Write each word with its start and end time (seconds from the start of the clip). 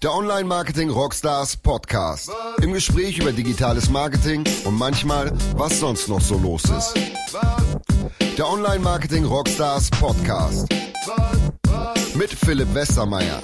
Der 0.00 0.14
Online 0.14 0.44
Marketing 0.44 0.90
Rockstars 0.90 1.56
Podcast. 1.56 2.30
Im 2.62 2.72
Gespräch 2.72 3.18
über 3.18 3.32
digitales 3.32 3.90
Marketing 3.90 4.44
und 4.64 4.78
manchmal, 4.78 5.32
was 5.56 5.80
sonst 5.80 6.08
noch 6.08 6.20
so 6.20 6.38
los 6.38 6.62
ist. 6.66 6.94
Der 8.38 8.48
Online 8.48 8.78
Marketing 8.78 9.24
Rockstars 9.24 9.90
Podcast. 9.90 10.68
Mit 12.14 12.30
Philipp 12.30 12.72
Westermeier. 12.72 13.42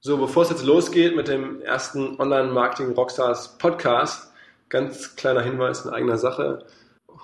So, 0.00 0.16
bevor 0.16 0.44
es 0.44 0.48
jetzt 0.48 0.64
losgeht 0.64 1.14
mit 1.14 1.28
dem 1.28 1.60
ersten 1.60 2.18
Online 2.18 2.50
Marketing 2.52 2.94
Rockstars 2.94 3.58
Podcast, 3.58 4.32
ganz 4.70 5.14
kleiner 5.16 5.42
Hinweis 5.42 5.84
in 5.84 5.90
eigener 5.90 6.16
Sache. 6.16 6.64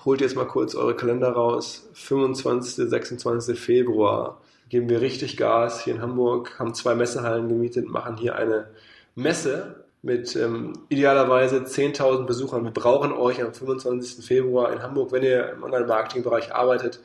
Holt 0.04 0.20
jetzt 0.20 0.36
mal 0.36 0.46
kurz 0.46 0.74
eure 0.74 0.94
Kalender 0.94 1.30
raus. 1.30 1.88
25. 1.94 2.90
26. 2.90 3.58
Februar 3.58 4.42
geben 4.68 4.88
wir 4.88 5.00
richtig 5.00 5.36
Gas 5.36 5.84
hier 5.84 5.94
in 5.94 6.02
Hamburg, 6.02 6.58
haben 6.58 6.74
zwei 6.74 6.94
Messehallen 6.94 7.48
gemietet, 7.48 7.88
machen 7.88 8.16
hier 8.16 8.36
eine 8.36 8.68
Messe 9.14 9.84
mit 10.02 10.36
ähm, 10.36 10.74
idealerweise 10.88 11.58
10.000 11.58 12.24
Besuchern. 12.24 12.64
Wir 12.64 12.70
brauchen 12.70 13.12
euch 13.12 13.42
am 13.42 13.52
25. 13.52 14.24
Februar 14.24 14.72
in 14.72 14.82
Hamburg, 14.82 15.12
wenn 15.12 15.22
ihr 15.22 15.50
im 15.50 15.62
Online-Marketing-Bereich 15.62 16.54
arbeitet, 16.54 17.00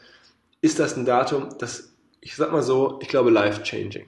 ist 0.61 0.79
das 0.79 0.95
ein 0.95 1.05
Datum, 1.05 1.49
das, 1.59 1.91
ich 2.21 2.35
sag 2.35 2.51
mal 2.51 2.61
so, 2.61 2.99
ich 3.01 3.07
glaube, 3.07 3.31
life-changing. 3.31 4.05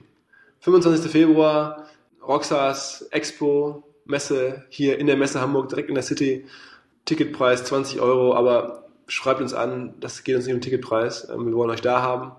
25. 0.60 1.10
Februar, 1.10 1.86
Roxas 2.26 3.06
Expo, 3.10 3.84
Messe 4.04 4.64
hier 4.68 4.98
in 4.98 5.06
der 5.06 5.16
Messe 5.16 5.40
Hamburg, 5.40 5.68
direkt 5.68 5.88
in 5.88 5.94
der 5.94 6.04
City. 6.04 6.46
Ticketpreis 7.04 7.64
20 7.64 8.00
Euro, 8.00 8.34
aber 8.34 8.84
schreibt 9.06 9.40
uns 9.40 9.54
an, 9.54 9.94
das 10.00 10.24
geht 10.24 10.36
uns 10.36 10.46
nicht 10.46 10.54
um 10.54 10.60
Ticketpreis. 10.60 11.28
Ähm, 11.28 11.46
wir 11.46 11.54
wollen 11.54 11.70
euch 11.70 11.80
da 11.80 12.02
haben. 12.02 12.32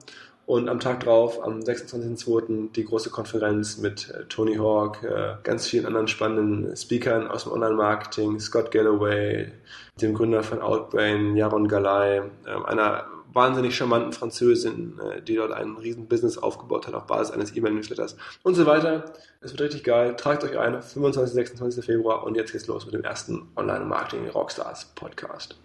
Und 0.48 0.68
am 0.70 0.80
Tag 0.80 1.02
drauf, 1.02 1.44
am 1.44 1.60
26.02., 1.60 2.72
die 2.72 2.86
große 2.86 3.10
Konferenz 3.10 3.80
mit 3.80 4.10
äh, 4.10 4.24
Tony 4.30 4.56
Hawk, 4.56 5.04
äh, 5.04 5.36
ganz 5.44 5.68
vielen 5.68 5.86
anderen 5.86 6.08
spannenden 6.08 6.74
Speakern 6.78 7.28
aus 7.28 7.44
dem 7.44 7.52
Online-Marketing, 7.52 8.40
Scott 8.40 8.72
Galloway, 8.72 9.52
dem 10.00 10.14
Gründer 10.14 10.44
von 10.44 10.62
Outbrain, 10.62 11.36
Jaron 11.36 11.68
Galay, 11.68 12.22
äh, 12.46 12.66
einer 12.66 13.08
wahnsinnig 13.34 13.76
charmanten 13.76 14.14
Französin, 14.14 14.98
äh, 15.00 15.22
die 15.22 15.36
dort 15.36 15.52
ein 15.52 15.76
riesen 15.76 16.08
Business 16.08 16.38
aufgebaut 16.38 16.88
hat 16.88 16.94
auf 16.94 17.08
Basis 17.08 17.34
eines 17.34 17.54
E-Mail-Newsletters 17.54 18.16
und 18.44 18.56
so 18.56 18.66
weiter. 18.66 19.04
Es 19.42 19.52
wird 19.52 19.60
richtig 19.60 19.84
geil. 19.84 20.16
Tragt 20.16 20.46
euch 20.46 20.58
ein, 20.58 20.82
25. 20.82 21.34
26. 21.34 21.84
Februar 21.84 22.24
und 22.24 22.36
jetzt 22.36 22.54
geht's 22.54 22.68
los 22.68 22.86
mit 22.86 22.94
dem 22.94 23.04
ersten 23.04 23.50
Online-Marketing-Rockstars-Podcast. 23.58 25.58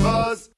Was? 0.00 0.50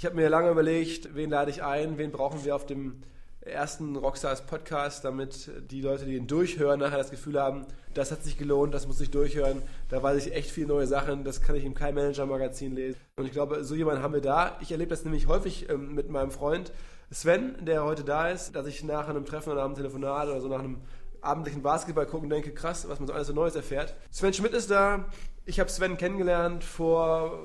Ich 0.00 0.06
habe 0.06 0.16
mir 0.16 0.30
lange 0.30 0.48
überlegt, 0.48 1.14
wen 1.14 1.28
lade 1.28 1.50
ich 1.50 1.62
ein, 1.62 1.98
wen 1.98 2.10
brauchen 2.10 2.42
wir 2.42 2.56
auf 2.56 2.64
dem 2.64 3.02
ersten 3.42 3.96
Rockstars 3.96 4.46
Podcast, 4.46 5.04
damit 5.04 5.50
die 5.70 5.82
Leute, 5.82 6.06
die 6.06 6.16
ihn 6.16 6.26
durchhören, 6.26 6.80
nachher 6.80 6.96
das 6.96 7.10
Gefühl 7.10 7.38
haben, 7.38 7.66
das 7.92 8.10
hat 8.10 8.22
sich 8.22 8.38
gelohnt, 8.38 8.72
das 8.72 8.86
muss 8.86 8.98
ich 9.02 9.10
durchhören, 9.10 9.60
da 9.90 10.02
weiß 10.02 10.24
ich 10.24 10.34
echt 10.34 10.50
viele 10.52 10.68
neue 10.68 10.86
Sachen, 10.86 11.22
das 11.22 11.42
kann 11.42 11.54
ich 11.54 11.66
im 11.66 11.74
kein 11.74 11.94
Manager 11.94 12.24
Magazin 12.24 12.74
lesen. 12.74 12.98
Und 13.16 13.26
ich 13.26 13.32
glaube, 13.32 13.62
so 13.62 13.74
jemanden 13.74 14.02
haben 14.02 14.14
wir 14.14 14.22
da. 14.22 14.56
Ich 14.62 14.72
erlebe 14.72 14.88
das 14.88 15.04
nämlich 15.04 15.26
häufig 15.26 15.68
ähm, 15.68 15.94
mit 15.94 16.08
meinem 16.08 16.30
Freund 16.30 16.72
Sven, 17.10 17.62
der 17.62 17.84
heute 17.84 18.02
da 18.02 18.30
ist, 18.30 18.56
dass 18.56 18.66
ich 18.66 18.82
nach 18.82 19.06
einem 19.06 19.26
Treffen 19.26 19.52
oder 19.52 19.66
einem 19.66 19.74
Telefonat 19.74 20.28
oder 20.28 20.40
so 20.40 20.48
nach 20.48 20.60
einem 20.60 20.78
abendlichen 21.20 21.60
Basketball 21.60 22.06
gucken 22.06 22.30
denke, 22.30 22.54
krass, 22.54 22.88
was 22.88 23.00
man 23.00 23.06
so 23.06 23.12
alles 23.12 23.26
so 23.26 23.34
Neues 23.34 23.54
erfährt. 23.54 23.94
Sven 24.10 24.32
Schmidt 24.32 24.54
ist 24.54 24.70
da. 24.70 25.04
Ich 25.44 25.60
habe 25.60 25.68
Sven 25.68 25.98
kennengelernt 25.98 26.64
vor 26.64 27.44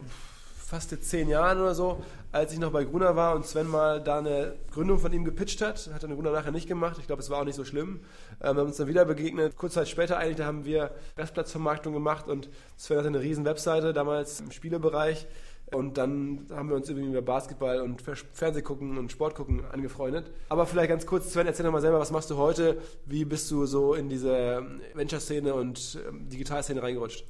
fast 0.65 1.03
zehn 1.03 1.29
Jahren 1.29 1.59
oder 1.59 1.75
so, 1.75 2.01
als 2.35 2.51
ich 2.51 2.59
noch 2.59 2.71
bei 2.71 2.83
Gruner 2.83 3.15
war 3.15 3.33
und 3.33 3.45
Sven 3.45 3.65
mal 3.65 4.03
da 4.03 4.19
eine 4.19 4.55
Gründung 4.69 4.99
von 4.99 5.13
ihm 5.13 5.23
gepitcht 5.23 5.61
hat. 5.61 5.89
Hat 5.93 6.03
dann 6.03 6.13
Gruner 6.13 6.31
nachher 6.31 6.51
nicht 6.51 6.67
gemacht. 6.67 6.97
Ich 6.99 7.07
glaube, 7.07 7.21
es 7.21 7.29
war 7.29 7.39
auch 7.39 7.45
nicht 7.45 7.55
so 7.55 7.63
schlimm. 7.63 8.01
Ähm, 8.41 8.55
wir 8.55 8.61
haben 8.61 8.67
uns 8.67 8.75
dann 8.75 8.87
wieder 8.87 9.05
begegnet. 9.05 9.55
Kurz 9.55 9.75
Zeit 9.75 9.87
später 9.87 10.17
eigentlich, 10.17 10.35
da 10.35 10.45
haben 10.45 10.65
wir 10.65 10.91
Restplatzvermarktung 11.17 11.93
gemacht 11.93 12.27
und 12.27 12.49
Sven 12.75 12.97
hatte 12.97 13.07
eine 13.07 13.21
riesen 13.21 13.45
Webseite, 13.45 13.93
damals 13.93 14.41
im 14.41 14.51
Spielebereich. 14.51 15.27
Und 15.71 15.97
dann 15.97 16.45
haben 16.51 16.67
wir 16.67 16.75
uns 16.75 16.89
irgendwie 16.89 17.07
über 17.07 17.21
Basketball 17.21 17.79
und 17.79 18.01
Fernsehgucken 18.01 18.97
und 18.97 19.13
Sport 19.13 19.35
gucken 19.35 19.63
angefreundet. 19.71 20.29
Aber 20.49 20.65
vielleicht 20.65 20.89
ganz 20.89 21.05
kurz, 21.05 21.31
Sven, 21.31 21.47
erzähl 21.47 21.65
doch 21.65 21.71
mal 21.71 21.79
selber, 21.79 21.99
was 21.99 22.11
machst 22.11 22.29
du 22.29 22.35
heute? 22.35 22.81
Wie 23.05 23.23
bist 23.23 23.49
du 23.49 23.65
so 23.65 23.93
in 23.93 24.09
diese 24.09 24.61
Venture-Szene 24.93 25.53
und 25.53 25.97
ähm, 26.05 26.27
Digitalszene 26.27 26.83
reingerutscht? 26.83 27.25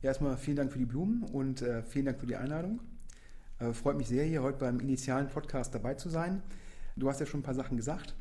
Ja, 0.00 0.08
erstmal 0.08 0.38
vielen 0.38 0.56
Dank 0.56 0.72
für 0.72 0.78
die 0.78 0.86
Blumen 0.86 1.24
und 1.24 1.60
äh, 1.60 1.82
vielen 1.82 2.06
Dank 2.06 2.20
für 2.20 2.26
die 2.26 2.36
Einladung. 2.36 2.80
Äh, 3.58 3.72
freut 3.72 3.96
mich 3.96 4.08
sehr, 4.08 4.24
hier 4.24 4.42
heute 4.42 4.58
beim 4.58 4.80
initialen 4.80 5.28
Podcast 5.28 5.74
dabei 5.74 5.94
zu 5.94 6.10
sein. 6.10 6.42
Du 6.94 7.08
hast 7.08 7.20
ja 7.20 7.26
schon 7.26 7.40
ein 7.40 7.42
paar 7.42 7.54
Sachen 7.54 7.76
gesagt. 7.76 8.14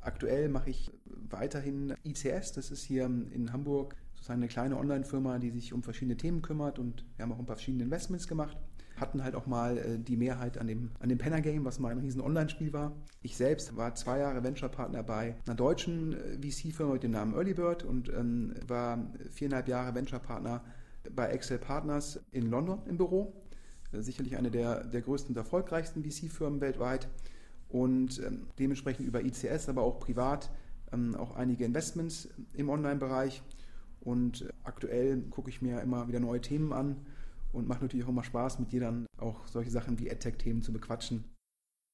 Aktuell 0.00 0.48
mache 0.48 0.70
ich 0.70 0.90
weiterhin 1.04 1.94
ICS, 2.04 2.52
das 2.52 2.70
ist 2.70 2.84
hier 2.84 3.04
in 3.04 3.52
Hamburg 3.52 3.96
sozusagen 4.14 4.40
eine 4.40 4.48
kleine 4.48 4.78
Online-Firma, 4.78 5.38
die 5.38 5.50
sich 5.50 5.72
um 5.72 5.82
verschiedene 5.82 6.16
Themen 6.16 6.42
kümmert 6.42 6.78
und 6.78 7.04
wir 7.16 7.24
haben 7.24 7.32
auch 7.32 7.38
ein 7.38 7.46
paar 7.46 7.56
verschiedene 7.56 7.84
Investments 7.84 8.28
gemacht. 8.28 8.56
Hatten 8.96 9.22
halt 9.22 9.34
auch 9.34 9.46
mal 9.46 9.76
äh, 9.76 9.98
die 9.98 10.16
Mehrheit 10.16 10.56
an 10.56 10.68
dem, 10.68 10.90
an 11.00 11.10
dem 11.10 11.18
Penner 11.18 11.42
Game, 11.42 11.66
was 11.66 11.78
mal 11.78 11.90
ein 11.90 11.98
riesen 11.98 12.22
Online-Spiel 12.22 12.72
war. 12.72 12.92
Ich 13.20 13.36
selbst 13.36 13.76
war 13.76 13.94
zwei 13.94 14.20
Jahre 14.20 14.42
Venture-Partner 14.42 15.02
bei 15.02 15.34
einer 15.44 15.54
deutschen 15.54 16.14
äh, 16.14 16.38
VC-Firma 16.38 16.94
mit 16.94 17.02
dem 17.02 17.10
Namen 17.10 17.34
Earlybird 17.34 17.84
und 17.84 18.08
ähm, 18.08 18.54
war 18.66 19.06
viereinhalb 19.32 19.68
Jahre 19.68 19.94
Venture-Partner 19.94 20.64
bei 21.14 21.26
Excel 21.26 21.58
Partners 21.58 22.20
in 22.32 22.48
London 22.48 22.80
im 22.86 22.96
Büro. 22.96 23.34
Äh, 23.96 24.02
sicherlich 24.02 24.36
eine 24.36 24.50
der, 24.50 24.84
der 24.84 25.00
größten 25.00 25.34
und 25.34 25.36
erfolgreichsten 25.36 26.02
VC-Firmen 26.02 26.60
weltweit 26.60 27.08
und 27.68 28.20
ähm, 28.24 28.46
dementsprechend 28.58 29.06
über 29.06 29.22
ICS, 29.22 29.68
aber 29.68 29.82
auch 29.82 29.98
privat 29.98 30.50
ähm, 30.92 31.14
auch 31.16 31.34
einige 31.36 31.64
Investments 31.64 32.28
im 32.54 32.68
Online-Bereich. 32.68 33.42
Und 34.00 34.42
äh, 34.42 34.52
aktuell 34.64 35.20
gucke 35.30 35.50
ich 35.50 35.62
mir 35.62 35.80
immer 35.80 36.08
wieder 36.08 36.20
neue 36.20 36.40
Themen 36.40 36.72
an 36.72 37.04
und 37.52 37.68
macht 37.68 37.82
natürlich 37.82 38.04
auch 38.04 38.10
immer 38.10 38.24
Spaß, 38.24 38.58
mit 38.58 38.72
dir 38.72 38.80
dann 38.80 39.06
auch 39.18 39.46
solche 39.46 39.70
Sachen 39.70 39.98
wie 39.98 40.10
AdTech-Themen 40.10 40.62
zu 40.62 40.72
bequatschen. 40.72 41.24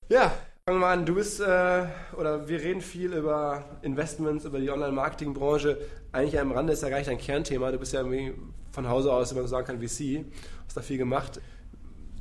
Ja, 0.09 0.33
Fangen 0.65 0.79
wir 0.79 0.87
mal 0.87 0.93
an. 0.93 1.05
Du 1.05 1.17
bist, 1.17 1.41
äh, 1.41 1.87
oder 2.17 2.47
wir 2.47 2.61
reden 2.61 2.81
viel 2.81 3.13
über 3.13 3.65
Investments, 3.83 4.45
über 4.45 4.61
die 4.61 4.71
Online-Marketing-Branche. 4.71 5.77
Eigentlich 6.13 6.39
am 6.39 6.53
Rande 6.53 6.73
ist 6.73 6.85
ja 6.85 6.89
gar 6.89 6.99
nicht 6.99 7.11
dein 7.11 7.19
Kernthema. 7.19 7.73
Du 7.73 7.79
bist 7.81 7.93
ja 7.93 8.01
irgendwie 8.01 8.33
von 8.71 8.89
Hause 8.89 9.13
aus, 9.13 9.31
wenn 9.31 9.39
man 9.39 9.49
so 9.49 9.51
sagen 9.51 9.67
kann, 9.67 9.81
VC. 9.81 10.25
Hast 10.65 10.77
da 10.77 10.81
viel 10.81 10.99
gemacht. 10.99 11.41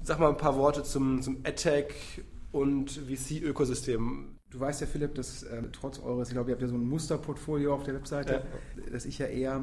Sag 0.04 0.20
mal 0.20 0.30
ein 0.30 0.38
paar 0.38 0.58
Worte 0.58 0.84
zum, 0.84 1.22
zum 1.22 1.38
AdTech 1.44 2.24
und 2.52 2.90
VC-Ökosystem. 2.90 4.36
Du 4.50 4.60
weißt 4.60 4.82
ja, 4.82 4.88
Philipp, 4.88 5.14
dass 5.14 5.44
äh, 5.44 5.62
trotz 5.72 6.00
eures, 6.00 6.30
ich 6.30 6.34
glaube, 6.34 6.50
ihr 6.50 6.56
habt 6.56 6.62
ja 6.64 6.68
so 6.68 6.76
ein 6.76 6.88
Musterportfolio 6.88 7.74
auf 7.74 7.84
der 7.84 7.94
Webseite, 7.94 8.44
ja. 8.78 8.92
dass 8.92 9.06
ich 9.06 9.20
ja 9.20 9.28
eher 9.28 9.62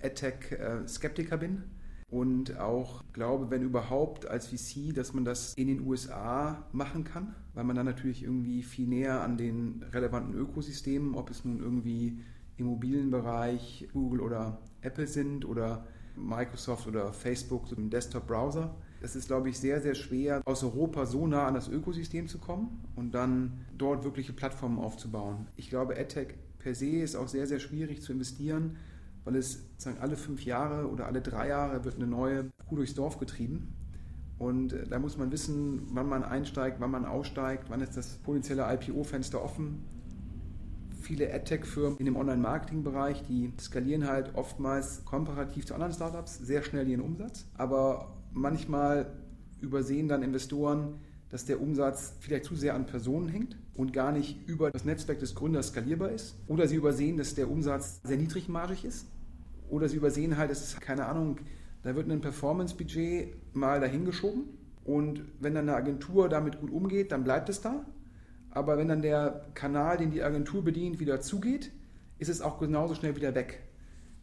äh, 0.00 0.06
AdTech-Skeptiker 0.06 1.34
äh, 1.34 1.38
bin 1.38 1.64
und 2.08 2.56
auch 2.58 3.02
glaube, 3.12 3.50
wenn 3.50 3.62
überhaupt 3.62 4.26
als 4.26 4.46
VC, 4.46 4.94
dass 4.94 5.12
man 5.12 5.24
das 5.24 5.54
in 5.54 5.66
den 5.66 5.80
USA 5.80 6.64
machen 6.70 7.02
kann, 7.02 7.34
weil 7.54 7.64
man 7.64 7.74
dann 7.74 7.86
natürlich 7.86 8.22
irgendwie 8.22 8.62
viel 8.62 8.86
näher 8.86 9.22
an 9.22 9.36
den 9.36 9.84
relevanten 9.92 10.34
Ökosystemen, 10.34 11.16
ob 11.16 11.30
es 11.30 11.44
nun 11.44 11.58
irgendwie 11.58 12.20
Immobilienbereich 12.58 13.88
Google 13.92 14.20
oder 14.20 14.60
Apple 14.82 15.08
sind 15.08 15.44
oder 15.44 15.84
Microsoft 16.14 16.86
oder 16.86 17.12
Facebook 17.12 17.66
so 17.66 17.74
im 17.74 17.90
Desktop-Browser. 17.90 18.76
Es 19.02 19.16
ist, 19.16 19.26
glaube 19.26 19.48
ich, 19.48 19.58
sehr, 19.58 19.80
sehr 19.80 19.96
schwer, 19.96 20.42
aus 20.44 20.62
Europa 20.62 21.06
so 21.06 21.26
nah 21.26 21.46
an 21.46 21.54
das 21.54 21.68
Ökosystem 21.68 22.28
zu 22.28 22.38
kommen 22.38 22.84
und 22.94 23.12
dann 23.14 23.64
dort 23.76 24.04
wirkliche 24.04 24.32
Plattformen 24.32 24.78
aufzubauen. 24.78 25.48
Ich 25.56 25.68
glaube, 25.68 25.98
AdTech 25.98 26.34
per 26.60 26.74
se 26.76 26.86
ist 26.86 27.16
auch 27.16 27.26
sehr, 27.26 27.48
sehr 27.48 27.58
schwierig 27.58 28.02
zu 28.02 28.12
investieren, 28.12 28.76
weil 29.24 29.34
es 29.34 29.64
sagen, 29.76 29.98
alle 30.00 30.16
fünf 30.16 30.44
Jahre 30.44 30.88
oder 30.88 31.06
alle 31.06 31.20
drei 31.20 31.48
Jahre 31.48 31.84
wird 31.84 31.96
eine 31.96 32.06
neue 32.06 32.50
Kuh 32.68 32.76
durchs 32.76 32.94
Dorf 32.94 33.18
getrieben. 33.18 33.74
Und 34.38 34.72
äh, 34.72 34.86
da 34.86 35.00
muss 35.00 35.18
man 35.18 35.32
wissen, 35.32 35.82
wann 35.92 36.08
man 36.08 36.22
einsteigt, 36.22 36.80
wann 36.80 36.90
man 36.90 37.04
aussteigt, 37.04 37.64
wann 37.70 37.80
ist 37.80 37.96
das 37.96 38.18
potenzielle 38.18 38.72
IPO-Fenster 38.72 39.42
offen. 39.42 39.84
Viele 41.00 41.32
AdTech-Firmen 41.34 41.98
in 41.98 42.04
dem 42.04 42.14
Online-Marketing-Bereich, 42.14 43.24
die 43.24 43.52
skalieren 43.60 44.06
halt 44.06 44.36
oftmals 44.36 45.04
komparativ 45.04 45.66
zu 45.66 45.74
anderen 45.74 45.92
Startups 45.92 46.38
sehr 46.38 46.62
schnell 46.62 46.88
ihren 46.88 47.00
Umsatz. 47.00 47.46
Aber 47.56 48.21
manchmal 48.32 49.12
übersehen 49.60 50.08
dann 50.08 50.22
Investoren, 50.22 51.00
dass 51.30 51.46
der 51.46 51.60
Umsatz 51.60 52.14
vielleicht 52.20 52.44
zu 52.44 52.54
sehr 52.54 52.74
an 52.74 52.86
Personen 52.86 53.28
hängt 53.28 53.56
und 53.74 53.92
gar 53.92 54.12
nicht 54.12 54.46
über 54.46 54.70
das 54.70 54.84
Netzwerk 54.84 55.18
des 55.18 55.34
Gründers 55.34 55.68
skalierbar 55.68 56.10
ist. 56.10 56.34
Oder 56.46 56.68
sie 56.68 56.76
übersehen, 56.76 57.16
dass 57.16 57.34
der 57.34 57.50
Umsatz 57.50 58.00
sehr 58.04 58.18
niedrigmargig 58.18 58.84
ist. 58.84 59.06
Oder 59.70 59.88
sie 59.88 59.96
übersehen 59.96 60.36
halt, 60.36 60.50
dass 60.50 60.78
keine 60.78 61.06
Ahnung, 61.06 61.38
da 61.82 61.96
wird 61.96 62.10
ein 62.10 62.20
Performance-Budget 62.20 63.54
mal 63.54 63.80
dahingeschoben. 63.80 64.44
Und 64.84 65.22
wenn 65.40 65.54
dann 65.54 65.68
eine 65.68 65.76
Agentur 65.76 66.28
damit 66.28 66.60
gut 66.60 66.70
umgeht, 66.70 67.12
dann 67.12 67.24
bleibt 67.24 67.48
es 67.48 67.62
da. 67.62 67.86
Aber 68.50 68.76
wenn 68.76 68.88
dann 68.88 69.00
der 69.00 69.46
Kanal, 69.54 69.96
den 69.96 70.10
die 70.10 70.22
Agentur 70.22 70.62
bedient, 70.62 71.00
wieder 71.00 71.22
zugeht, 71.22 71.72
ist 72.18 72.28
es 72.28 72.42
auch 72.42 72.58
genauso 72.58 72.94
schnell 72.94 73.16
wieder 73.16 73.34
weg. 73.34 73.60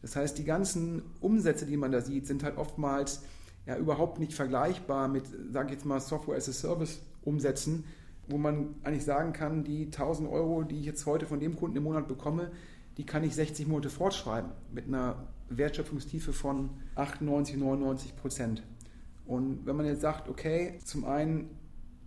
Das 0.04 0.16
heißt, 0.16 0.38
die 0.38 0.46
ganzen 0.46 1.02
Umsätze, 1.20 1.66
die 1.66 1.78
man 1.78 1.92
da 1.92 2.02
sieht, 2.02 2.28
sind 2.28 2.44
halt 2.44 2.58
oftmals 2.58 3.24
ja 3.66 3.78
überhaupt 3.78 4.20
nicht 4.20 4.34
vergleichbar 4.34 5.08
mit, 5.08 5.24
sage 5.52 5.68
ich 5.68 5.74
jetzt 5.74 5.86
mal, 5.86 6.00
Software 6.00 6.38
as 6.38 6.50
a 6.50 6.54
Service 6.54 7.02
Umsätzen, 7.24 7.84
wo 8.28 8.38
man 8.38 8.76
eigentlich 8.84 9.06
sagen 9.06 9.34
kann, 9.34 9.64
die 9.64 9.86
1000 9.86 10.30
Euro, 10.30 10.64
die 10.64 10.80
ich 10.80 10.86
jetzt 10.86 11.06
heute 11.06 11.26
von 11.26 11.40
dem 11.40 11.56
Kunden 11.56 11.78
im 11.78 11.84
Monat 11.84 12.08
bekomme, 12.08 12.52
die 12.98 13.06
kann 13.06 13.24
ich 13.24 13.36
60 13.36 13.68
Monate 13.68 13.90
fortschreiben 13.90 14.52
mit 14.74 14.88
einer 14.88 15.28
Wertschöpfungstiefe 15.50 16.34
von 16.34 16.70
98, 16.96 17.58
99 17.58 18.16
Prozent. 18.16 18.64
Und 19.26 19.66
wenn 19.66 19.76
man 19.76 19.86
jetzt 19.86 20.02
sagt, 20.02 20.30
okay, 20.30 20.80
zum 20.84 21.06
einen 21.06 21.50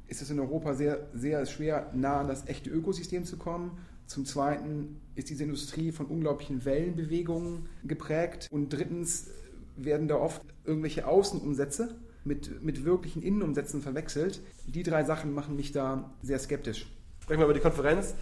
ist 0.09 0.23
es 0.23 0.31
in 0.31 0.39
Europa 0.39 0.75
sehr, 0.75 1.09
sehr 1.15 1.47
schwer, 1.47 1.91
nah 1.95 2.21
an 2.21 2.29
das 2.29 2.47
echte 2.47 2.69
Ökosystem 2.71 3.25
zu 3.25 3.39
kommen. 3.39 3.79
Zum 4.07 4.27
Zweiten 4.27 5.01
ist 5.15 5.31
diese 5.31 5.45
Industrie 5.45 5.93
von 5.93 6.07
unglaublichen 6.07 6.65
Wellenbewegungen 6.65 7.69
geprägt. 7.85 8.49
Und 8.51 8.73
drittens 8.73 9.31
werden 9.77 10.09
da 10.09 10.17
oft 10.17 10.43
irgendwelche 10.65 11.07
Außenumsätze 11.07 11.97
mit, 12.25 12.63
mit 12.63 12.85
wirklichen 12.85 13.23
Innenumsätzen 13.23 13.83
verwechselt. 13.83 14.41
Die 14.67 14.83
drei 14.83 15.05
Sachen 15.05 15.33
machen 15.33 15.57
mich 15.57 15.73
da 15.73 16.13
sehr 16.23 16.39
skeptisch. 16.39 16.87
Sprechen 17.21 17.41
wir 17.41 17.45
über 17.45 17.55
die 17.55 17.61
Konferenz. 17.61 18.15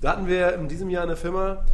Da 0.00 0.12
hatten 0.12 0.26
wir 0.26 0.54
in 0.54 0.68
diesem 0.68 0.90
Jahr 0.90 1.04
eine 1.04 1.16
Firma, 1.16 1.64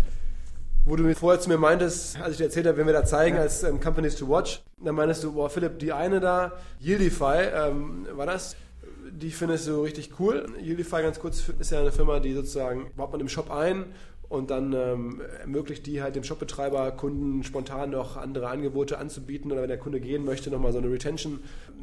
wo 0.85 0.97
du 0.97 1.15
vorher 1.15 1.41
zu 1.41 1.49
mir 1.49 1.59
meintest, 1.59 2.21
als 2.21 2.32
ich 2.32 2.37
dir 2.38 2.44
erzählt 2.44 2.67
habe, 2.67 2.79
wenn 2.79 2.87
wir 2.87 2.93
da 2.93 3.05
zeigen 3.05 3.37
ja. 3.37 3.43
als 3.43 3.62
ähm, 3.62 3.81
Companies 3.81 4.17
to 4.17 4.29
Watch, 4.29 4.62
dann 4.82 4.94
meintest 4.94 5.25
du, 5.25 5.32
boah 5.32 5.50
Philipp, 5.50 5.79
die 5.79 5.93
eine 5.93 6.21
da, 6.21 6.53
Yieldify, 6.81 7.49
ähm, 7.55 8.06
war 8.12 8.27
das? 8.27 8.56
Die 9.11 9.31
findest 9.31 9.67
du 9.67 9.82
richtig 9.82 10.12
cool. 10.19 10.47
Yieldify, 10.61 11.03
ganz 11.03 11.19
kurz, 11.19 11.49
ist 11.59 11.71
ja 11.71 11.81
eine 11.81 11.93
Firma, 11.93 12.21
die 12.21 12.32
sozusagen, 12.32 12.91
baut 12.97 13.11
man 13.12 13.21
im 13.21 13.29
Shop 13.29 13.50
ein 13.50 13.87
und 14.31 14.50
dann 14.50 14.73
ähm, 14.73 15.21
ermöglicht 15.41 15.85
die 15.87 16.00
halt 16.00 16.15
dem 16.15 16.23
Shopbetreiber, 16.23 16.93
Kunden 16.93 17.43
spontan 17.43 17.91
noch 17.91 18.17
andere 18.17 18.49
Angebote 18.49 18.97
anzubieten 18.97 19.50
oder 19.50 19.61
wenn 19.61 19.69
der 19.69 19.77
Kunde 19.77 20.00
gehen 20.00 20.25
möchte, 20.25 20.50
nochmal 20.50 20.73
so 20.73 20.79
eine 20.79 20.88
Retention, 20.88 21.41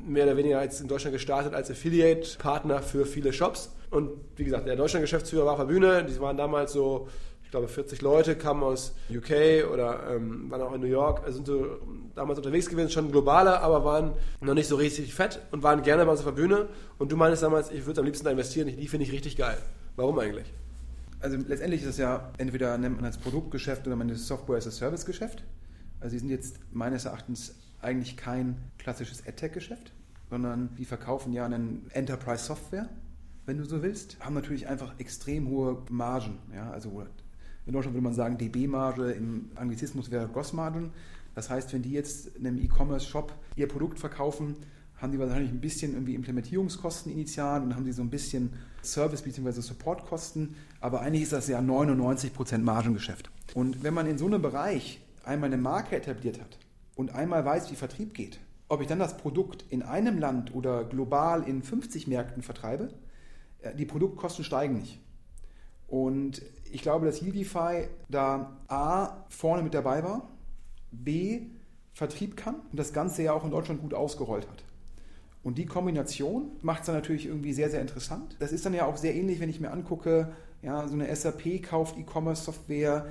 mehr 0.07 0.23
oder 0.23 0.38
weniger 0.38 0.57
als 0.57 0.79
in 0.79 0.88
Deutschland 0.88 1.13
gestartet 1.13 1.53
als 1.53 1.69
Affiliate-Partner 1.69 2.81
für 2.81 3.05
viele 3.05 3.33
Shops. 3.33 3.75
Und 3.91 4.11
wie 4.38 4.45
gesagt, 4.45 4.65
der 4.65 4.77
Deutschland-Geschäftsführer 4.77 5.45
war 5.45 5.53
auf 5.53 5.59
der 5.59 5.65
Bühne, 5.65 6.05
die 6.05 6.17
waren 6.21 6.38
damals 6.38 6.71
so, 6.71 7.09
ich 7.44 7.51
glaube 7.51 7.67
40 7.67 8.01
Leute, 8.01 8.38
kamen 8.38 8.63
aus 8.63 8.95
UK 9.13 9.69
oder 9.73 10.03
ähm, 10.09 10.49
waren 10.49 10.61
auch 10.61 10.73
in 10.73 10.79
New 10.79 10.88
York, 10.88 11.23
also 11.25 11.35
sind 11.35 11.47
so 11.47 11.65
damals 12.15 12.39
unterwegs 12.39 12.69
gewesen, 12.69 12.89
schon 12.89 13.11
globaler, 13.11 13.61
aber 13.61 13.83
waren 13.83 14.13
noch 14.39 14.53
nicht 14.53 14.67
so 14.67 14.77
richtig 14.77 15.13
fett 15.13 15.41
und 15.51 15.63
waren 15.63 15.83
gerne 15.83 16.05
bei 16.05 16.11
uns 16.11 16.21
auf 16.21 16.27
der 16.27 16.31
Bühne. 16.31 16.69
Und 16.97 17.11
du 17.11 17.17
meinst 17.17 17.44
damals, 17.44 17.71
ich 17.71 17.85
würde 17.85 17.99
am 17.99 18.05
liebsten 18.05 18.23
da 18.23 18.31
investieren, 18.31 18.69
die 18.69 18.88
finde 18.88 19.05
ich 19.05 19.11
richtig 19.11 19.35
geil. 19.35 19.57
Warum 19.97 20.17
eigentlich? 20.17 20.53
Also 21.19 21.37
letztendlich 21.37 21.81
ist 21.81 21.89
es 21.89 21.97
ja 21.97 22.31
entweder 22.37 22.77
nennt 22.77 22.95
man 22.95 23.03
das 23.03 23.17
Produktgeschäft 23.17 23.87
oder 23.87 23.95
man 23.95 24.07
das 24.07 24.27
Software 24.27 24.57
as 24.57 24.67
a 24.67 24.71
Service 24.71 25.05
Geschäft. 25.05 25.43
Also 25.99 26.13
die 26.13 26.19
sind 26.19 26.29
jetzt 26.29 26.59
meines 26.71 27.05
Erachtens 27.05 27.55
eigentlich 27.81 28.17
kein 28.17 28.57
klassisches 28.77 29.25
AdTech-Geschäft, 29.27 29.93
sondern 30.29 30.75
die 30.75 30.85
verkaufen 30.85 31.33
ja 31.33 31.45
einen 31.45 31.89
Enterprise 31.91 32.43
Software, 32.43 32.89
wenn 33.47 33.57
du 33.57 33.63
so 33.63 33.81
willst, 33.81 34.19
haben 34.19 34.35
natürlich 34.35 34.67
einfach 34.67 34.99
extrem 34.99 35.47
hohe 35.47 35.81
Margen. 35.89 36.39
Ja? 36.53 36.69
Also 36.71 37.03
in 37.65 37.73
Deutschland 37.73 37.95
würde 37.95 38.03
man 38.03 38.13
sagen 38.13 38.37
DB-Marge, 38.37 39.11
im 39.11 39.51
Anglizismus 39.55 40.11
wäre 40.11 40.27
Gross-Margen. 40.27 40.91
Das 41.33 41.49
heißt, 41.49 41.71
wenn 41.73 41.81
die 41.81 41.91
jetzt 41.91 42.35
in 42.35 42.45
einem 42.45 42.61
E-Commerce-Shop 42.61 43.33
ihr 43.55 43.67
Produkt 43.67 43.99
verkaufen, 43.99 44.57
haben 44.97 45.11
die 45.11 45.19
wahrscheinlich 45.19 45.51
ein 45.51 45.61
bisschen 45.61 45.93
irgendwie 45.93 46.15
Implementierungskosten 46.15 47.11
initial 47.11 47.61
und 47.61 47.75
haben 47.75 47.85
sie 47.85 47.91
so 47.93 48.01
ein 48.01 48.09
bisschen 48.09 48.51
Service- 48.83 49.21
bzw. 49.21 49.61
Supportkosten, 49.61 50.55
aber 50.79 51.01
eigentlich 51.01 51.24
ist 51.24 51.33
das 51.33 51.47
ja 51.47 51.59
99% 51.59 52.59
Margengeschäft. 52.59 53.29
Und 53.53 53.83
wenn 53.83 53.94
man 53.94 54.07
in 54.07 54.18
so 54.18 54.25
einem 54.25 54.41
Bereich 54.41 55.01
einmal 55.24 55.47
eine 55.47 55.57
Marke 55.62 55.95
etabliert 55.95 56.39
hat 56.39 56.57
und 56.95 57.13
einmal 57.13 57.44
weiß, 57.44 57.71
wie 57.71 57.75
Vertrieb 57.75 58.13
geht, 58.13 58.39
ob 58.69 58.81
ich 58.81 58.88
dann 58.88 59.00
das 59.00 59.18
Produkt 59.18 59.65
in 59.69 59.81
einem 59.81 60.19
Land 60.19 60.53
oder 60.53 60.83
global 60.83 61.44
in 61.44 61.63
50 61.63 62.07
Märkten 62.07 62.44
vertreibe, 62.44 62.89
äh, 63.62 63.75
die 63.75 63.85
Produktkosten 63.85 64.44
steigen 64.44 64.77
nicht. 64.77 65.00
Und 65.88 66.41
ich 66.71 66.81
glaube, 66.81 67.06
dass 67.06 67.21
Yieldify 67.21 67.88
da 68.09 68.57
A 68.68 69.23
vorne 69.30 69.63
mit 69.63 69.73
dabei 69.73 70.03
war, 70.03 70.30
B 70.91 71.47
Vertrieb 71.94 72.38
kann 72.38 72.56
und 72.71 72.77
das 72.77 72.94
Ganze 72.94 73.23
ja 73.23 73.33
auch 73.33 73.44
in 73.44 73.50
Deutschland 73.50 73.81
gut 73.81 73.94
ausgerollt 73.94 74.47
hat. 74.47 74.63
Und 75.44 75.57
die 75.57 75.65
Kombination 75.65 76.51
macht 76.62 76.81
es 76.81 76.85
dann 76.88 76.95
natürlich 76.95 77.25
irgendwie 77.25 77.53
sehr, 77.53 77.71
sehr 77.71 77.81
interessant. 77.81 78.35
Das 78.39 78.51
ist 78.51 78.65
dann 78.65 78.73
ja 78.73 78.85
auch 78.85 78.97
sehr 78.97 79.15
ähnlich, 79.15 79.39
wenn 79.39 79.50
ich 79.50 79.59
mir 79.59 79.71
angucke, 79.71 80.33
ja, 80.67 80.85
so 80.85 80.95
eine 80.95 81.15
SAP 81.15 81.63
kauft 81.63 81.97
E-Commerce-Software, 81.97 83.05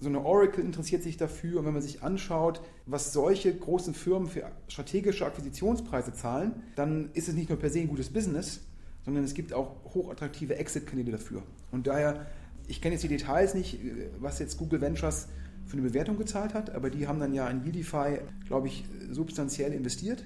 so 0.00 0.08
eine 0.08 0.24
Oracle 0.24 0.64
interessiert 0.64 1.04
sich 1.04 1.16
dafür. 1.16 1.60
Und 1.60 1.66
wenn 1.66 1.72
man 1.72 1.82
sich 1.82 2.02
anschaut, 2.02 2.60
was 2.86 3.12
solche 3.12 3.54
großen 3.54 3.94
Firmen 3.94 4.28
für 4.28 4.50
strategische 4.66 5.24
Akquisitionspreise 5.24 6.12
zahlen, 6.12 6.60
dann 6.74 7.10
ist 7.14 7.28
es 7.28 7.36
nicht 7.36 7.50
nur 7.50 7.58
per 7.58 7.70
se 7.70 7.78
ein 7.78 7.88
gutes 7.88 8.12
Business, 8.12 8.62
sondern 9.04 9.22
es 9.22 9.34
gibt 9.34 9.52
auch 9.52 9.76
hochattraktive 9.94 10.56
Exit-Kanäle 10.56 11.12
dafür. 11.12 11.44
Und 11.70 11.86
daher, 11.86 12.26
ich 12.66 12.82
kenne 12.82 12.94
jetzt 12.94 13.04
die 13.04 13.08
Details 13.08 13.54
nicht, 13.54 13.78
was 14.18 14.40
jetzt 14.40 14.58
Google 14.58 14.80
Ventures 14.80 15.28
für 15.66 15.74
eine 15.74 15.82
Bewertung 15.82 16.18
gezahlt 16.18 16.52
hat, 16.52 16.70
aber 16.70 16.90
die 16.90 17.06
haben 17.06 17.20
dann 17.20 17.32
ja 17.32 17.48
in 17.48 17.64
Yieldify, 17.64 18.18
glaube 18.48 18.66
ich, 18.66 18.84
substanziell 19.12 19.72
investiert. 19.72 20.24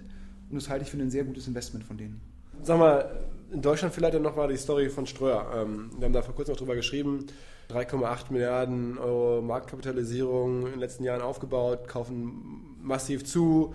Und 0.48 0.56
das 0.56 0.70
halte 0.70 0.86
ich 0.86 0.90
für 0.90 0.96
ein 0.96 1.10
sehr 1.10 1.24
gutes 1.24 1.46
Investment 1.48 1.84
von 1.84 1.98
denen. 1.98 2.20
Sag 2.62 2.78
mal, 2.78 3.24
in 3.52 3.60
Deutschland 3.60 3.94
vielleicht 3.94 4.18
noch 4.18 4.36
mal 4.36 4.48
die 4.48 4.56
Story 4.56 4.88
von 4.88 5.06
Ströer. 5.06 5.46
Ähm, 5.54 5.90
wir 5.98 6.06
haben 6.06 6.12
da 6.12 6.22
vor 6.22 6.34
kurzem 6.34 6.52
noch 6.52 6.58
drüber 6.58 6.74
geschrieben. 6.74 7.26
3,8 7.70 8.32
Milliarden 8.32 8.98
Euro 8.98 9.40
Marktkapitalisierung 9.42 10.66
in 10.66 10.72
den 10.72 10.80
letzten 10.80 11.04
Jahren 11.04 11.22
aufgebaut, 11.22 11.86
kaufen 11.88 12.76
massiv 12.82 13.24
zu. 13.24 13.74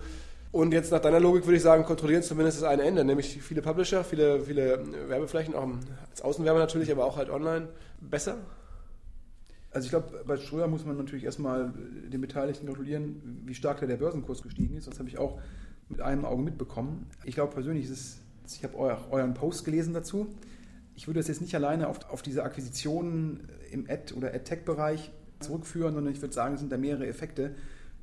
Und 0.50 0.72
jetzt 0.72 0.92
nach 0.92 1.00
deiner 1.00 1.20
Logik 1.20 1.46
würde 1.46 1.56
ich 1.56 1.62
sagen, 1.62 1.84
kontrollieren 1.84 2.22
zumindest 2.22 2.62
das 2.62 2.68
eine 2.68 2.82
Ende, 2.82 3.04
nämlich 3.04 3.40
viele 3.42 3.60
Publisher, 3.60 4.02
viele, 4.02 4.40
viele 4.40 4.82
Werbeflächen, 5.08 5.54
auch 5.54 5.68
als 6.10 6.22
Außenwerber 6.22 6.58
natürlich, 6.58 6.90
aber 6.90 7.04
auch 7.04 7.16
halt 7.16 7.30
online. 7.30 7.68
Besser? 8.00 8.36
Also 9.70 9.84
ich 9.84 9.90
glaube, 9.90 10.24
bei 10.26 10.36
Ströer 10.36 10.66
muss 10.66 10.86
man 10.86 10.96
natürlich 10.96 11.24
erstmal 11.24 11.72
den 12.10 12.20
Beteiligten 12.20 12.66
gratulieren, 12.66 13.42
wie 13.44 13.54
stark 13.54 13.80
da 13.80 13.86
der 13.86 13.96
Börsenkurs 13.96 14.42
gestiegen 14.42 14.76
ist. 14.76 14.88
Das 14.88 14.98
habe 14.98 15.08
ich 15.08 15.18
auch 15.18 15.38
mit 15.88 16.00
einem 16.00 16.24
Auge 16.24 16.42
mitbekommen. 16.42 17.06
Ich 17.24 17.34
glaube 17.34 17.52
persönlich, 17.52 17.84
ist 17.84 17.90
es, 17.90 18.20
ich 18.56 18.64
habe 18.64 18.76
euren 18.76 19.34
Post 19.34 19.64
gelesen 19.64 19.94
dazu. 19.94 20.34
Ich 20.94 21.06
würde 21.06 21.20
das 21.20 21.28
jetzt 21.28 21.40
nicht 21.40 21.54
alleine 21.54 21.88
auf, 21.88 22.10
auf 22.10 22.22
diese 22.22 22.42
Akquisitionen 22.42 23.48
im 23.70 23.88
Ad- 23.88 24.14
oder 24.14 24.34
Ad-Tech-Bereich 24.34 25.10
zurückführen, 25.40 25.94
sondern 25.94 26.12
ich 26.12 26.20
würde 26.20 26.34
sagen, 26.34 26.54
es 26.54 26.60
sind 26.60 26.72
da 26.72 26.76
mehrere 26.76 27.06
Effekte, 27.06 27.54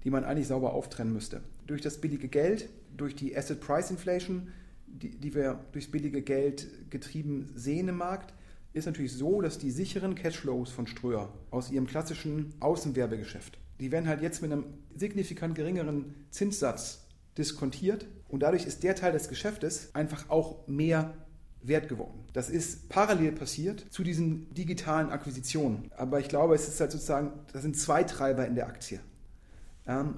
die 0.03 0.09
man 0.09 0.23
eigentlich 0.23 0.47
sauber 0.47 0.73
auftrennen 0.73 1.13
müsste. 1.13 1.41
Durch 1.67 1.81
das 1.81 1.99
billige 1.99 2.27
Geld, 2.27 2.69
durch 2.95 3.15
die 3.15 3.35
Asset 3.35 3.59
Price 3.59 3.91
Inflation, 3.91 4.49
die, 4.87 5.17
die 5.17 5.33
wir 5.33 5.59
durchs 5.71 5.91
billige 5.91 6.21
Geld 6.21 6.67
getrieben 6.89 7.51
sehen 7.55 7.89
im 7.89 7.97
Markt, 7.97 8.33
ist 8.73 8.85
natürlich 8.85 9.13
so, 9.13 9.41
dass 9.41 9.57
die 9.57 9.71
sicheren 9.71 10.15
Cashflows 10.15 10.71
von 10.71 10.85
Ströer 10.85 11.33
aus 11.49 11.71
ihrem 11.71 11.87
klassischen 11.87 12.53
Außenwerbegeschäft, 12.59 13.57
die 13.79 13.91
werden 13.91 14.07
halt 14.07 14.21
jetzt 14.21 14.41
mit 14.41 14.51
einem 14.51 14.65
signifikant 14.95 15.55
geringeren 15.55 16.13
Zinssatz 16.29 17.05
diskontiert 17.37 18.05
und 18.27 18.41
dadurch 18.41 18.65
ist 18.65 18.83
der 18.83 18.95
Teil 18.95 19.11
des 19.11 19.29
Geschäftes 19.29 19.93
einfach 19.93 20.29
auch 20.29 20.67
mehr 20.67 21.13
wert 21.61 21.89
geworden. 21.89 22.25
Das 22.33 22.49
ist 22.49 22.89
parallel 22.89 23.31
passiert 23.31 23.85
zu 23.89 24.03
diesen 24.03 24.53
digitalen 24.53 25.09
Akquisitionen. 25.09 25.91
Aber 25.97 26.19
ich 26.19 26.27
glaube, 26.27 26.53
es 26.55 26.67
ist 26.67 26.79
halt 26.79 26.91
sozusagen, 26.91 27.31
das 27.53 27.63
sind 27.63 27.77
zwei 27.77 28.03
Treiber 28.03 28.45
in 28.45 28.55
der 28.55 28.67
Aktie. 28.67 28.99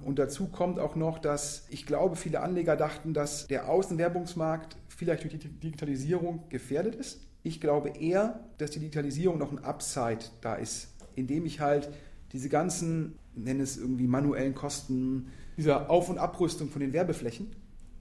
Und 0.05 0.17
dazu 0.17 0.47
kommt 0.47 0.79
auch 0.79 0.95
noch, 0.95 1.19
dass 1.19 1.65
ich 1.69 1.85
glaube, 1.85 2.15
viele 2.15 2.39
Anleger 2.39 2.77
dachten, 2.77 3.13
dass 3.13 3.47
der 3.47 3.69
Außenwerbungsmarkt 3.69 4.77
vielleicht 4.87 5.23
durch 5.23 5.37
die 5.37 5.49
Digitalisierung 5.49 6.43
gefährdet 6.49 6.95
ist. 6.95 7.19
Ich 7.43 7.59
glaube 7.59 7.89
eher, 7.89 8.39
dass 8.57 8.71
die 8.71 8.79
Digitalisierung 8.79 9.37
noch 9.37 9.51
ein 9.51 9.63
Upside 9.63 10.19
da 10.39 10.55
ist, 10.55 10.93
indem 11.15 11.45
ich 11.45 11.59
halt 11.59 11.89
diese 12.31 12.47
ganzen, 12.47 13.19
nenne 13.35 13.63
es 13.63 13.77
irgendwie 13.77 14.07
manuellen 14.07 14.55
Kosten, 14.55 15.27
dieser 15.57 15.89
Auf- 15.89 16.09
und 16.09 16.17
Abrüstung 16.17 16.69
von 16.69 16.79
den 16.79 16.93
Werbeflächen, 16.93 17.47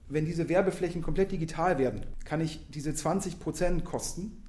wenn 0.09 0.25
diese 0.25 0.49
Werbeflächen 0.49 1.01
komplett 1.01 1.31
digital 1.31 1.77
werden, 1.77 2.05
kann 2.25 2.41
ich 2.41 2.65
diese 2.69 2.91
20% 2.91 3.83
Kosten, 3.83 4.43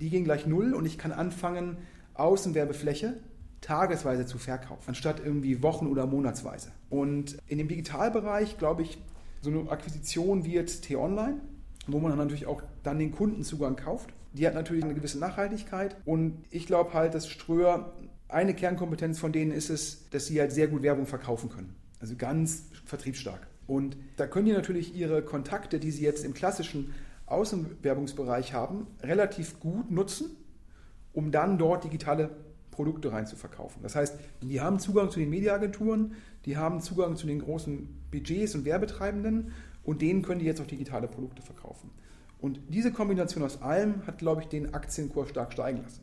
die 0.00 0.10
gehen 0.10 0.24
gleich 0.24 0.46
null 0.46 0.74
und 0.74 0.86
ich 0.86 0.98
kann 0.98 1.12
anfangen, 1.12 1.78
Außenwerbefläche 2.14 3.14
tagesweise 3.60 4.26
zu 4.26 4.38
verkaufen, 4.38 4.84
anstatt 4.86 5.20
irgendwie 5.24 5.62
Wochen- 5.62 5.86
oder 5.86 6.06
Monatsweise. 6.06 6.72
Und 6.90 7.38
in 7.46 7.58
dem 7.58 7.68
Digitalbereich, 7.68 8.58
glaube 8.58 8.82
ich, 8.82 8.98
so 9.40 9.50
eine 9.50 9.70
Akquisition 9.70 10.44
wie 10.44 10.52
jetzt 10.52 10.84
T-Online, 10.84 11.40
wo 11.86 11.98
man 11.98 12.10
dann 12.10 12.18
natürlich 12.18 12.46
auch 12.46 12.62
dann 12.82 12.98
den 12.98 13.12
Kundenzugang 13.12 13.76
kauft, 13.76 14.10
die 14.32 14.46
hat 14.46 14.54
natürlich 14.54 14.84
eine 14.84 14.94
gewisse 14.94 15.18
Nachhaltigkeit. 15.18 15.96
Und 16.04 16.44
ich 16.50 16.66
glaube 16.66 16.92
halt, 16.92 17.14
dass 17.14 17.28
Ströer, 17.28 17.92
eine 18.28 18.54
Kernkompetenz 18.54 19.18
von 19.18 19.32
denen 19.32 19.52
ist 19.52 19.70
es, 19.70 20.08
dass 20.10 20.26
sie 20.26 20.38
halt 20.38 20.52
sehr 20.52 20.68
gut 20.68 20.82
Werbung 20.82 21.06
verkaufen 21.06 21.48
können. 21.48 21.74
Also 21.98 22.14
ganz 22.14 22.64
vertriebsstark. 22.84 23.47
Und 23.68 23.98
da 24.16 24.26
können 24.26 24.46
die 24.46 24.52
natürlich 24.52 24.96
ihre 24.96 25.22
Kontakte, 25.22 25.78
die 25.78 25.90
sie 25.92 26.02
jetzt 26.02 26.24
im 26.24 26.32
klassischen 26.34 26.94
Außenwerbungsbereich 27.26 28.54
haben, 28.54 28.86
relativ 29.02 29.60
gut 29.60 29.90
nutzen, 29.90 30.30
um 31.12 31.30
dann 31.30 31.58
dort 31.58 31.84
digitale 31.84 32.30
Produkte 32.70 33.12
rein 33.12 33.26
zu 33.26 33.36
verkaufen. 33.36 33.80
Das 33.82 33.94
heißt, 33.94 34.18
die 34.42 34.60
haben 34.62 34.78
Zugang 34.78 35.10
zu 35.10 35.20
den 35.20 35.28
Mediaagenturen, 35.28 36.14
die 36.46 36.56
haben 36.56 36.80
Zugang 36.80 37.16
zu 37.16 37.26
den 37.26 37.40
großen 37.40 37.88
Budgets 38.10 38.54
und 38.54 38.64
Werbetreibenden 38.64 39.52
und 39.84 40.00
denen 40.00 40.22
können 40.22 40.40
die 40.40 40.46
jetzt 40.46 40.62
auch 40.62 40.66
digitale 40.66 41.06
Produkte 41.06 41.42
verkaufen. 41.42 41.90
Und 42.38 42.60
diese 42.68 42.90
Kombination 42.90 43.44
aus 43.44 43.60
allem 43.60 44.06
hat, 44.06 44.18
glaube 44.18 44.40
ich, 44.40 44.48
den 44.48 44.72
Aktienkurs 44.72 45.28
stark 45.28 45.52
steigen 45.52 45.82
lassen. 45.82 46.02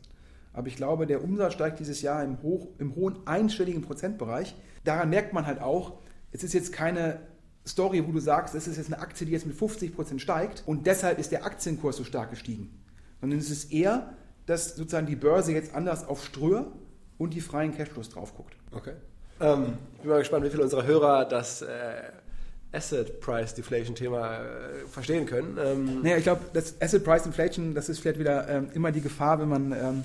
Aber 0.52 0.68
ich 0.68 0.76
glaube, 0.76 1.06
der 1.06 1.24
Umsatz 1.24 1.54
steigt 1.54 1.80
dieses 1.80 2.00
Jahr 2.00 2.22
im, 2.22 2.40
hoch, 2.42 2.68
im 2.78 2.94
hohen 2.94 3.26
einstelligen 3.26 3.82
Prozentbereich. 3.82 4.54
Daran 4.84 5.10
merkt 5.10 5.32
man 5.32 5.46
halt 5.46 5.60
auch, 5.60 5.98
es 6.30 6.44
ist 6.44 6.52
jetzt 6.52 6.72
keine 6.72 7.20
Story, 7.66 8.06
wo 8.06 8.12
du 8.12 8.20
sagst, 8.20 8.54
es 8.54 8.66
ist 8.68 8.76
jetzt 8.76 8.92
eine 8.92 9.02
Aktie, 9.02 9.26
die 9.26 9.32
jetzt 9.32 9.46
mit 9.46 9.56
50% 9.56 10.18
steigt 10.18 10.62
und 10.66 10.86
deshalb 10.86 11.18
ist 11.18 11.32
der 11.32 11.44
Aktienkurs 11.44 11.96
so 11.96 12.04
stark 12.04 12.30
gestiegen. 12.30 12.70
Sondern 13.20 13.38
es 13.38 13.50
ist 13.50 13.72
eher, 13.72 14.14
dass 14.46 14.76
sozusagen 14.76 15.06
die 15.06 15.16
Börse 15.16 15.52
jetzt 15.52 15.74
anders 15.74 16.06
auf 16.06 16.24
Ströer 16.24 16.66
und 17.18 17.34
die 17.34 17.40
freien 17.40 17.74
Cashflows 17.76 18.10
drauf 18.10 18.34
guckt. 18.36 18.54
Okay. 18.72 18.92
Ähm, 19.40 19.78
ich 19.94 20.02
bin 20.02 20.10
mal 20.10 20.18
gespannt, 20.18 20.44
wie 20.44 20.50
viele 20.50 20.62
unserer 20.62 20.86
Hörer 20.86 21.24
das 21.24 21.62
äh, 21.62 21.66
Asset 22.72 23.20
Price 23.20 23.54
Deflation 23.54 23.94
Thema 23.94 24.38
äh, 24.38 24.86
verstehen 24.88 25.26
können. 25.26 25.58
Ähm 25.58 26.02
naja, 26.02 26.16
ich 26.18 26.24
glaube, 26.24 26.42
das 26.52 26.80
Asset 26.80 27.04
Price 27.04 27.26
Inflation, 27.26 27.74
das 27.74 27.88
ist 27.88 28.00
vielleicht 28.00 28.18
wieder 28.18 28.48
ähm, 28.48 28.68
immer 28.74 28.92
die 28.92 29.00
Gefahr, 29.00 29.40
wenn 29.40 29.48
man 29.48 29.72
ähm, 29.72 30.04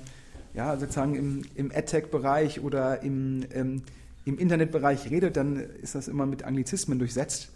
ja, 0.54 0.76
sozusagen 0.76 1.14
im, 1.14 1.42
im 1.54 1.72
AdTech-Bereich 1.72 2.60
oder 2.60 3.02
im, 3.02 3.44
ähm, 3.52 3.82
im 4.24 4.38
Internetbereich 4.38 5.10
redet, 5.10 5.36
dann 5.36 5.56
ist 5.56 5.94
das 5.94 6.08
immer 6.08 6.26
mit 6.26 6.44
Anglizismen 6.44 6.98
durchsetzt. 6.98 7.50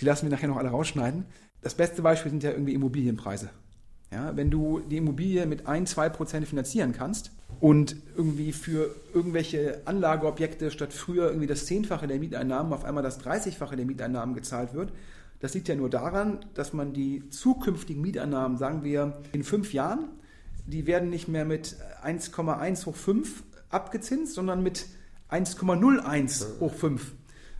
Die 0.00 0.04
lassen 0.04 0.26
wir 0.26 0.30
nachher 0.30 0.48
noch 0.48 0.56
alle 0.56 0.70
rausschneiden. 0.70 1.24
Das 1.62 1.74
beste 1.74 2.02
Beispiel 2.02 2.30
sind 2.30 2.42
ja 2.42 2.50
irgendwie 2.50 2.74
Immobilienpreise. 2.74 3.50
Ja, 4.10 4.36
wenn 4.36 4.50
du 4.50 4.80
die 4.80 4.96
Immobilie 4.96 5.44
mit 5.46 5.66
1, 5.66 5.90
2 5.90 6.08
Prozent 6.08 6.48
finanzieren 6.48 6.92
kannst 6.92 7.30
und 7.60 7.96
irgendwie 8.16 8.52
für 8.52 8.94
irgendwelche 9.12 9.82
Anlageobjekte 9.84 10.70
statt 10.70 10.94
früher 10.94 11.26
irgendwie 11.26 11.46
das 11.46 11.66
Zehnfache 11.66 12.06
der 12.06 12.18
Mieteinnahmen 12.18 12.72
auf 12.72 12.84
einmal 12.84 13.02
das 13.02 13.20
30-fache 13.20 13.76
der 13.76 13.84
Mieteinnahmen 13.84 14.34
gezahlt 14.34 14.72
wird, 14.72 14.92
das 15.40 15.54
liegt 15.54 15.68
ja 15.68 15.76
nur 15.76 15.90
daran, 15.90 16.40
dass 16.54 16.72
man 16.72 16.92
die 16.92 17.28
zukünftigen 17.30 18.02
Mieteinnahmen, 18.02 18.56
sagen 18.56 18.82
wir 18.82 19.20
in 19.32 19.44
fünf 19.44 19.72
Jahren, 19.72 20.08
die 20.66 20.86
werden 20.86 21.10
nicht 21.10 21.28
mehr 21.28 21.44
mit 21.44 21.76
1,1 22.02 22.86
hoch 22.86 22.96
5 22.96 23.44
abgezinst, 23.70 24.34
sondern 24.34 24.62
mit 24.62 24.86
1,01 25.30 26.60
hoch 26.60 26.74
5. 26.74 27.14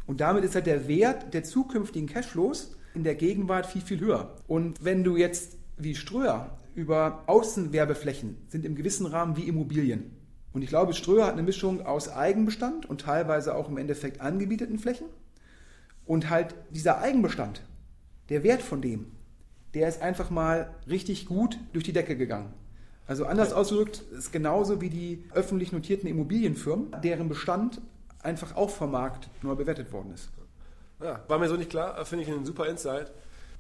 Und 0.07 0.21
damit 0.21 0.45
ist 0.45 0.55
halt 0.55 0.67
der 0.67 0.89
Wert 0.89 1.35
der 1.35 1.45
zukünftigen 1.45 2.09
Cashflows 2.09 2.77
in 2.95 3.05
der 3.05 3.15
Gegenwart 3.15 3.67
viel, 3.67 3.83
viel 3.83 4.01
höher. 4.01 4.35
Und 4.47 4.83
wenn 4.83 5.05
du 5.05 5.17
jetzt 5.17 5.57
wie 5.77 5.95
Ströer 5.95 6.59
über 6.75 7.25
Außenwerbeflächen 7.27 8.37
sind 8.49 8.65
im 8.65 8.75
gewissen 8.75 9.07
Rahmen 9.07 9.37
wie 9.37 9.49
Immobilien. 9.49 10.13
Und 10.53 10.63
ich 10.63 10.69
glaube, 10.69 10.95
Ströer 10.95 11.27
hat 11.27 11.35
eine 11.35 11.43
Mischung 11.43 11.85
aus 11.85 12.09
Eigenbestand 12.09 12.87
und 12.87 13.03
teilweise 13.03 13.55
auch 13.55 13.69
im 13.69 13.79
Endeffekt 13.79 14.21
angebieteten 14.21 14.79
Flächen. 14.79 15.07
Und 16.07 16.31
halt 16.31 16.55
dieser 16.71 17.01
Eigenbestand, 17.01 17.63
der 18.29 18.43
Wert 18.43 18.63
von 18.63 18.81
dem, 18.81 19.07
der 19.75 19.89
ist 19.89 20.01
einfach 20.01 20.31
mal 20.31 20.75
richtig 20.89 21.27
gut 21.27 21.59
durch 21.73 21.85
die 21.85 21.93
Decke 21.93 22.17
gegangen. 22.17 22.53
Also 23.09 23.25
anders 23.25 23.55
ausgedrückt, 23.55 24.03
ist 24.17 24.33
genauso 24.33 24.83
wie 24.83 24.91
die 24.91 25.25
öffentlich 25.33 25.73
notierten 25.73 26.09
Immobilienfirmen, 26.09 26.95
deren 27.03 27.29
Bestand 27.29 27.81
einfach 28.23 28.55
auch 28.55 28.69
vom 28.69 28.91
Markt 28.91 29.31
neu 29.43 29.55
bewertet 29.55 29.91
worden 29.93 30.13
ist. 30.13 30.29
Ja, 31.03 31.21
war 31.27 31.39
mir 31.39 31.49
so 31.49 31.57
nicht 31.57 31.71
klar, 31.71 32.05
finde 32.05 32.25
ich 32.25 32.31
einen 32.31 32.45
super 32.45 32.67
Insight. 32.67 33.11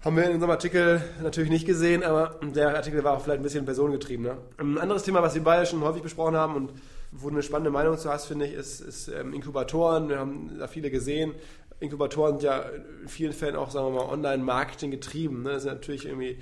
Haben 0.04 0.16
wir 0.16 0.24
in 0.24 0.34
unserem 0.34 0.50
Artikel 0.50 1.02
natürlich 1.22 1.50
nicht 1.50 1.66
gesehen, 1.66 2.04
aber 2.04 2.38
der 2.42 2.76
Artikel 2.76 3.02
war 3.02 3.14
auch 3.14 3.22
vielleicht 3.22 3.40
ein 3.40 3.42
bisschen 3.42 3.64
personengetriebener. 3.64 4.36
Ein 4.58 4.76
anderes 4.76 5.02
Thema, 5.02 5.22
was 5.22 5.34
wir 5.34 5.42
beide 5.42 5.64
schon 5.64 5.80
häufig 5.80 6.02
besprochen 6.02 6.36
haben 6.36 6.54
und 6.54 6.72
wo 7.10 7.30
du 7.30 7.36
eine 7.36 7.42
spannende 7.42 7.70
Meinung 7.70 7.96
zu 7.96 8.10
hast, 8.10 8.26
finde 8.26 8.46
ich, 8.46 8.52
ist, 8.52 8.80
ist 8.80 9.08
ähm, 9.08 9.32
Inkubatoren. 9.32 10.10
Wir 10.10 10.18
haben 10.18 10.58
da 10.58 10.66
viele 10.66 10.90
gesehen. 10.90 11.34
Inkubatoren 11.80 12.38
sind 12.38 12.42
ja 12.42 12.64
in 13.02 13.08
vielen 13.08 13.32
Fällen 13.32 13.56
auch, 13.56 13.70
sagen 13.70 13.86
wir 13.86 14.04
mal, 14.04 14.12
Online-Marketing 14.12 14.90
getrieben. 14.90 15.42
Ne? 15.42 15.52
Das 15.52 15.64
ist 15.64 15.72
natürlich 15.72 16.06
irgendwie 16.06 16.38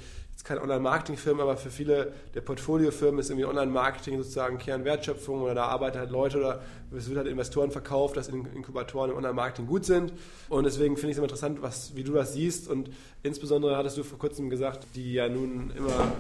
keine 0.47 0.63
Online-Marketing-Firmen, 0.63 1.43
aber 1.43 1.57
für 1.57 1.71
viele 1.71 2.13
der 2.35 2.41
Portfoliofirmen 2.41 3.19
ist 3.19 3.31
irgendwie 3.31 3.47
Online-Marketing 3.47 4.17
sozusagen 4.19 4.59
Kernwertschöpfung 4.59 5.43
oder 5.43 5.57
da 5.57 5.65
arbeiten 5.65 5.99
halt 5.99 6.11
Leute 6.11 6.39
oder 6.39 6.63
es 6.97 7.09
wird 7.09 7.19
halt 7.19 7.27
Investoren 7.27 7.73
verkauft, 7.73 8.17
dass 8.17 8.29
Inkubatoren 8.29 9.11
im 9.11 9.17
Online-Marketing 9.17 9.67
gut 9.67 9.85
sind. 9.85 10.13
Und 10.49 10.65
deswegen 10.65 10.97
finde 10.97 11.09
ich 11.09 11.15
es 11.15 11.19
immer 11.19 11.25
interessant, 11.25 11.63
was, 11.63 11.97
wie 11.97 12.05
du 12.05 12.13
das 12.13 12.33
siehst. 12.33 12.69
Und 12.69 12.91
insbesondere 13.25 13.77
hattest 13.77 13.99
du 13.99 14.05
vor 14.05 14.21
kurzem 14.21 14.49
gesagt, 14.49 14.87
die 14.95 15.15
ja 15.15 15.29
nun 15.29 15.73
immer 15.77 16.13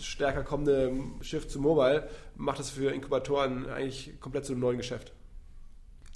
stärker 0.00 0.42
kommende 0.42 0.92
Shift 1.20 1.50
zu 1.50 1.60
Mobile 1.60 2.08
macht 2.34 2.58
das 2.58 2.70
für 2.70 2.90
Inkubatoren 2.90 3.68
eigentlich 3.68 4.18
komplett 4.18 4.46
zu 4.46 4.52
einem 4.52 4.62
neuen 4.62 4.78
Geschäft. 4.78 5.12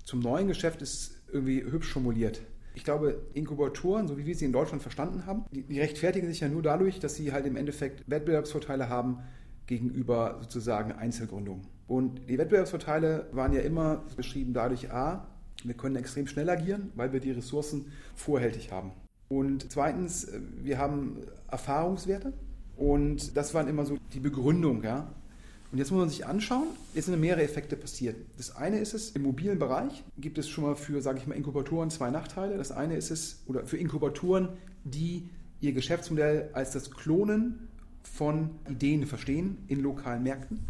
Zum 0.04 0.18
neuen 0.18 0.48
Geschäft 0.48 0.82
ist 0.82 1.12
irgendwie 1.32 1.62
hübsch 1.62 1.92
formuliert. 1.92 2.40
Ich 2.74 2.84
glaube, 2.84 3.22
Inkubatoren, 3.34 4.08
so 4.08 4.18
wie 4.18 4.26
wir 4.26 4.34
sie 4.34 4.44
in 4.44 4.52
Deutschland 4.52 4.82
verstanden 4.82 5.26
haben, 5.26 5.44
die, 5.52 5.80
rechtfertigen 5.80 6.26
sich 6.26 6.40
ja 6.40 6.48
nur 6.48 6.62
dadurch, 6.62 6.98
dass 6.98 7.14
sie 7.14 7.32
halt 7.32 7.46
im 7.46 7.56
Endeffekt 7.56 8.02
Wettbewerbsvorteile 8.10 8.88
haben 8.88 9.20
gegenüber 9.66 10.38
sozusagen 10.40 10.92
Einzelgründungen. 10.92 11.66
Und 11.86 12.28
die 12.28 12.36
Wettbewerbsvorteile 12.36 13.28
waren 13.32 13.52
ja 13.52 13.60
immer 13.60 14.02
beschrieben 14.16 14.52
dadurch, 14.52 14.90
a, 14.90 15.26
wir 15.62 15.74
können 15.74 15.96
extrem 15.96 16.26
schnell 16.26 16.50
agieren, 16.50 16.90
weil 16.96 17.12
wir 17.12 17.20
die 17.20 17.30
Ressourcen 17.30 17.92
vorhältig 18.16 18.72
haben. 18.72 18.92
Und 19.28 19.70
zweitens, 19.70 20.28
wir 20.62 20.78
haben 20.78 21.18
Erfahrungswerte 21.50 22.32
und 22.76 23.36
das 23.36 23.54
waren 23.54 23.68
immer 23.68 23.86
so 23.86 23.96
die 24.12 24.20
Begründung, 24.20 24.82
ja, 24.82 25.12
und 25.74 25.78
jetzt 25.78 25.90
muss 25.90 25.98
man 25.98 26.08
sich 26.08 26.24
anschauen, 26.24 26.68
jetzt 26.94 27.06
sind 27.06 27.20
mehrere 27.20 27.42
Effekte 27.42 27.74
passiert. 27.74 28.14
Das 28.36 28.54
eine 28.54 28.78
ist 28.78 28.94
es, 28.94 29.10
im 29.10 29.22
mobilen 29.22 29.58
Bereich 29.58 30.04
gibt 30.16 30.38
es 30.38 30.48
schon 30.48 30.62
mal 30.62 30.76
für, 30.76 31.02
sage 31.02 31.18
ich 31.18 31.26
mal, 31.26 31.34
Inkubatoren 31.34 31.90
zwei 31.90 32.10
Nachteile. 32.12 32.56
Das 32.56 32.70
eine 32.70 32.94
ist 32.94 33.10
es, 33.10 33.42
oder 33.48 33.66
für 33.66 33.76
Inkubatoren, 33.76 34.50
die 34.84 35.28
ihr 35.60 35.72
Geschäftsmodell 35.72 36.50
als 36.52 36.70
das 36.70 36.92
Klonen 36.92 37.66
von 38.04 38.50
Ideen 38.70 39.04
verstehen 39.04 39.64
in 39.66 39.80
lokalen 39.80 40.22
Märkten. 40.22 40.60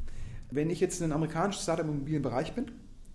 Wenn 0.50 0.70
ich 0.70 0.80
jetzt 0.80 1.02
ein 1.02 1.12
amerikanisches 1.12 1.64
Startup 1.64 1.87
im 1.87 1.99
mobilen 1.99 2.23
Bereich 2.23 2.54
bin, 2.54 2.70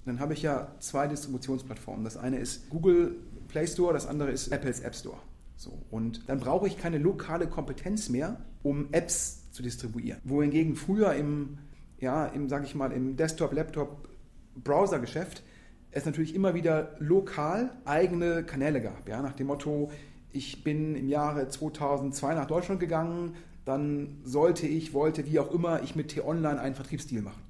dann 0.06 0.20
habe 0.20 0.34
ich 0.34 0.44
ja 0.44 0.76
zwei 0.80 1.08
Distributionsplattformen. 1.08 2.04
Das 2.04 2.18
eine 2.18 2.38
ist 2.38 2.70
Google 2.70 3.16
Play 3.48 3.66
Store, 3.66 3.94
das 3.94 4.06
andere 4.06 4.30
ist 4.30 4.50
Apples 4.50 4.82
App 4.82 4.94
Store. 4.94 5.18
So, 5.56 5.82
und 5.90 6.30
dann 6.30 6.40
brauche 6.40 6.68
ich 6.68 6.78
keine 6.78 7.00
lokale 7.00 7.48
Kompetenz 7.48 8.10
mehr, 8.10 8.40
um 8.62 8.90
Apps 8.92 9.50
zu 9.50 9.64
distribuieren. 9.64 10.22
Wohingegen 10.24 10.76
früher 10.76 11.16
im 11.16 11.58
ja, 12.00 12.26
im, 12.26 12.50
sage 12.50 12.66
ich 12.66 12.76
mal, 12.76 12.92
im 12.92 13.16
Desktop, 13.16 13.54
Laptop, 13.54 14.08
Browser-Geschäft 14.56 15.44
es 15.92 16.06
natürlich 16.06 16.36
immer 16.36 16.54
wieder 16.54 16.96
lokal 17.00 17.72
eigene 17.86 18.44
Kanäle 18.44 18.82
gab. 18.82 19.08
Ja, 19.10 19.22
nach 19.22 19.34
dem 19.34 19.48
Motto, 19.48 19.92
ich 20.32 20.64
bin 20.64 20.96
im 20.96 21.08
Jahre 21.08 21.48
2002 21.48 22.36
nach 22.36 22.46
Deutschland 22.46 22.80
gegangen, 22.80 23.36
dann 23.66 24.18
sollte 24.24 24.68
ich, 24.68 24.94
wollte, 24.94 25.26
wie 25.26 25.40
auch 25.40 25.52
immer, 25.52 25.82
ich 25.84 25.96
mit 25.96 26.10
T-Online 26.10 26.60
einen 26.60 26.76
Vertriebsstil 26.76 27.22
machen. 27.22 27.42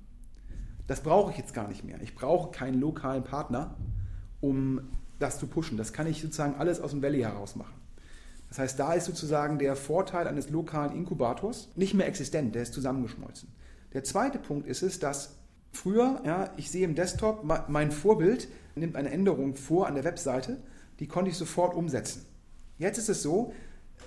Das 0.88 1.02
brauche 1.02 1.32
ich 1.32 1.38
jetzt 1.38 1.54
gar 1.54 1.68
nicht 1.68 1.84
mehr. 1.84 2.02
Ich 2.02 2.16
brauche 2.16 2.52
keinen 2.52 2.80
lokalen 2.80 3.24
Partner, 3.24 3.76
um 4.42 4.82
das 5.20 5.38
zu 5.38 5.48
pushen. 5.48 5.78
Das 5.78 5.94
kann 5.94 6.08
ich 6.08 6.22
sozusagen 6.22 6.56
alles 6.56 6.80
aus 6.82 6.92
dem 6.92 7.02
Valley 7.02 7.22
heraus 7.22 7.56
machen. 7.56 7.74
Das 8.48 8.58
heißt, 8.58 8.80
da 8.80 8.94
ist 8.94 9.06
sozusagen 9.06 9.60
der 9.60 9.76
Vorteil 9.76 10.28
eines 10.28 10.50
lokalen 10.50 10.96
Inkubators 10.96 11.70
nicht 11.76 11.94
mehr 11.94 12.08
existent, 12.08 12.56
der 12.56 12.64
ist 12.64 12.74
zusammengeschmolzen. 12.74 13.50
Der 13.94 14.04
zweite 14.04 14.40
Punkt 14.40 14.68
ist 14.68 14.84
es, 14.84 15.00
dass 15.00 15.36
früher, 15.72 16.22
ja, 16.26 16.52
ich 16.58 16.70
sehe 16.70 16.86
im 16.86 16.96
Desktop, 16.96 17.44
mein 17.68 17.92
Vorbild 17.92 18.48
nimmt 18.76 18.96
eine 18.96 19.10
Änderung 19.10 19.56
vor 19.56 19.88
an 19.88 19.96
der 19.96 20.04
Webseite, 20.04 20.62
die 21.00 21.08
konnte 21.08 21.32
ich 21.32 21.38
sofort 21.38 21.74
umsetzen. 21.74 22.26
Jetzt 22.78 22.98
ist 22.98 23.10
es 23.10 23.22
so, 23.22 23.54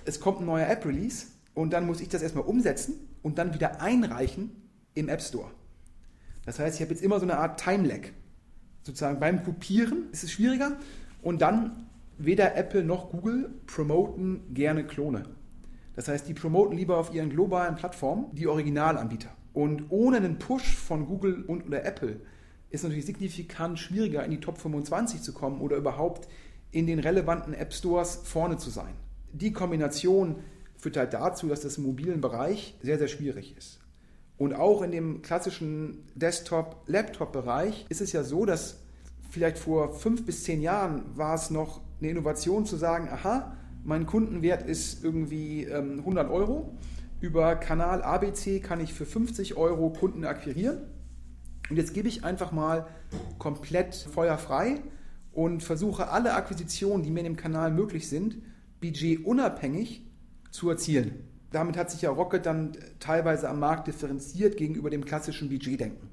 es 0.05 0.21
kommt 0.21 0.41
ein 0.41 0.47
neuer 0.47 0.69
App-Release 0.69 1.27
und 1.55 1.73
dann 1.73 1.87
muss 1.87 2.01
ich 2.01 2.09
das 2.09 2.23
erstmal 2.23 2.45
umsetzen 2.45 3.09
und 3.23 3.39
dann 3.39 3.55
wieder 3.55 3.81
einreichen 3.81 4.51
im 4.95 5.09
App 5.09 5.23
Store. 5.23 5.51
Das 6.45 6.59
heißt, 6.59 6.77
ich 6.77 6.83
habe 6.83 6.93
jetzt 6.93 7.03
immer 7.03 7.19
so 7.19 7.25
eine 7.25 7.39
Art 7.39 7.61
Time-Lag. 7.61 8.09
Sozusagen 8.83 9.21
beim 9.21 9.45
Kopieren 9.45 10.11
ist 10.11 10.25
es 10.25 10.33
schwieriger 10.33 10.77
und 11.23 11.41
dann 11.41 11.87
weder 12.19 12.57
Apple 12.57 12.83
noch 12.83 13.11
Google 13.11 13.51
promoten 13.67 14.55
gerne 14.55 14.85
Klone. 14.85 15.25
Das 15.95 16.09
heißt, 16.09 16.27
die 16.27 16.35
promoten 16.35 16.77
lieber 16.77 16.97
auf 16.97 17.13
ihren 17.15 17.31
globalen 17.31 17.77
Plattformen 17.77 18.27
die 18.33 18.47
Originalanbieter. 18.47 19.31
Und 19.53 19.87
ohne 19.91 20.19
einen 20.19 20.39
Push 20.39 20.77
von 20.77 21.07
Google 21.07 21.45
und 21.47 21.67
oder 21.67 21.85
Apple 21.85 22.21
ist 22.71 22.81
es 22.81 22.83
natürlich 22.85 23.07
signifikant 23.07 23.79
schwieriger, 23.79 24.25
in 24.25 24.31
die 24.31 24.41
Top 24.41 24.59
25 24.59 25.21
zu 25.21 25.33
kommen 25.33 25.61
oder 25.61 25.77
überhaupt 25.77 26.29
in 26.71 26.87
den 26.87 26.99
relevanten 26.99 27.53
App 27.53 27.73
Stores 27.75 28.21
vorne 28.25 28.57
zu 28.57 28.71
sein. 28.71 28.95
Die 29.33 29.53
Kombination 29.53 30.37
führt 30.77 30.97
halt 30.97 31.13
dazu, 31.13 31.49
dass 31.49 31.61
das 31.61 31.77
im 31.77 31.85
mobilen 31.85 32.21
Bereich 32.21 32.77
sehr, 32.83 32.99
sehr 32.99 33.09
schwierig 33.09 33.57
ist. 33.57 33.79
Und 34.39 34.55
auch 34.55 34.83
in 34.83 34.91
dem 34.91 35.23
klassischen 35.23 36.09
Desktop-Laptop-Bereich 36.15 37.87
ist 37.91 38.01
es 38.01 38.13
ja 38.13 38.25
so, 38.25 38.47
dass 38.47 38.81
vielleicht 39.31 39.59
vor 39.59 39.93
fünf 39.93 40.25
bis 40.25 40.45
zehn 40.45 40.63
Jahren 40.63 41.05
war 41.15 41.35
es 41.35 41.51
noch 41.51 41.81
eine 42.01 42.11
Innovation 42.11 42.67
zu 42.67 42.77
sagen, 42.77 43.09
aha, 43.09 43.57
mein 43.85 44.07
Kundenwert 44.07 44.67
ist 44.67 45.05
irgendwie 45.05 45.65
ähm, 45.65 45.99
100 46.01 46.31
Euro 46.31 46.77
über 47.23 47.55
Kanal 47.55 48.03
ABC 48.03 48.61
kann 48.61 48.81
ich 48.81 48.93
für 48.93 49.07
50 49.07 49.57
Euro 49.57 49.91
Kunden 49.91 50.25
akquirieren. 50.25 50.79
Und 51.71 51.77
jetzt 51.77 51.95
gebe 51.95 52.09
ich 52.09 52.25
einfach 52.25 52.51
mal 52.51 52.87
komplett 53.39 53.95
feuerfrei 53.95 54.81
und 55.33 55.63
versuche 55.63 56.09
alle 56.09 56.35
Akquisitionen, 56.35 57.05
die 57.05 57.11
mir 57.11 57.21
in 57.21 57.27
dem 57.27 57.37
Kanal 57.37 57.71
möglich 57.71 58.09
sind, 58.09 58.43
budgetunabhängig 58.81 60.05
zu 60.51 60.69
erzielen. 60.69 61.25
damit 61.53 61.77
hat 61.77 61.91
sich 61.91 62.03
ja 62.03 62.11
Rocket 62.11 62.45
dann 62.47 62.73
teilweise 62.99 63.49
am 63.49 63.61
Markt 63.61 63.87
differenziert 63.87 64.57
gegenüber 64.57 64.91
dem 64.91 65.05
klassischen 65.05 65.49
Budgetdenken. 65.49 66.09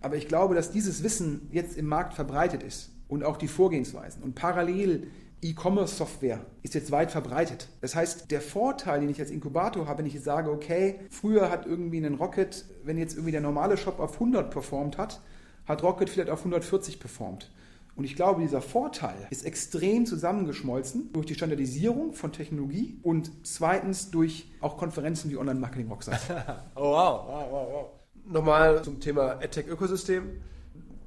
Aber 0.00 0.16
ich 0.16 0.28
glaube, 0.28 0.54
dass 0.54 0.72
dieses 0.72 1.02
Wissen 1.02 1.48
jetzt 1.52 1.76
im 1.76 1.86
Markt 1.86 2.14
verbreitet 2.14 2.62
ist 2.62 2.90
und 3.08 3.24
auch 3.24 3.36
die 3.36 3.48
Vorgehensweisen. 3.48 4.22
Und 4.22 4.34
parallel 4.34 5.08
E-Commerce-Software 5.42 6.44
ist 6.62 6.74
jetzt 6.74 6.90
weit 6.90 7.10
verbreitet. 7.10 7.68
Das 7.80 7.94
heißt, 7.94 8.30
der 8.30 8.40
Vorteil, 8.40 9.00
den 9.00 9.08
ich 9.08 9.20
als 9.20 9.30
Inkubator 9.30 9.86
habe, 9.86 10.00
wenn 10.00 10.06
ich 10.06 10.14
jetzt 10.14 10.24
sage, 10.24 10.50
okay, 10.50 11.00
früher 11.10 11.50
hat 11.50 11.66
irgendwie 11.66 11.98
ein 11.98 12.14
Rocket, 12.14 12.64
wenn 12.84 12.98
jetzt 12.98 13.14
irgendwie 13.14 13.32
der 13.32 13.40
normale 13.40 13.76
Shop 13.76 14.00
auf 14.00 14.14
100 14.14 14.50
performt 14.50 14.98
hat, 14.98 15.20
hat 15.66 15.82
Rocket 15.82 16.10
vielleicht 16.10 16.30
auf 16.30 16.40
140 16.40 17.00
performt. 17.00 17.50
Und 17.96 18.04
ich 18.04 18.16
glaube, 18.16 18.40
dieser 18.40 18.62
Vorteil 18.62 19.26
ist 19.30 19.44
extrem 19.44 20.06
zusammengeschmolzen 20.06 21.12
durch 21.12 21.26
die 21.26 21.34
Standardisierung 21.34 22.12
von 22.12 22.32
Technologie 22.32 22.98
und 23.02 23.30
zweitens 23.42 24.10
durch 24.10 24.50
auch 24.60 24.76
Konferenzen 24.78 25.30
wie 25.30 25.36
Online-Marketing 25.36 25.88
Rockstars. 25.88 26.22
oh 26.76 26.92
wow, 26.92 27.26
wow, 27.26 27.46
wow, 27.50 27.68
wow. 27.72 27.86
Nochmal 28.26 28.82
zum 28.82 29.00
Thema 29.00 29.40
AdTech-Ökosystem 29.40 30.40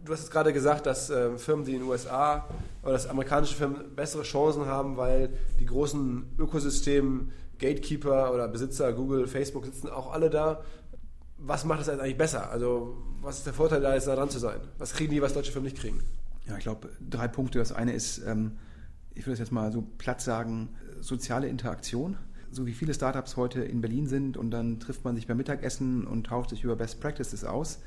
du 0.03 0.13
hast 0.13 0.29
gerade 0.31 0.53
gesagt, 0.53 0.85
dass 0.85 1.09
äh, 1.09 1.37
Firmen, 1.37 1.65
die 1.65 1.73
in 1.73 1.79
den 1.79 1.87
USA 1.87 2.47
oder 2.81 2.93
dass 2.93 3.07
amerikanische 3.07 3.55
Firmen 3.55 3.95
bessere 3.95 4.23
Chancen 4.23 4.65
haben, 4.65 4.97
weil 4.97 5.29
die 5.59 5.65
großen 5.65 6.35
Ökosystem 6.37 7.31
Gatekeeper 7.59 8.33
oder 8.33 8.47
Besitzer, 8.47 8.91
Google, 8.93 9.27
Facebook 9.27 9.65
sitzen 9.65 9.89
auch 9.89 10.11
alle 10.11 10.29
da. 10.29 10.63
Was 11.37 11.65
macht 11.65 11.81
das 11.81 11.89
eigentlich 11.89 12.17
besser? 12.17 12.49
Also, 12.49 12.97
was 13.21 13.37
ist 13.37 13.45
der 13.45 13.53
Vorteil, 13.53 13.81
da 13.81 13.93
jetzt 13.93 14.07
da 14.07 14.15
dran 14.15 14.29
zu 14.29 14.39
sein? 14.39 14.59
Was 14.77 14.93
kriegen 14.93 15.11
die, 15.11 15.21
was 15.21 15.33
deutsche 15.33 15.51
Firmen 15.51 15.69
nicht 15.69 15.77
kriegen? 15.77 16.01
Ja, 16.47 16.57
ich 16.57 16.63
glaube, 16.63 16.89
drei 17.09 17.27
Punkte. 17.27 17.59
Das 17.59 17.71
eine 17.71 17.93
ist, 17.93 18.19
ähm, 18.25 18.57
ich 19.13 19.25
würde 19.25 19.33
es 19.33 19.39
jetzt 19.39 19.51
mal 19.51 19.71
so 19.71 19.83
platt 19.97 20.21
sagen, 20.21 20.69
soziale 20.99 21.47
Interaktion. 21.47 22.17
So 22.51 22.65
wie 22.65 22.73
viele 22.73 22.93
Startups 22.93 23.35
heute 23.35 23.63
in 23.63 23.81
Berlin 23.81 24.07
sind 24.07 24.37
und 24.37 24.51
dann 24.51 24.79
trifft 24.79 25.03
man 25.05 25.15
sich 25.15 25.25
beim 25.25 25.37
Mittagessen 25.37 26.05
und 26.05 26.27
tauscht 26.27 26.51
sich 26.51 26.63
über 26.63 26.75
Best 26.75 26.99
Practices 26.99 27.43
aus 27.43 27.79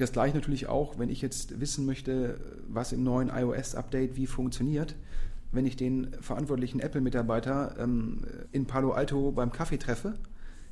das 0.00 0.12
gleiche 0.12 0.34
natürlich 0.34 0.66
auch, 0.66 0.98
wenn 0.98 1.08
ich 1.08 1.22
jetzt 1.22 1.60
wissen 1.60 1.86
möchte, 1.86 2.40
was 2.68 2.92
im 2.92 3.02
neuen 3.02 3.28
iOS-Update 3.28 4.16
wie 4.16 4.26
funktioniert. 4.26 4.96
Wenn 5.52 5.66
ich 5.66 5.76
den 5.76 6.12
verantwortlichen 6.20 6.80
Apple-Mitarbeiter 6.80 7.76
ähm, 7.78 8.24
in 8.52 8.66
Palo 8.66 8.92
Alto 8.92 9.32
beim 9.32 9.50
Kaffee 9.52 9.78
treffe, 9.78 10.14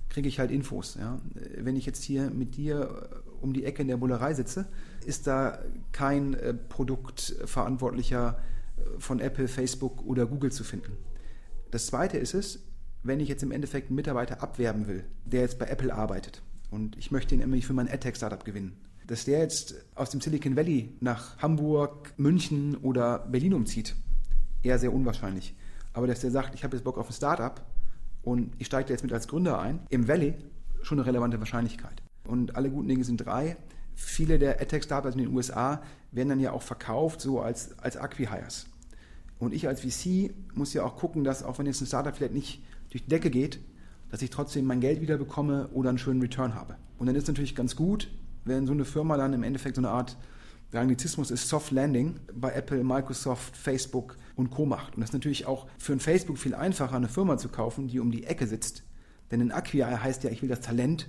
kriege 0.09 0.29
ich 0.29 0.39
halt 0.39 0.51
Infos. 0.51 0.97
Ja. 0.99 1.21
Wenn 1.57 1.77
ich 1.77 1.85
jetzt 1.85 2.03
hier 2.03 2.31
mit 2.31 2.57
dir 2.57 3.11
äh, 3.11 3.43
um 3.43 3.53
die 3.53 3.65
Ecke 3.65 3.83
in 3.83 3.89
der 3.89 3.97
Bullerei 3.97 4.35
sitze, 4.35 4.67
ist 5.05 5.27
da 5.27 5.59
kein 5.93 6.35
äh, 6.35 6.55
Produktverantwortlicher 6.55 8.39
äh, 8.77 9.01
von 9.01 9.21
Apple, 9.21 9.49
Facebook 9.49 10.05
oder 10.07 10.27
Google 10.27 10.53
zu 10.53 10.65
finden. 10.65 10.93
Das 11.71 11.87
Zweite 11.87 12.19
ist 12.19 12.35
es, 12.35 12.61
wenn 13.03 13.21
ich 13.21 13.29
jetzt 13.29 13.43
im 13.43 13.53
Endeffekt 13.53 13.89
einen 13.89 13.97
Mitarbeiter 13.97 14.43
abwerben 14.43 14.87
will, 14.87 15.05
der 15.25 15.43
jetzt 15.43 15.59
bei 15.59 15.67
Apple 15.67 15.93
arbeitet 15.93 16.43
und 16.71 16.97
ich 16.97 17.11
möchte 17.11 17.35
ihn 17.35 17.41
nämlich 17.41 17.67
für 17.67 17.73
mein 17.73 17.89
AdTech-Startup 17.89 18.45
gewinnen, 18.45 18.77
dass 19.09 19.25
der 19.25 19.41
jetzt 19.41 19.75
aus 19.95 20.11
dem 20.11 20.21
Silicon 20.21 20.55
Valley 20.55 20.91
nach 21.01 21.39
Hamburg, 21.39 22.13
München 22.19 22.77
oder 22.77 23.21
Berlin 23.21 23.55
umzieht, 23.55 23.97
eher 24.63 24.79
sehr 24.79 24.93
unwahrscheinlich. 24.93 25.57
Aber 25.95 26.07
dass 26.07 26.21
der 26.21 26.31
sagt, 26.31 26.55
ich 26.55 26.63
habe 26.63 26.77
jetzt 26.77 26.85
Bock 26.85 26.99
auf 26.99 27.09
ein 27.09 27.15
Startup 27.15 27.61
und 28.23 28.53
ich 28.59 28.67
steige 28.67 28.89
da 28.89 28.93
jetzt 28.93 29.03
mit 29.03 29.13
als 29.13 29.27
Gründer 29.27 29.59
ein, 29.61 29.81
im 29.89 30.09
Valley 30.09 30.35
schon 30.83 30.99
eine 30.99 31.07
relevante 31.07 31.39
Wahrscheinlichkeit. 31.39 32.03
Und 32.25 32.55
alle 32.55 32.71
guten 32.71 32.87
Dinge 32.87 33.03
sind 33.03 33.17
drei. 33.17 33.57
Viele 33.95 34.39
der 34.39 34.61
AdTech-Startups 34.61 35.17
in 35.17 35.23
den 35.23 35.35
USA 35.35 35.83
werden 36.13 36.29
dann 36.29 36.41
ja 36.41 36.53
auch 36.53 36.63
verkauft, 36.63 37.23
so 37.23 37.41
als, 37.41 37.79
als 37.79 37.97
Acquihires. 37.97 38.67
Und 39.39 39.55
ich 39.55 39.67
als 39.67 39.81
VC 39.81 40.35
muss 40.55 40.75
ja 40.75 40.85
auch 40.85 40.97
gucken, 40.97 41.25
dass 41.25 41.43
auch 41.43 41.59
wenn 41.59 41.65
jetzt 41.65 41.81
ein 41.81 41.87
Startup 41.87 42.15
vielleicht 42.15 42.35
nicht 42.35 42.63
durch 42.91 43.05
die 43.05 43.09
Decke 43.09 43.31
geht, 43.31 43.59
dass 44.11 44.21
ich 44.21 44.29
trotzdem 44.29 44.67
mein 44.67 44.81
Geld 44.81 45.01
wieder 45.01 45.17
bekomme 45.17 45.69
oder 45.69 45.89
einen 45.89 45.99
schönen 45.99 46.21
Return 46.21 46.55
habe. 46.55 46.77
Und 46.99 47.07
dann 47.07 47.17
ist 47.17 47.23
es 47.23 47.29
natürlich 47.29 47.55
ganz 47.55 47.75
gut, 47.75 48.11
wenn 48.49 48.67
so 48.67 48.73
eine 48.73 48.85
Firma 48.85 49.17
dann 49.17 49.33
im 49.33 49.43
Endeffekt 49.43 49.77
so 49.77 49.81
eine 49.81 49.91
Art 49.91 50.17
der 50.73 50.83
Anglizismus 50.83 51.31
ist 51.31 51.49
Soft 51.49 51.71
Landing 51.71 52.21
bei 52.35 52.53
Apple, 52.53 52.85
Microsoft, 52.85 53.57
Facebook 53.57 54.17
und 54.37 54.51
Co. 54.51 54.67
macht. 54.67 54.95
Und 54.95 55.01
das 55.01 55.11
ist 55.11 55.15
natürlich 55.15 55.47
auch 55.47 55.67
für 55.79 55.93
ein 55.93 56.01
Facebook 56.01 56.37
viel 56.37 56.55
einfacher, 56.55 56.97
eine 56.97 57.09
Firma 57.09 57.39
zu 57.39 57.49
kaufen, 57.49 57.89
die 57.89 58.01
um 58.01 58.11
die 58.11 58.25
Ecke 58.25 58.47
sitzt. 58.47 58.85
Denn 59.31 59.41
ein 59.41 59.51
Acquire 59.51 60.03
heißt 60.03 60.25
ja, 60.25 60.31
ich 60.31 60.43
will 60.43 60.49
das 60.49 60.61
Talent 60.61 61.09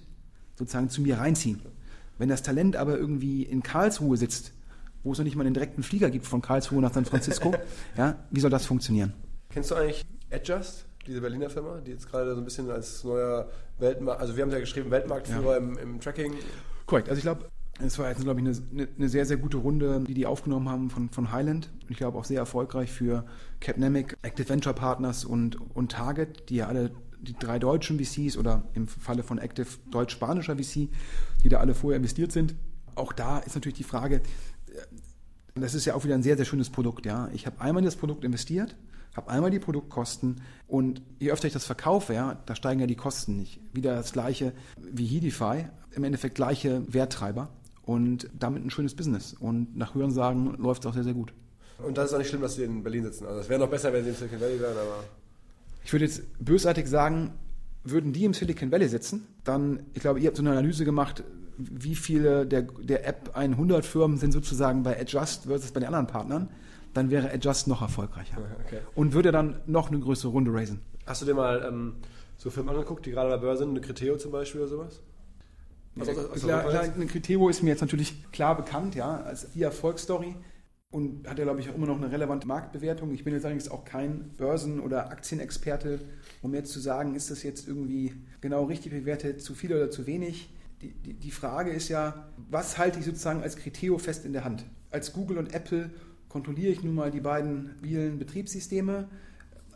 sozusagen 0.56 0.89
zu 0.89 1.02
mir 1.02 1.17
reinziehen. 1.17 1.62
Wenn 2.17 2.30
das 2.30 2.41
Talent 2.41 2.75
aber 2.75 2.97
irgendwie 2.97 3.43
in 3.43 3.63
Karlsruhe 3.63 4.17
sitzt, 4.17 4.54
wo 5.04 5.12
es 5.12 5.17
noch 5.17 5.25
nicht 5.25 5.36
mal 5.36 5.45
einen 5.45 5.54
direkten 5.54 5.84
Flieger 5.84 6.10
gibt 6.10 6.25
von 6.25 6.41
Karlsruhe 6.41 6.82
nach 6.82 6.93
San 6.93 7.06
Francisco, 7.06 7.54
ja, 7.97 8.15
wie 8.30 8.39
soll 8.39 8.49
das 8.49 8.65
funktionieren? 8.65 9.13
Kennst 9.49 9.71
du 9.71 9.75
eigentlich 9.75 10.06
Adjust, 10.32 10.86
diese 11.06 11.21
Berliner 11.21 11.49
Firma, 11.49 11.80
die 11.80 11.91
jetzt 11.91 12.10
gerade 12.10 12.34
so 12.34 12.41
ein 12.41 12.45
bisschen 12.45 12.69
als 12.69 13.04
neuer 13.04 13.49
Weltmarkt, 13.80 14.21
also 14.21 14.36
wir 14.36 14.43
haben 14.43 14.52
ja 14.52 14.60
geschrieben, 14.60 14.91
Weltmarktführer 14.91 15.52
ja. 15.52 15.58
im, 15.58 15.78
im 15.78 15.99
Tracking 15.99 16.34
Korrekt. 16.89 17.08
Also 17.08 17.19
ich 17.19 17.23
glaube, 17.23 17.45
es 17.80 17.99
war 17.99 18.10
jetzt, 18.10 18.23
glaube 18.23 18.41
ich, 18.41 18.47
eine, 18.47 18.88
eine, 18.97 19.10
sehr, 19.10 19.23
sehr 19.28 19.38
gute 19.38 19.58
Runde, 19.58 20.04
die 20.08 20.15
die 20.15 20.25
aufgenommen 20.25 20.67
haben 20.67 20.89
von, 20.89 21.10
von 21.10 21.32
Highland. 21.32 21.69
Ich 21.88 21.97
glaube 21.97 22.17
auch 22.17 22.25
sehr 22.25 22.39
erfolgreich 22.39 22.91
für 22.91 23.25
Capnemic, 23.60 24.17
Active 24.23 24.49
Venture 24.49 24.73
Partners 24.73 25.23
und, 25.23 25.60
und 25.75 25.91
Target, 25.91 26.49
die 26.49 26.56
ja 26.56 26.67
alle 26.67 26.89
die 27.21 27.34
drei 27.34 27.60
deutschen 27.60 27.99
VCs 27.99 28.38
oder 28.38 28.63
im 28.73 28.88
Falle 28.88 29.21
von 29.21 29.38
Active 29.38 29.67
deutsch-spanischer 29.91 30.56
VC, 30.56 30.89
die 31.43 31.49
da 31.49 31.60
alle 31.60 31.75
vorher 31.75 31.97
investiert 31.97 32.32
sind. 32.32 32.56
Auch 32.95 33.13
da 33.13 33.38
ist 33.38 33.54
natürlich 33.54 33.78
die 33.78 33.84
Frage, 33.84 34.15
äh, 34.15 34.21
das 35.54 35.75
ist 35.75 35.86
ja 35.86 35.93
auch 35.93 36.04
wieder 36.04 36.15
ein 36.15 36.23
sehr, 36.23 36.38
sehr 36.38 36.45
schönes 36.45 36.71
Produkt. 36.71 37.06
Ja. 37.06 37.30
Ich 37.34 37.45
habe 37.45 37.62
einmal 37.62 37.82
in 37.82 37.86
das 37.86 37.97
Produkt 37.97 38.23
investiert, 38.23 38.75
habe 39.15 39.30
einmal 39.30 39.50
die 39.50 39.60
Produktkosten 39.60 40.41
und 40.67 41.02
je 41.19 41.32
öfter 41.32 41.48
ich 41.48 41.54
das 41.54 41.65
verkaufe, 41.65 42.13
ja, 42.13 42.38
da 42.45 42.56
steigen 42.56 42.80
ja 42.80 42.88
die 42.88 42.95
Kosten 42.95 43.38
nicht. 43.38 43.60
Wieder 43.74 43.95
das 43.95 44.12
gleiche 44.13 44.54
wie 44.78 45.06
Hedify, 45.06 45.65
im 45.91 46.04
Endeffekt 46.04 46.36
gleiche 46.36 46.84
Werttreiber 46.91 47.50
und 47.84 48.30
damit 48.38 48.63
ein 48.63 48.69
schönes 48.69 48.95
Business. 48.95 49.34
Und 49.34 49.76
nach 49.76 49.95
Hörensagen 49.95 50.56
läuft 50.58 50.84
es 50.84 50.89
auch 50.89 50.93
sehr, 50.93 51.04
sehr 51.04 51.13
gut. 51.13 51.34
Und 51.80 51.98
das 51.98 52.10
ist 52.10 52.13
auch 52.13 52.19
nicht 52.19 52.30
schlimm, 52.30 52.41
dass 52.41 52.56
sie 52.56 52.63
in 52.63 52.84
Berlin 52.84 53.04
sitzen. 53.04 53.26
Also 53.26 53.39
es 53.39 53.50
wäre 53.50 53.60
noch 53.60 53.69
besser, 53.69 53.91
wenn 53.93 54.04
sie 54.04 54.10
im 54.10 54.15
Silicon 54.15 54.39
Valley 54.39 54.60
wären, 54.60 54.78
aber. 54.78 55.04
Ich 55.84 55.93
würde 55.93 56.06
jetzt 56.06 56.24
bösartig 56.39 56.88
sagen, 56.88 57.32
würden 57.84 58.13
die 58.13 58.26
im 58.26 58.34
Silicon 58.34 58.72
Valley 58.72 58.89
sitzen, 58.89 59.28
dann, 59.43 59.84
ich 59.93 60.02
glaube, 60.02 60.19
ihr 60.19 60.28
habt 60.28 60.38
so 60.38 60.43
eine 60.43 60.52
Analyse 60.52 60.86
gemacht, 60.86 61.24
wie 61.58 61.95
viele 61.95 62.45
der, 62.45 62.63
der 62.63 63.08
App 63.08 63.32
100 63.34 63.86
Firmen 63.86 64.17
sind 64.17 64.32
sozusagen 64.32 64.84
bei 64.84 65.00
Adjust 65.00 65.43
versus 65.43 65.72
bei 65.72 65.80
den 65.80 65.88
anderen 65.88 66.08
Partnern 66.08 66.50
dann 66.93 67.10
wäre 67.10 67.32
Adjust 67.32 67.67
noch 67.67 67.82
erfolgreicher. 67.82 68.38
Okay. 68.65 68.80
Und 68.95 69.13
würde 69.13 69.32
dann 69.32 69.62
noch 69.65 69.89
eine 69.89 69.99
größere 69.99 70.32
Runde 70.32 70.54
raisen. 70.54 70.82
Hast 71.06 71.21
du 71.21 71.25
dir 71.25 71.34
mal 71.34 71.65
ähm, 71.67 71.95
so 72.38 72.49
Firmen 72.49 72.73
angeguckt, 72.73 73.06
die 73.06 73.12
gerade 73.12 73.30
bei 73.30 73.38
Börse 73.38 73.63
sind, 73.63 73.71
eine 73.71 73.82
Criteo 73.82 74.17
zum 74.17 74.32
Beispiel 74.32 74.62
oder 74.62 74.69
sowas? 74.69 75.02
Also, 75.99 76.12
also, 76.12 76.30
also 76.32 76.47
klar, 76.47 76.63
klar, 76.69 76.84
eine 76.84 77.06
Criteo 77.08 77.49
ist 77.49 77.63
mir 77.63 77.69
jetzt 77.69 77.82
natürlich 77.82 78.32
klar 78.32 78.56
bekannt, 78.56 78.95
ja, 78.95 79.21
als 79.21 79.52
die 79.52 79.63
Erfolgsstory 79.63 80.36
und 80.91 81.28
hat 81.28 81.38
ja, 81.38 81.43
glaube 81.43 81.60
ich, 81.60 81.69
auch 81.69 81.75
immer 81.75 81.88
noch 81.88 81.97
eine 81.97 82.12
relevante 82.12 82.47
Marktbewertung. 82.47 83.13
Ich 83.13 83.23
bin 83.23 83.34
jetzt 83.34 83.45
allerdings 83.45 83.69
auch 83.69 83.86
kein 83.86 84.30
Börsen- 84.38 84.80
oder 84.80 85.12
Aktienexperte, 85.12 85.99
um 86.41 86.54
jetzt 86.54 86.71
zu 86.71 86.80
sagen, 86.80 87.15
ist 87.15 87.30
das 87.30 87.43
jetzt 87.43 87.67
irgendwie 87.67 88.13
genau 88.41 88.63
richtig 88.65 88.91
bewertet, 88.91 89.41
zu 89.41 89.54
viel 89.54 89.73
oder 89.73 89.91
zu 89.91 90.08
wenig. 90.08 90.49
Die, 90.82 90.93
die, 90.93 91.13
die 91.13 91.32
Frage 91.32 91.71
ist 91.71 91.89
ja, 91.89 92.30
was 92.38 92.78
halte 92.78 92.99
ich 92.99 93.06
sozusagen 93.06 93.43
als 93.43 93.58
Criteo 93.58 93.97
fest 93.97 94.25
in 94.25 94.34
der 94.34 94.45
Hand? 94.45 94.65
Als 94.89 95.13
Google 95.13 95.38
und 95.38 95.54
Apple 95.54 95.91
kontrolliere 96.30 96.72
ich 96.72 96.84
nun 96.84 96.96
mal 96.96 97.12
die 97.12 97.20
beiden 97.20 97.76
mobilen 97.76 98.20
Betriebssysteme. 98.20 99.10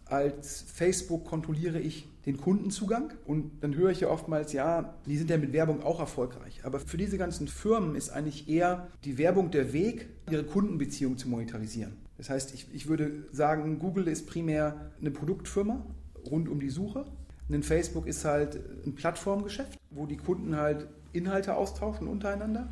Als 0.05 0.61
Facebook 0.61 1.25
kontrolliere 1.25 1.79
ich 1.79 2.07
den 2.25 2.37
Kundenzugang 2.37 3.13
und 3.25 3.51
dann 3.61 3.75
höre 3.75 3.89
ich 3.89 4.01
ja 4.01 4.09
oftmals, 4.09 4.53
ja, 4.53 4.93
die 5.05 5.17
sind 5.17 5.29
ja 5.29 5.37
mit 5.37 5.51
Werbung 5.51 5.83
auch 5.83 5.99
erfolgreich. 5.99 6.61
Aber 6.63 6.79
für 6.79 6.97
diese 6.97 7.17
ganzen 7.17 7.47
Firmen 7.47 7.95
ist 7.95 8.11
eigentlich 8.11 8.47
eher 8.47 8.87
die 9.03 9.17
Werbung 9.17 9.51
der 9.51 9.73
Weg, 9.73 10.07
ihre 10.29 10.43
Kundenbeziehung 10.43 11.17
zu 11.17 11.27
monetarisieren. 11.27 11.93
Das 12.17 12.29
heißt, 12.29 12.53
ich, 12.53 12.67
ich 12.73 12.87
würde 12.87 13.25
sagen, 13.31 13.79
Google 13.79 14.07
ist 14.07 14.27
primär 14.27 14.91
eine 15.01 15.11
Produktfirma 15.11 15.85
rund 16.29 16.47
um 16.47 16.59
die 16.59 16.69
Suche. 16.69 17.05
Ein 17.49 17.63
Facebook 17.63 18.07
ist 18.07 18.23
halt 18.23 18.59
ein 18.85 18.95
Plattformgeschäft, 18.95 19.77
wo 19.89 20.05
die 20.05 20.17
Kunden 20.17 20.55
halt 20.55 20.87
Inhalte 21.11 21.55
austauschen 21.55 22.07
untereinander. 22.07 22.69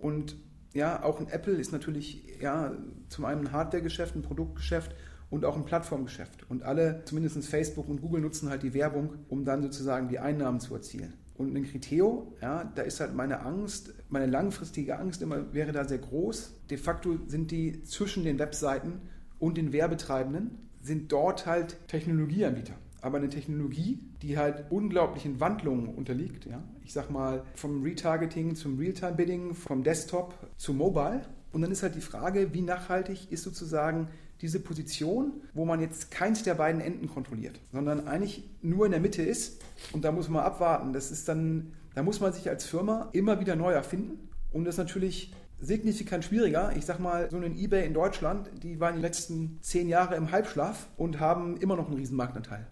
Und 0.00 0.36
ja, 0.72 1.02
auch 1.02 1.20
ein 1.20 1.28
Apple 1.28 1.54
ist 1.54 1.72
natürlich 1.72 2.22
ja, 2.40 2.72
zum 3.08 3.24
einen 3.24 3.46
ein 3.46 3.52
Hardware-Geschäft, 3.52 4.14
ein 4.14 4.22
Produktgeschäft 4.22 4.94
und 5.28 5.44
auch 5.44 5.56
ein 5.56 5.64
Plattformgeschäft. 5.64 6.48
Und 6.48 6.62
alle, 6.62 7.02
zumindest 7.04 7.44
Facebook 7.46 7.88
und 7.88 8.00
Google, 8.00 8.20
nutzen 8.20 8.50
halt 8.50 8.62
die 8.62 8.74
Werbung, 8.74 9.14
um 9.28 9.44
dann 9.44 9.62
sozusagen 9.62 10.08
die 10.08 10.18
Einnahmen 10.18 10.60
zu 10.60 10.74
erzielen. 10.74 11.14
Und 11.34 11.56
ein 11.56 11.64
Kriteo, 11.64 12.36
ja, 12.42 12.64
da 12.74 12.82
ist 12.82 13.00
halt 13.00 13.14
meine 13.14 13.40
Angst, 13.40 13.94
meine 14.10 14.26
langfristige 14.26 14.98
Angst 14.98 15.22
immer 15.22 15.54
wäre 15.54 15.72
da 15.72 15.84
sehr 15.84 15.98
groß. 15.98 16.52
De 16.68 16.76
facto 16.76 17.18
sind 17.26 17.50
die 17.50 17.82
zwischen 17.82 18.24
den 18.24 18.38
Webseiten 18.38 19.00
und 19.38 19.56
den 19.56 19.72
Werbetreibenden, 19.72 20.68
sind 20.82 21.10
dort 21.12 21.46
halt 21.46 21.78
Technologieanbieter 21.88 22.74
aber 23.00 23.18
eine 23.18 23.28
Technologie, 23.28 23.98
die 24.22 24.38
halt 24.38 24.64
unglaublichen 24.70 25.40
Wandlungen 25.40 25.88
unterliegt. 25.88 26.46
Ja? 26.46 26.62
Ich 26.84 26.92
sag 26.92 27.10
mal, 27.10 27.44
vom 27.54 27.82
Retargeting 27.82 28.54
zum 28.54 28.78
Realtime-Bidding, 28.78 29.54
vom 29.54 29.82
Desktop 29.82 30.34
zu 30.56 30.74
Mobile. 30.74 31.22
Und 31.52 31.62
dann 31.62 31.70
ist 31.70 31.82
halt 31.82 31.94
die 31.94 32.00
Frage, 32.00 32.54
wie 32.54 32.62
nachhaltig 32.62 33.32
ist 33.32 33.42
sozusagen 33.42 34.08
diese 34.40 34.60
Position, 34.60 35.32
wo 35.52 35.64
man 35.64 35.80
jetzt 35.80 36.10
keins 36.10 36.42
der 36.42 36.54
beiden 36.54 36.80
Enden 36.80 37.08
kontrolliert, 37.08 37.60
sondern 37.72 38.06
eigentlich 38.06 38.48
nur 38.62 38.86
in 38.86 38.92
der 38.92 39.00
Mitte 39.00 39.22
ist. 39.22 39.62
Und 39.92 40.04
da 40.04 40.12
muss 40.12 40.28
man 40.28 40.42
abwarten. 40.42 40.92
Das 40.92 41.10
ist 41.10 41.28
dann, 41.28 41.72
da 41.94 42.02
muss 42.02 42.20
man 42.20 42.32
sich 42.32 42.48
als 42.48 42.64
Firma 42.64 43.08
immer 43.12 43.40
wieder 43.40 43.56
neu 43.56 43.72
erfinden. 43.72 44.28
Und 44.52 44.64
das 44.64 44.74
ist 44.74 44.78
natürlich 44.78 45.34
signifikant 45.60 46.24
schwieriger. 46.24 46.72
Ich 46.76 46.86
sag 46.86 47.00
mal, 47.00 47.28
so 47.30 47.36
ein 47.36 47.56
eBay 47.56 47.86
in 47.86 47.92
Deutschland, 47.92 48.50
die 48.62 48.80
waren 48.80 48.96
die 48.96 49.02
letzten 49.02 49.58
zehn 49.60 49.88
Jahre 49.88 50.16
im 50.16 50.32
Halbschlaf 50.32 50.88
und 50.96 51.20
haben 51.20 51.58
immer 51.58 51.76
noch 51.76 51.88
einen 51.88 51.96
riesen 51.96 52.16
Marktanteil. 52.16 52.66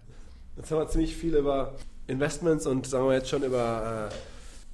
Jetzt 0.58 0.72
haben 0.72 0.80
wir 0.80 0.88
ziemlich 0.88 1.16
viel 1.16 1.36
über 1.36 1.74
Investments 2.08 2.66
und 2.66 2.84
sagen 2.84 3.06
wir 3.06 3.14
jetzt 3.14 3.28
schon 3.28 3.44
über 3.44 4.10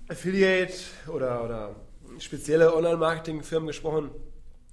äh, 0.09 0.12
Affiliate 0.12 0.73
oder, 1.09 1.44
oder 1.44 1.75
spezielle 2.20 2.75
Online-Marketing-Firmen 2.75 3.66
gesprochen. 3.66 4.11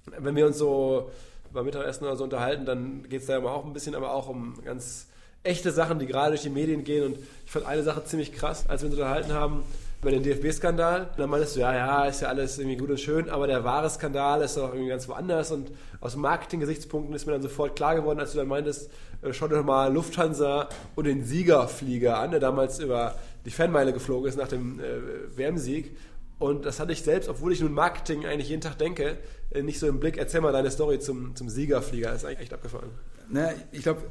Wenn 0.06 0.34
wir 0.34 0.46
uns 0.46 0.56
so 0.56 1.10
beim 1.52 1.66
Mittagessen 1.66 2.04
oder 2.04 2.16
so 2.16 2.24
unterhalten, 2.24 2.64
dann 2.64 3.06
geht 3.10 3.20
es 3.20 3.26
da 3.26 3.38
auch 3.44 3.66
ein 3.66 3.74
bisschen, 3.74 3.94
aber 3.94 4.14
auch 4.14 4.30
um 4.30 4.54
ganz 4.64 5.08
echte 5.42 5.70
Sachen, 5.70 5.98
die 5.98 6.06
gerade 6.06 6.30
durch 6.30 6.42
die 6.42 6.50
Medien 6.50 6.82
gehen. 6.82 7.04
Und 7.04 7.18
ich 7.44 7.52
fand 7.52 7.66
eine 7.66 7.82
Sache 7.82 8.02
ziemlich 8.04 8.32
krass, 8.32 8.64
als 8.68 8.80
wir 8.80 8.88
uns 8.88 8.96
unterhalten 8.98 9.34
haben 9.34 9.64
über 10.02 10.10
den 10.10 10.22
DFB-Skandal. 10.24 11.10
Dann 11.16 11.30
meintest 11.30 11.56
du, 11.56 11.60
ja, 11.60 11.74
ja, 11.74 12.04
ist 12.06 12.22
ja 12.22 12.28
alles 12.28 12.58
irgendwie 12.58 12.76
gut 12.76 12.90
und 12.90 12.98
schön, 12.98 13.30
aber 13.30 13.46
der 13.46 13.62
wahre 13.62 13.88
Skandal 13.88 14.42
ist 14.42 14.56
doch 14.56 14.72
irgendwie 14.72 14.88
ganz 14.88 15.08
woanders. 15.08 15.52
Und 15.52 15.70
aus 16.00 16.16
Marketing-Gesichtspunkten 16.16 17.14
ist 17.14 17.26
mir 17.26 17.32
dann 17.32 17.42
sofort 17.42 17.76
klar 17.76 17.94
geworden, 17.94 18.18
als 18.18 18.32
du 18.32 18.38
dann 18.38 18.48
meintest, 18.48 18.90
äh, 19.22 19.32
schau 19.32 19.46
dir 19.46 19.56
doch 19.56 19.64
mal 19.64 19.92
Lufthansa 19.92 20.68
und 20.96 21.04
den 21.04 21.24
Siegerflieger 21.24 22.18
an, 22.18 22.32
der 22.32 22.40
damals 22.40 22.80
über 22.80 23.14
die 23.44 23.50
Fanmeile 23.50 23.92
geflogen 23.92 24.28
ist 24.28 24.36
nach 24.36 24.48
dem 24.48 24.80
äh, 24.80 25.36
WM-Sieg. 25.36 25.96
Und 26.40 26.66
das 26.66 26.80
hatte 26.80 26.90
ich 26.90 27.02
selbst, 27.02 27.28
obwohl 27.28 27.52
ich 27.52 27.60
nun 27.60 27.72
Marketing 27.72 28.26
eigentlich 28.26 28.48
jeden 28.48 28.60
Tag 28.60 28.76
denke, 28.76 29.18
äh, 29.50 29.62
nicht 29.62 29.78
so 29.78 29.86
im 29.86 30.00
Blick. 30.00 30.16
Erzähl 30.16 30.40
mal 30.40 30.52
deine 30.52 30.72
Story 30.72 30.98
zum, 30.98 31.36
zum 31.36 31.48
Siegerflieger. 31.48 32.08
Das 32.08 32.22
ist 32.22 32.24
eigentlich 32.24 32.40
echt 32.40 32.54
abgefahren. 32.54 32.90
Na, 33.28 33.50
ich 33.70 33.84
glaube, 33.84 34.02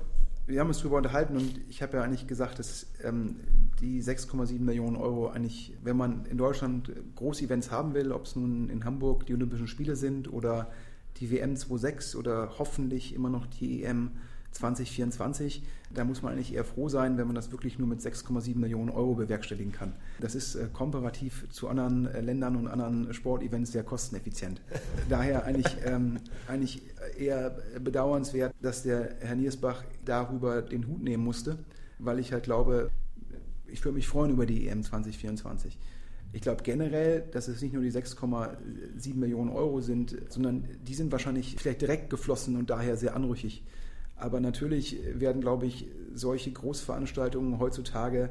wir 0.52 0.60
haben 0.60 0.68
uns 0.68 0.80
darüber 0.80 0.98
unterhalten 0.98 1.38
und 1.38 1.62
ich 1.70 1.82
habe 1.82 1.98
ja 1.98 2.04
eigentlich 2.04 2.28
gesagt, 2.28 2.60
dass 2.60 2.88
ähm, 3.04 3.38
die 3.80 4.04
6,7 4.04 4.60
Millionen 4.60 4.98
Euro 4.98 5.30
eigentlich, 5.30 5.74
wenn 5.82 5.98
man 5.98 6.26
in 6.26 6.38
Deutschland 6.38 6.92
Großevents 7.16 7.72
haben 7.72 7.94
will, 7.94 8.12
ob 8.12 8.26
es 8.26 8.36
nun 8.36 8.70
in 8.70 8.86
Hamburg 8.86 9.26
die 9.26 9.34
Olympischen 9.34 9.68
Spiele 9.68 9.96
sind 9.96 10.32
oder 10.32 10.70
die 11.18 11.32
WM 11.32 11.56
26 11.56 12.20
oder 12.20 12.60
hoffentlich 12.60 13.16
immer 13.16 13.30
noch 13.30 13.48
die 13.48 13.84
EM 13.84 14.12
2024. 14.52 15.64
Da 15.94 16.06
muss 16.06 16.22
man 16.22 16.34
eigentlich 16.34 16.54
eher 16.54 16.64
froh 16.64 16.90
sein, 16.90 17.18
wenn 17.18 17.28
man 17.28 17.36
das 17.36 17.52
wirklich 17.52 17.78
nur 17.80 17.88
mit 17.88 18.00
6,7 18.00 18.58
Millionen 18.58 18.90
Euro 18.90 19.16
bewerkstelligen 19.16 19.72
kann. 19.72 19.94
Das 20.20 20.36
ist 20.36 20.56
äh, 20.56 20.68
komparativ 20.72 21.48
zu 21.50 21.68
anderen 21.68 22.08
äh, 22.08 22.22
Ländern 22.22 22.56
und 22.56 22.68
anderen 22.68 23.14
Sportevents 23.14 23.72
sehr 23.72 23.84
kosteneffizient. 23.84 24.62
Daher 25.10 25.46
eigentlich, 25.46 25.76
ähm, 25.86 26.18
eigentlich 26.48 26.82
eher 27.18 27.58
bedauernswert, 27.80 28.54
dass 28.62 28.84
der 28.84 29.16
Herr 29.20 29.36
Niersbach 29.36 29.84
darüber 30.06 30.62
den 30.62 30.88
Hut 30.88 31.04
nehmen 31.04 31.24
musste, 31.24 31.58
weil 32.00 32.20
ich 32.20 32.32
halt 32.32 32.44
glaube, 32.44 32.90
ich 33.68 33.84
würde 33.84 33.96
mich 33.96 34.08
freuen 34.08 34.32
über 34.32 34.46
die 34.46 34.68
EM 34.68 34.84
2024. 34.84 35.78
Ich 36.34 36.42
glaube 36.42 36.64
generell, 36.64 37.24
dass 37.32 37.48
es 37.50 37.62
nicht 37.62 37.74
nur 37.74 37.84
die 37.84 37.92
6,7 37.92 39.16
Millionen 39.16 39.50
Euro 39.50 39.82
sind, 39.82 40.16
sondern 40.30 40.66
die 40.88 40.94
sind 40.94 41.12
wahrscheinlich 41.12 41.58
vielleicht 41.58 41.82
direkt 41.82 42.10
geflossen 42.10 42.56
und 42.56 42.70
daher 42.70 42.96
sehr 42.96 43.16
anrüchig. 43.16 43.64
Aber 44.22 44.40
natürlich 44.40 45.00
werden, 45.16 45.42
glaube 45.42 45.66
ich, 45.66 45.88
solche 46.14 46.52
Großveranstaltungen 46.52 47.60
heutzutage, 47.60 48.30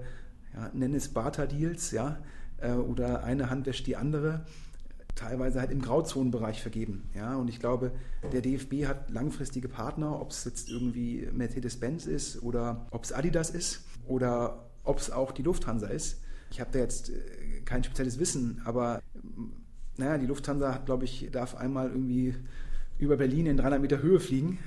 ja, 0.55 0.71
nenn 0.73 0.95
es 0.95 1.09
Barter-Deals, 1.09 1.91
ja, 1.91 2.19
äh, 2.59 2.73
oder 2.73 3.25
eine 3.25 3.51
Hand 3.51 3.67
wäscht 3.67 3.87
die 3.89 3.97
andere, 3.97 4.45
teilweise 5.17 5.59
halt 5.61 5.73
im 5.73 5.83
Grauzonenbereich 5.83 6.63
vergeben. 6.63 7.11
Ja, 7.15 7.35
und 7.35 7.49
ich 7.49 7.59
glaube, 7.59 7.91
der 8.33 8.41
DFB 8.41 8.87
hat 8.87 9.11
langfristige 9.11 9.69
Partner, 9.69 10.21
ob 10.21 10.31
es 10.31 10.45
jetzt 10.45 10.69
irgendwie 10.69 11.29
Mercedes-Benz 11.33 12.07
ist 12.07 12.41
oder 12.43 12.87
ob 12.93 13.03
es 13.03 13.13
Adidas 13.13 13.51
ist 13.51 13.83
oder 14.07 14.71
ob 14.85 14.99
es 14.99 15.11
auch 15.11 15.33
die 15.33 15.43
Lufthansa 15.43 15.89
ist. 15.89 16.21
Ich 16.53 16.61
habe 16.61 16.71
da 16.73 16.79
jetzt 16.79 17.11
äh, 17.11 17.61
kein 17.65 17.83
spezielles 17.83 18.21
Wissen, 18.21 18.63
aber 18.65 19.03
naja, 19.97 20.19
die 20.19 20.27
Lufthansa 20.27 20.73
hat, 20.73 20.87
glaube 20.87 21.05
ich, 21.05 21.29
darf 21.33 21.57
einmal 21.57 21.91
irgendwie 21.91 22.37
über 22.99 23.17
Berlin 23.17 23.47
in 23.47 23.57
300 23.57 23.81
Meter 23.81 24.03
Höhe 24.03 24.21
fliegen 24.21 24.59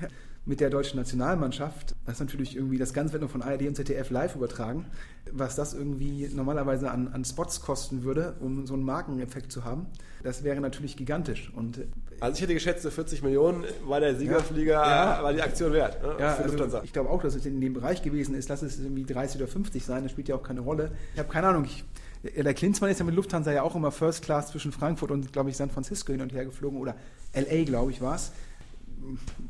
mit 0.45 0.59
der 0.59 0.69
deutschen 0.69 0.97
Nationalmannschaft. 0.97 1.95
Das 2.05 2.15
ist 2.15 2.19
natürlich 2.19 2.55
irgendwie, 2.55 2.77
das 2.77 2.93
Ganze 2.93 3.13
wird 3.13 3.21
nur 3.21 3.29
von 3.29 3.41
ARD 3.41 3.61
und 3.61 3.75
ZDF 3.75 4.09
live 4.09 4.35
übertragen. 4.35 4.85
Was 5.31 5.55
das 5.55 5.73
irgendwie 5.73 6.29
normalerweise 6.33 6.91
an, 6.91 7.07
an 7.07 7.23
Spots 7.23 7.61
kosten 7.61 8.03
würde, 8.03 8.35
um 8.41 8.67
so 8.67 8.73
einen 8.73 8.83
Markeneffekt 8.83 9.51
zu 9.53 9.63
haben, 9.63 9.87
das 10.21 10.43
wäre 10.43 10.59
natürlich 10.59 10.97
gigantisch. 10.97 11.51
Und 11.55 11.79
also 12.19 12.35
ich 12.35 12.41
hätte 12.41 12.53
geschätzt, 12.53 12.85
40 12.85 13.23
Millionen 13.23 13.63
war 13.85 14.01
der 14.01 14.15
Siegerflieger, 14.15 14.73
ja, 14.73 15.17
ja. 15.17 15.23
war 15.23 15.31
die 15.31 15.41
Aktion 15.41 15.71
wert. 15.71 16.01
Ne, 16.03 16.15
ja, 16.19 16.35
also 16.35 16.81
ich 16.83 16.91
glaube 16.91 17.09
auch, 17.09 17.21
dass 17.21 17.35
es 17.35 17.45
in 17.45 17.61
dem 17.61 17.73
Bereich 17.73 18.01
gewesen 18.01 18.35
ist. 18.35 18.49
Lass 18.49 18.61
es 18.61 18.79
irgendwie 18.79 19.05
30 19.05 19.41
oder 19.41 19.47
50 19.49 19.83
sein, 19.83 20.03
das 20.03 20.11
spielt 20.11 20.27
ja 20.27 20.35
auch 20.35 20.43
keine 20.43 20.59
Rolle. 20.59 20.91
Ich 21.13 21.19
habe 21.19 21.29
keine 21.29 21.47
Ahnung, 21.47 21.65
ich, 21.65 21.85
der 22.23 22.53
Klinsmann 22.53 22.91
ist 22.91 22.99
ja 22.99 23.05
mit 23.05 23.15
Lufthansa 23.15 23.53
ja 23.53 23.63
auch 23.63 23.75
immer 23.75 23.91
First 23.91 24.23
Class 24.23 24.49
zwischen 24.49 24.73
Frankfurt 24.73 25.11
und, 25.11 25.31
glaube 25.31 25.49
ich, 25.49 25.57
San 25.57 25.69
Francisco 25.69 26.11
hin 26.11 26.21
und 26.21 26.33
her 26.33 26.45
geflogen 26.45 26.79
oder 26.79 26.95
LA, 27.33 27.63
glaube 27.63 27.91
ich, 27.91 28.01
war 28.01 28.15
es 28.15 28.31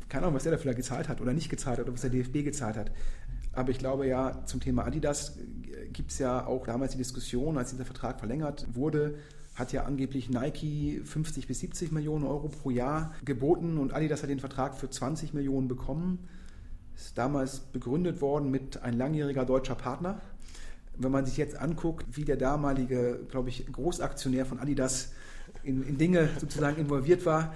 keine 0.08 0.24
Ahnung, 0.24 0.36
was 0.36 0.44
der 0.44 0.52
dafür 0.52 0.74
gezahlt 0.74 1.08
hat 1.08 1.20
oder 1.20 1.32
nicht 1.32 1.48
gezahlt 1.48 1.78
hat 1.78 1.86
oder 1.86 1.94
was 1.94 2.02
der 2.02 2.10
DFB 2.10 2.44
gezahlt 2.44 2.76
hat. 2.76 2.90
Aber 3.52 3.70
ich 3.70 3.78
glaube 3.78 4.06
ja, 4.06 4.44
zum 4.46 4.60
Thema 4.60 4.84
Adidas 4.84 5.38
gibt 5.92 6.10
es 6.10 6.18
ja 6.18 6.46
auch 6.46 6.66
damals 6.66 6.92
die 6.92 6.98
Diskussion, 6.98 7.56
als 7.56 7.70
dieser 7.70 7.84
Vertrag 7.84 8.18
verlängert 8.18 8.66
wurde, 8.72 9.16
hat 9.54 9.72
ja 9.72 9.84
angeblich 9.84 10.28
Nike 10.28 11.00
50 11.04 11.46
bis 11.46 11.60
70 11.60 11.92
Millionen 11.92 12.24
Euro 12.24 12.48
pro 12.48 12.70
Jahr 12.70 13.14
geboten 13.24 13.78
und 13.78 13.94
Adidas 13.94 14.22
hat 14.22 14.30
den 14.30 14.40
Vertrag 14.40 14.76
für 14.76 14.90
20 14.90 15.32
Millionen 15.32 15.68
bekommen. 15.68 16.28
Ist 16.96 17.16
damals 17.16 17.60
begründet 17.60 18.20
worden 18.20 18.50
mit 18.50 18.82
ein 18.82 18.94
langjähriger 18.94 19.44
deutscher 19.44 19.76
Partner. 19.76 20.20
Wenn 20.96 21.12
man 21.12 21.26
sich 21.26 21.36
jetzt 21.36 21.56
anguckt, 21.56 22.04
wie 22.16 22.24
der 22.24 22.36
damalige, 22.36 23.20
glaube 23.28 23.48
ich, 23.48 23.66
Großaktionär 23.70 24.46
von 24.46 24.58
Adidas 24.58 25.12
in, 25.62 25.82
in 25.84 25.98
Dinge 25.98 26.28
sozusagen 26.38 26.80
involviert 26.80 27.24
war, 27.26 27.54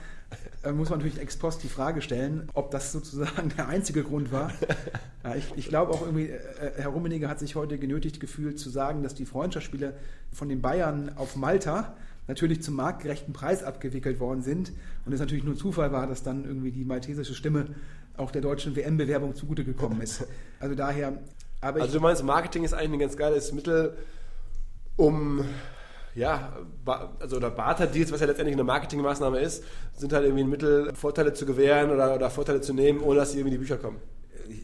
muss 0.73 0.91
man 0.91 0.99
natürlich 0.99 1.21
ex 1.21 1.37
post 1.37 1.63
die 1.63 1.69
Frage 1.69 2.03
stellen, 2.03 2.49
ob 2.55 2.71
das 2.71 2.93
sozusagen 2.93 3.51
der 3.57 3.69
einzige 3.69 4.03
Grund 4.03 4.33
war. 4.33 4.53
Ich, 5.37 5.53
ich 5.57 5.69
glaube 5.69 5.93
auch 5.93 6.03
irgendwie, 6.03 6.29
äh, 6.29 6.73
Herr 6.77 6.89
Rummenigge 6.89 7.29
hat 7.29 7.39
sich 7.39 7.55
heute 7.55 7.79
genötigt 7.79 8.21
gefühlt 8.21 8.59
zu 8.59 8.71
sagen, 8.71 9.03
dass 9.03 9.15
die 9.15 9.25
Freundschaftsspiele 9.25 9.95
von 10.33 10.49
den 10.49 10.61
Bayern 10.61 11.13
auf 11.17 11.37
Malta 11.37 11.95
natürlich 12.27 12.63
zum 12.63 12.75
marktgerechten 12.75 13.33
Preis 13.33 13.63
abgewickelt 13.63 14.21
worden 14.21 14.43
sind 14.43 14.73
und 15.07 15.13
es 15.13 15.21
natürlich 15.21 15.45
nur 15.45 15.57
Zufall 15.57 15.93
war, 15.93 16.07
dass 16.07 16.23
dann 16.23 16.45
irgendwie 16.45 16.71
die 16.71 16.85
maltesische 16.85 17.35
Stimme 17.35 17.67
auch 18.17 18.31
der 18.31 18.43
deutschen 18.43 18.77
WM-Bewerbung 18.77 19.35
zugute 19.35 19.65
gekommen 19.65 20.01
ist. 20.01 20.27
Also 20.61 20.75
daher. 20.75 21.19
also 21.61 21.99
du 21.99 22.01
meinst, 22.01 22.23
Marketing 22.23 22.65
ist 22.65 22.75
eigentlich 22.75 22.93
ein 22.93 22.99
ganz 22.99 23.17
geiles 23.17 23.53
Mittel, 23.53 23.97
um 24.97 25.45
ja, 26.15 26.57
also 27.19 27.37
oder 27.37 27.51
Barter-Deals, 27.51 28.13
was 28.13 28.21
ja 28.21 28.27
letztendlich 28.27 28.55
eine 28.55 28.65
Marketingmaßnahme 28.65 29.41
ist, 29.41 29.65
sind 29.97 30.13
halt 30.13 30.25
irgendwie 30.25 30.45
ein 30.45 30.51
Mittel, 30.51 30.95
Vorteile 30.95 31.33
zu 31.33 31.47
gewähren 31.47 31.91
oder, 31.91 32.15
oder 32.15 32.31
Vorteile 32.31 32.61
zu 32.61 32.73
nehmen, 32.73 33.01
ohne 33.01 33.21
dass 33.21 33.33
sie 33.33 33.39
irgendwie 33.39 33.55
in 33.55 33.61
die 33.61 33.67
Bücher 33.67 33.79
kommen. 33.79 33.99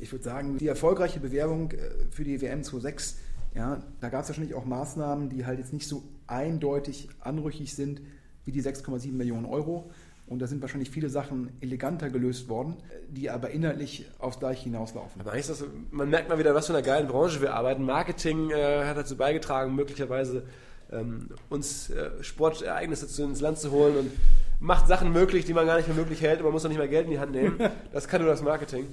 Ich 0.01 0.11
würde 0.13 0.25
sagen, 0.25 0.59
die 0.59 0.69
erfolgreiche 0.69 1.21
Bewerbung 1.21 1.71
äh, 1.73 1.77
für 2.11 2.25
die 2.25 2.41
WM 2.41 2.63
26, 2.63 3.19
ja, 3.55 3.83
da 4.01 4.09
gab 4.09 4.23
es 4.23 4.29
wahrscheinlich 4.29 4.55
auch 4.55 4.65
Maßnahmen, 4.65 5.29
die 5.29 5.47
halt 5.47 5.59
jetzt 5.59 5.73
nicht 5.73 5.87
so 5.87 6.03
eindeutig 6.27 7.09
anrüchig 7.21 7.75
sind 7.75 8.01
wie 8.45 8.53
die 8.53 8.63
6,7 8.63 9.13
Millionen 9.13 9.47
Euro. 9.47 9.91
Und 10.27 10.39
da 10.39 10.47
sind 10.47 10.63
wahrscheinlich 10.63 10.91
viele 10.91 11.11
Sachen 11.11 11.51
eleganter 11.61 12.09
gelöst 12.09 12.49
worden, 12.49 12.77
die 13.11 13.29
aber 13.29 13.51
inhaltlich 13.51 14.07
aufs 14.19 14.39
Gleiche 14.39 14.65
hinauslaufen. 14.65 15.21
Aber 15.21 15.37
ist 15.37 15.51
das, 15.51 15.65
man 15.91 16.09
merkt 16.09 16.31
mal 16.31 16.39
wieder, 16.39 16.55
was 16.55 16.67
für 16.67 16.75
eine 16.75 16.83
geile 16.83 17.07
Branche 17.07 17.43
wir 17.43 17.55
arbeiten. 17.55 17.85
Marketing 17.85 18.51
äh, 18.51 18.85
hat 18.87 18.97
dazu 18.97 19.17
beigetragen, 19.17 19.75
möglicherweise 19.75 20.45
ähm, 20.95 21.29
uns 21.51 21.91
äh, 21.91 22.11
Sportereignisse 22.23 23.09
zu, 23.09 23.23
ins 23.25 23.41
Land 23.41 23.59
zu 23.59 23.71
holen 23.71 23.97
und 23.97 24.13
macht 24.61 24.87
Sachen 24.87 25.13
möglich, 25.13 25.45
die 25.45 25.55
man 25.55 25.67
gar 25.67 25.77
nicht 25.77 25.89
mehr 25.89 25.97
möglich 25.97 26.21
hält 26.23 26.39
und 26.39 26.45
man 26.45 26.53
muss 26.53 26.63
noch 26.63 26.71
nicht 26.71 26.79
mehr 26.79 26.89
Geld 26.89 27.07
in 27.07 27.13
die 27.13 27.19
Hand 27.19 27.33
nehmen. 27.33 27.59
Das 27.93 28.09
kann 28.09 28.23
nur 28.23 28.31
das 28.31 28.43
Marketing. 28.43 28.87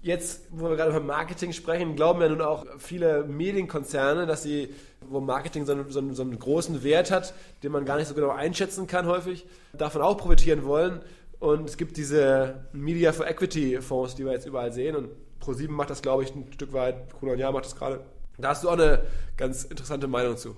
Jetzt, 0.00 0.48
wo 0.50 0.68
wir 0.68 0.76
gerade 0.76 0.90
über 0.90 1.00
Marketing 1.00 1.52
sprechen, 1.52 1.94
glauben 1.94 2.20
ja 2.20 2.28
nun 2.28 2.40
auch 2.40 2.66
viele 2.78 3.22
Medienkonzerne, 3.22 4.26
dass 4.26 4.42
sie, 4.42 4.74
wo 5.00 5.20
Marketing 5.20 5.64
so 5.64 5.72
einen, 5.72 5.90
so, 5.90 6.00
einen, 6.00 6.14
so 6.14 6.22
einen, 6.22 6.38
großen 6.38 6.82
Wert 6.82 7.12
hat, 7.12 7.34
den 7.62 7.70
man 7.70 7.84
gar 7.84 7.98
nicht 7.98 8.08
so 8.08 8.14
genau 8.14 8.30
einschätzen 8.30 8.88
kann 8.88 9.06
häufig, 9.06 9.46
davon 9.72 10.02
auch 10.02 10.18
profitieren 10.18 10.64
wollen. 10.64 11.02
Und 11.38 11.68
es 11.68 11.76
gibt 11.76 11.96
diese 11.96 12.66
Media 12.72 13.12
for 13.12 13.28
Equity 13.28 13.80
Fonds, 13.80 14.16
die 14.16 14.24
wir 14.24 14.32
jetzt 14.32 14.46
überall 14.46 14.72
sehen. 14.72 14.96
Und 14.96 15.10
Pro7 15.40 15.70
macht 15.70 15.90
das, 15.90 16.02
glaube 16.02 16.24
ich, 16.24 16.34
ein 16.34 16.52
Stück 16.52 16.72
weit, 16.72 17.08
Bruno 17.08 17.34
Jahr 17.34 17.52
macht 17.52 17.64
das 17.64 17.76
gerade. 17.76 18.00
Da 18.38 18.48
hast 18.48 18.64
du 18.64 18.68
auch 18.68 18.74
eine 18.74 19.02
ganz 19.36 19.64
interessante 19.64 20.08
Meinung 20.08 20.36
zu. 20.36 20.56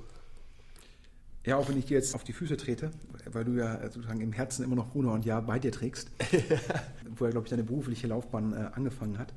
Ja, 1.47 1.59
auch 1.59 1.69
wenn 1.69 1.77
ich 1.77 1.85
dir 1.85 1.95
jetzt 1.95 2.15
auf 2.15 2.25
die 2.25 2.33
Füße 2.33 2.57
trete, 2.57 2.91
weil 3.31 3.45
du 3.45 3.53
ja 3.53 3.83
sozusagen 3.91 4.21
im 4.21 4.33
Herzen 4.33 4.65
immer 4.65 4.77
noch 4.77 4.91
Bruno 4.91 5.13
und 5.13 5.27
Ja 5.27 5.41
bei 5.41 5.59
dir 5.59 5.73
trägst, 5.73 6.11
wo 7.17 7.27
er, 7.27 7.33
glaube 7.33 7.47
ich, 7.47 7.51
deine 7.51 7.65
berufliche 7.65 8.07
Laufbahn 8.07 8.53
äh, 8.55 8.71
angefangen 8.73 9.19
hat. 9.19 9.35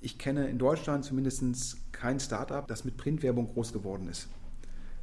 Ich 0.00 0.18
kenne 0.18 0.48
in 0.48 0.58
Deutschland 0.58 1.04
zumindest 1.04 1.92
kein 1.92 2.20
Startup, 2.20 2.66
das 2.68 2.84
mit 2.84 2.96
Printwerbung 2.96 3.48
groß 3.48 3.72
geworden 3.72 4.08
ist. 4.08 4.28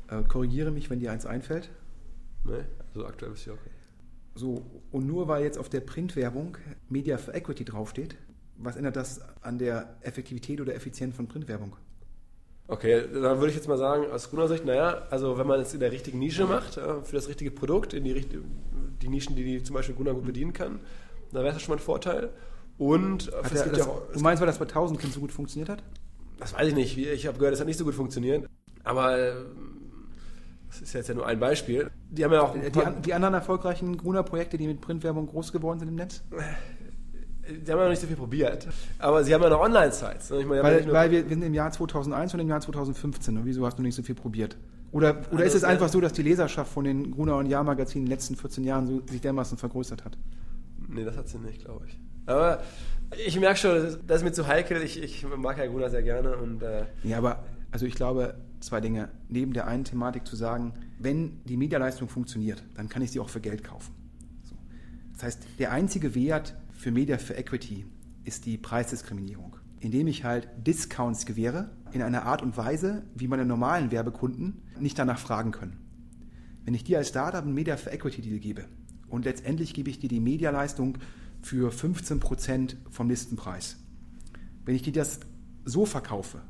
Äh, 0.07 0.23
korrigiere 0.23 0.71
mich, 0.71 0.89
wenn 0.89 0.99
dir 0.99 1.11
eins 1.11 1.25
einfällt. 1.25 1.69
Nee, 2.45 2.63
also 2.87 3.05
aktuell 3.05 3.33
ist 3.33 3.45
ja 3.45 3.53
okay. 3.53 3.69
So, 4.35 4.65
und 4.91 5.05
nur 5.05 5.27
weil 5.27 5.43
jetzt 5.43 5.57
auf 5.57 5.69
der 5.69 5.81
Printwerbung 5.81 6.57
Media 6.89 7.17
for 7.17 7.35
Equity 7.35 7.65
draufsteht, 7.65 8.15
was 8.57 8.77
ändert 8.77 8.95
das 8.95 9.21
an 9.41 9.57
der 9.57 9.97
Effektivität 10.01 10.61
oder 10.61 10.73
Effizienz 10.73 11.15
von 11.15 11.27
Printwerbung? 11.27 11.75
Okay, 12.67 13.03
dann 13.13 13.39
würde 13.39 13.49
ich 13.49 13.55
jetzt 13.55 13.67
mal 13.67 13.77
sagen, 13.77 14.09
aus 14.11 14.29
grüner 14.29 14.47
Sicht, 14.47 14.65
naja, 14.65 15.03
also 15.09 15.37
wenn 15.37 15.45
man 15.45 15.59
es 15.59 15.73
in 15.73 15.81
der 15.81 15.91
richtigen 15.91 16.19
Nische 16.19 16.45
macht, 16.45 16.75
für 16.75 17.11
das 17.11 17.27
richtige 17.27 17.51
Produkt, 17.51 17.93
in 17.93 18.05
die, 18.05 18.25
die 19.01 19.09
Nischen, 19.09 19.35
die, 19.35 19.43
die 19.43 19.63
zum 19.63 19.75
Beispiel 19.75 19.95
Gunnar 19.95 20.13
gut 20.13 20.25
bedienen 20.25 20.53
kann, 20.53 20.79
dann 21.31 21.43
wäre 21.43 21.53
das 21.53 21.61
schon 21.61 21.73
mal 21.73 21.79
ein 21.79 21.83
Vorteil. 21.83 22.29
Und 22.77 23.31
hat 23.31 23.53
der, 23.53 23.65
das, 23.67 23.87
auch, 23.87 24.01
du 24.11 24.19
meinst, 24.19 24.41
weil 24.41 24.47
das 24.47 24.57
bei 24.57 24.65
1000 24.65 24.99
Kind 24.99 25.13
so 25.13 25.19
gut 25.19 25.31
funktioniert 25.31 25.69
hat? 25.69 25.83
Das 26.39 26.53
weiß 26.53 26.69
ich 26.69 26.75
nicht. 26.75 26.97
Ich 26.97 27.27
habe 27.27 27.37
gehört, 27.37 27.53
es 27.53 27.59
hat 27.59 27.67
nicht 27.67 27.77
so 27.77 27.85
gut 27.85 27.93
funktioniert. 27.93 28.47
Aber 28.83 29.17
äh, 29.17 29.33
das 30.67 30.81
ist 30.81 30.93
jetzt 30.93 31.07
ja 31.07 31.15
nur 31.15 31.27
ein 31.27 31.39
Beispiel. 31.39 31.91
Die 32.09 32.23
haben 32.23 32.33
ja 32.33 32.41
auch. 32.41 32.53
Die, 32.53 33.01
die 33.01 33.13
anderen 33.13 33.35
erfolgreichen 33.35 33.95
Gruner-Projekte, 33.97 34.57
die 34.57 34.67
mit 34.67 34.81
Printwerbung 34.81 35.27
groß 35.27 35.51
geworden 35.51 35.79
sind 35.79 35.89
im 35.89 35.95
Netz? 35.95 36.23
Die 37.49 37.71
haben 37.71 37.77
ja 37.79 37.83
noch 37.83 37.89
nicht 37.89 38.01
so 38.01 38.07
viel 38.07 38.15
probiert. 38.15 38.67
Aber 38.99 39.23
sie 39.23 39.33
haben 39.33 39.41
ja 39.43 39.49
noch 39.49 39.59
Online-Sites. 39.59 40.29
Ne? 40.29 40.41
Ich 40.41 40.49
weil, 40.49 40.91
weil 40.91 41.11
wir, 41.11 41.23
wir, 41.23 41.29
sind 41.29 41.43
im 41.43 41.53
Jahr 41.53 41.71
2001 41.71 42.33
und 42.33 42.39
im 42.39 42.47
Jahr 42.47 42.61
2015. 42.61 43.37
Und 43.37 43.45
wieso 43.45 43.65
hast 43.65 43.77
du 43.77 43.83
nicht 43.83 43.95
so 43.95 44.03
viel 44.03 44.15
probiert? 44.15 44.55
Oder, 44.91 45.21
oder 45.31 45.43
ist 45.43 45.55
es 45.55 45.63
einfach 45.63 45.89
so, 45.89 45.99
dass 45.99 46.13
die 46.13 46.21
Leserschaft 46.21 46.71
von 46.71 46.85
den 46.85 47.11
Gruner 47.11 47.37
und 47.37 47.47
Jahr-Magazinen 47.47 48.03
in 48.03 48.05
den 48.05 48.11
letzten 48.11 48.35
14 48.35 48.63
Jahren 48.63 48.87
so, 48.87 49.01
sich 49.07 49.19
dermaßen 49.19 49.57
vergrößert 49.57 50.05
hat? 50.05 50.17
Nee, 50.87 51.03
das 51.03 51.17
hat 51.17 51.27
sie 51.27 51.39
nicht, 51.39 51.65
glaube 51.65 51.87
ich. 51.87 51.99
Aber 52.27 52.61
ich 53.25 53.39
merke 53.39 53.57
schon, 53.57 53.97
das 54.07 54.17
ist, 54.17 54.23
mir 54.23 54.31
zu 54.31 54.47
heikel. 54.47 54.81
Ich, 54.81 55.01
ich 55.01 55.25
mag 55.35 55.57
Herr 55.57 55.67
Gruner 55.67 55.89
sehr 55.89 56.03
gerne. 56.03 56.37
Und, 56.37 56.61
äh 56.61 56.85
ja, 57.03 57.17
aber 57.17 57.43
also 57.71 57.85
ich 57.85 57.95
glaube, 57.95 58.35
zwei 58.59 58.81
Dinge. 58.81 59.09
Neben 59.29 59.53
der 59.53 59.67
einen 59.67 59.83
Thematik 59.83 60.25
zu 60.27 60.35
sagen, 60.35 60.73
wenn 60.99 61.43
die 61.45 61.57
Medialeistung 61.57 62.07
funktioniert, 62.07 62.63
dann 62.75 62.87
kann 62.87 63.01
ich 63.01 63.11
sie 63.11 63.19
auch 63.19 63.29
für 63.29 63.41
Geld 63.41 63.63
kaufen. 63.63 63.93
So. 64.43 64.55
Das 65.13 65.23
heißt, 65.23 65.41
der 65.59 65.71
einzige 65.71 66.15
Wert 66.15 66.55
für 66.83 66.91
Media 66.91 67.17
for 67.17 67.37
Equity 67.37 67.85
ist 68.25 68.45
die 68.45 68.57
Preisdiskriminierung, 68.57 69.55
indem 69.79 70.07
ich 70.07 70.25
halt 70.25 70.49
Discounts 70.67 71.25
gewähre 71.25 71.71
in 71.93 72.01
einer 72.01 72.25
Art 72.25 72.41
und 72.41 72.57
Weise, 72.57 73.03
wie 73.15 73.29
meine 73.29 73.45
normalen 73.45 73.89
Werbekunden 73.89 74.63
nicht 74.81 74.99
danach 74.99 75.17
fragen 75.17 75.51
können. 75.51 75.77
Wenn 76.65 76.73
ich 76.73 76.83
dir 76.83 76.97
als 76.97 77.07
Startup 77.07 77.41
einen 77.41 77.53
Media 77.53 77.77
for 77.77 77.93
Equity 77.93 78.21
Deal 78.21 78.37
gebe 78.37 78.65
und 79.07 79.23
letztendlich 79.23 79.73
gebe 79.73 79.89
ich 79.89 79.99
dir 79.99 80.09
die 80.09 80.19
Medialeistung 80.19 80.97
für 81.41 81.71
15% 81.71 82.75
vom 82.89 83.07
Listenpreis. 83.07 83.77
Wenn 84.65 84.75
ich 84.75 84.81
dir 84.81 84.91
das 84.91 85.21
so 85.63 85.85
verkaufe, 85.85 86.41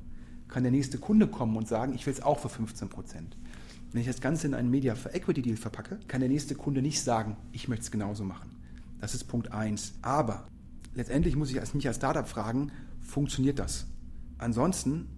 kann 0.48 0.64
der 0.64 0.72
nächste 0.72 0.98
Kunde 0.98 1.28
kommen 1.28 1.56
und 1.58 1.68
sagen, 1.68 1.94
ich 1.94 2.08
will 2.08 2.14
es 2.14 2.24
auch 2.24 2.40
für 2.40 2.48
15%. 2.48 2.90
Wenn 3.92 4.02
ich 4.02 4.08
das 4.08 4.20
Ganze 4.20 4.48
in 4.48 4.56
einen 4.56 4.72
Media 4.72 4.96
for 4.96 5.14
Equity 5.14 5.44
Deal 5.44 5.58
verpacke, 5.58 6.00
kann 6.08 6.22
der 6.22 6.30
nächste 6.30 6.56
Kunde 6.56 6.82
nicht 6.82 7.04
sagen, 7.04 7.38
ich 7.52 7.68
möchte 7.68 7.84
es 7.84 7.92
genauso 7.92 8.24
machen. 8.24 8.53
Das 9.04 9.14
ist 9.14 9.26
Punkt 9.26 9.52
1. 9.52 9.96
Aber 10.02 10.48
letztendlich 10.96 11.36
muss 11.36 11.52
ich 11.52 11.74
mich 11.74 11.88
als 11.90 11.98
Startup 11.98 12.26
fragen, 12.26 12.72
funktioniert 13.02 13.60
das? 13.60 13.86
Ansonsten, 14.38 15.10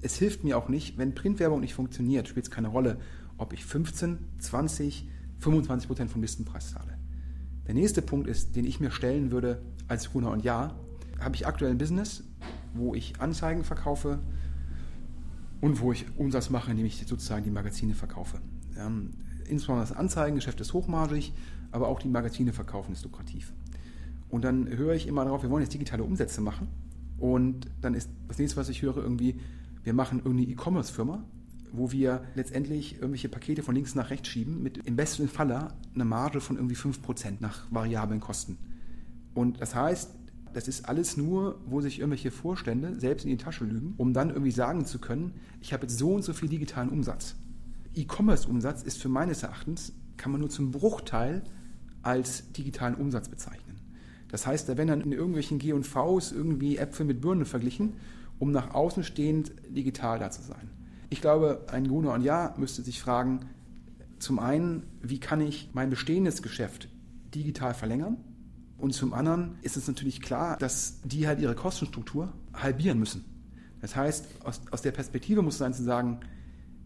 es 0.00 0.16
hilft 0.16 0.44
mir 0.44 0.56
auch 0.56 0.70
nicht, 0.70 0.96
wenn 0.96 1.14
Printwerbung 1.14 1.60
nicht 1.60 1.74
funktioniert, 1.74 2.26
spielt 2.26 2.46
es 2.46 2.50
keine 2.50 2.68
Rolle, 2.68 2.96
ob 3.36 3.52
ich 3.52 3.66
15, 3.66 4.16
20, 4.38 5.10
25 5.40 5.88
Prozent 5.88 6.10
vom 6.10 6.22
Listenpreis 6.22 6.70
zahle. 6.70 6.96
Der 7.66 7.74
nächste 7.74 8.00
Punkt 8.00 8.28
ist, 8.28 8.56
den 8.56 8.64
ich 8.64 8.80
mir 8.80 8.90
stellen 8.90 9.30
würde 9.30 9.60
als 9.88 10.10
Gruner 10.10 10.30
und 10.30 10.42
Ja, 10.42 10.74
habe 11.20 11.34
ich 11.34 11.46
aktuell 11.46 11.72
ein 11.72 11.76
Business, 11.76 12.24
wo 12.72 12.94
ich 12.94 13.20
Anzeigen 13.20 13.62
verkaufe 13.62 14.20
und 15.60 15.80
wo 15.80 15.92
ich 15.92 16.06
Umsatz 16.16 16.48
mache, 16.48 16.70
indem 16.70 16.86
ich 16.86 17.06
sozusagen 17.06 17.44
die 17.44 17.50
Magazine 17.50 17.94
verkaufe. 17.94 18.38
Ähm, 18.78 19.10
insbesondere 19.46 19.86
das 19.86 19.94
Anzeigengeschäft 19.94 20.62
ist 20.62 20.72
hochmargig, 20.72 21.34
aber 21.72 21.88
auch 21.88 21.98
die 21.98 22.08
Magazine 22.08 22.52
verkaufen 22.52 22.92
ist 22.92 23.04
lukrativ. 23.04 23.52
Und 24.28 24.44
dann 24.44 24.68
höre 24.68 24.94
ich 24.94 25.06
immer 25.06 25.24
darauf, 25.24 25.42
wir 25.42 25.50
wollen 25.50 25.62
jetzt 25.62 25.74
digitale 25.74 26.04
Umsätze 26.04 26.40
machen. 26.40 26.68
Und 27.18 27.66
dann 27.80 27.94
ist 27.94 28.10
das 28.28 28.38
nächste, 28.38 28.56
was 28.56 28.68
ich 28.68 28.82
höre, 28.82 28.98
irgendwie, 28.98 29.40
wir 29.82 29.92
machen 29.92 30.18
irgendeine 30.18 30.50
E-Commerce-Firma 30.50 31.24
wo 31.72 31.90
wir 31.90 32.22
letztendlich 32.34 32.96
irgendwelche 32.96 33.28
Pakete 33.28 33.62
von 33.62 33.74
links 33.74 33.94
nach 33.94 34.10
rechts 34.10 34.28
schieben, 34.28 34.62
mit 34.62 34.78
im 34.86 34.96
besten 34.96 35.26
Falle 35.26 35.68
eine 35.94 36.04
Marge 36.04 36.40
von 36.40 36.56
irgendwie 36.56 36.76
5% 36.76 37.36
nach 37.40 37.66
variablen 37.70 38.20
Kosten. 38.20 38.58
Und 39.34 39.60
das 39.60 39.74
heißt, 39.74 40.10
das 40.52 40.68
ist 40.68 40.86
alles 40.86 41.16
nur, 41.16 41.58
wo 41.66 41.80
sich 41.80 41.98
irgendwelche 41.98 42.30
Vorstände 42.30 43.00
selbst 43.00 43.24
in 43.24 43.30
die 43.30 43.38
Tasche 43.38 43.64
lügen, 43.64 43.94
um 43.96 44.12
dann 44.12 44.28
irgendwie 44.28 44.50
sagen 44.50 44.84
zu 44.84 44.98
können, 44.98 45.32
ich 45.62 45.72
habe 45.72 45.84
jetzt 45.84 45.96
so 45.96 46.14
und 46.14 46.22
so 46.22 46.34
viel 46.34 46.50
digitalen 46.50 46.90
Umsatz. 46.90 47.36
E-Commerce-Umsatz 47.94 48.82
ist 48.82 49.00
für 49.00 49.08
meines 49.08 49.42
Erachtens, 49.42 49.94
kann 50.18 50.30
man 50.30 50.42
nur 50.42 50.50
zum 50.50 50.70
Bruchteil 50.70 51.42
als 52.02 52.52
digitalen 52.52 52.94
Umsatz 52.94 53.28
bezeichnen. 53.28 53.78
Das 54.28 54.46
heißt, 54.46 54.68
da 54.68 54.76
werden 54.76 54.88
dann 54.88 55.00
in 55.02 55.12
irgendwelchen 55.12 55.58
G&Vs 55.58 56.32
irgendwie 56.32 56.78
Äpfel 56.78 57.04
mit 57.04 57.20
Birnen 57.20 57.44
verglichen, 57.44 57.94
um 58.38 58.50
nach 58.50 58.74
außen 58.74 59.04
stehend 59.04 59.52
digital 59.68 60.18
da 60.18 60.30
zu 60.30 60.42
sein. 60.42 60.70
Ich 61.10 61.20
glaube, 61.20 61.66
ein 61.70 61.86
Gruner 61.86 62.14
und 62.14 62.22
Ja 62.22 62.54
müsste 62.56 62.82
sich 62.82 63.00
fragen, 63.00 63.40
zum 64.18 64.38
einen, 64.38 64.84
wie 65.02 65.20
kann 65.20 65.40
ich 65.40 65.70
mein 65.74 65.90
bestehendes 65.90 66.42
Geschäft 66.42 66.88
digital 67.34 67.74
verlängern? 67.74 68.16
Und 68.78 68.94
zum 68.94 69.12
anderen 69.12 69.58
ist 69.62 69.76
es 69.76 69.86
natürlich 69.86 70.22
klar, 70.22 70.56
dass 70.56 71.00
die 71.04 71.26
halt 71.26 71.40
ihre 71.40 71.54
Kostenstruktur 71.54 72.32
halbieren 72.54 72.98
müssen. 72.98 73.24
Das 73.80 73.94
heißt, 73.94 74.26
aus, 74.44 74.62
aus 74.70 74.82
der 74.82 74.92
Perspektive 74.92 75.42
muss 75.42 75.54
es 75.54 75.58
sein 75.58 75.74
zu 75.74 75.82
sagen, 75.82 76.20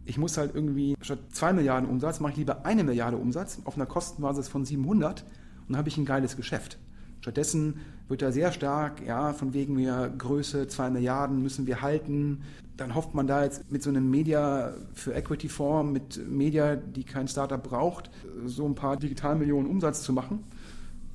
ich 0.06 0.18
muss 0.18 0.38
halt 0.38 0.54
irgendwie 0.54 0.96
statt 1.00 1.18
2 1.32 1.52
Milliarden 1.52 1.88
Umsatz, 1.88 2.20
mache 2.20 2.32
ich 2.32 2.38
lieber 2.38 2.64
eine 2.64 2.84
Milliarde 2.84 3.16
Umsatz 3.16 3.58
auf 3.64 3.76
einer 3.76 3.86
Kostenbasis 3.86 4.48
von 4.48 4.64
700 4.64 5.22
und 5.22 5.28
dann 5.68 5.76
habe 5.76 5.88
ich 5.88 5.98
ein 5.98 6.04
geiles 6.04 6.36
Geschäft. 6.36 6.78
Stattdessen 7.20 7.80
wird 8.08 8.22
da 8.22 8.30
sehr 8.30 8.52
stark, 8.52 9.04
ja, 9.04 9.32
von 9.32 9.52
wegen 9.52 9.76
wir 9.76 10.12
Größe 10.16 10.68
2 10.68 10.90
Milliarden 10.90 11.42
müssen 11.42 11.66
wir 11.66 11.82
halten. 11.82 12.42
Dann 12.76 12.94
hofft 12.94 13.14
man 13.14 13.26
da 13.26 13.42
jetzt 13.42 13.70
mit 13.72 13.82
so 13.82 13.90
einem 13.90 14.08
Media 14.10 14.74
für 14.94 15.12
Equity 15.14 15.48
Fonds, 15.48 15.92
mit 15.92 16.28
Media, 16.28 16.76
die 16.76 17.04
kein 17.04 17.26
Startup 17.26 17.62
braucht, 17.62 18.10
so 18.44 18.64
ein 18.66 18.74
paar 18.74 18.96
Digitalmillionen 18.96 19.68
Umsatz 19.68 20.02
zu 20.02 20.12
machen 20.12 20.44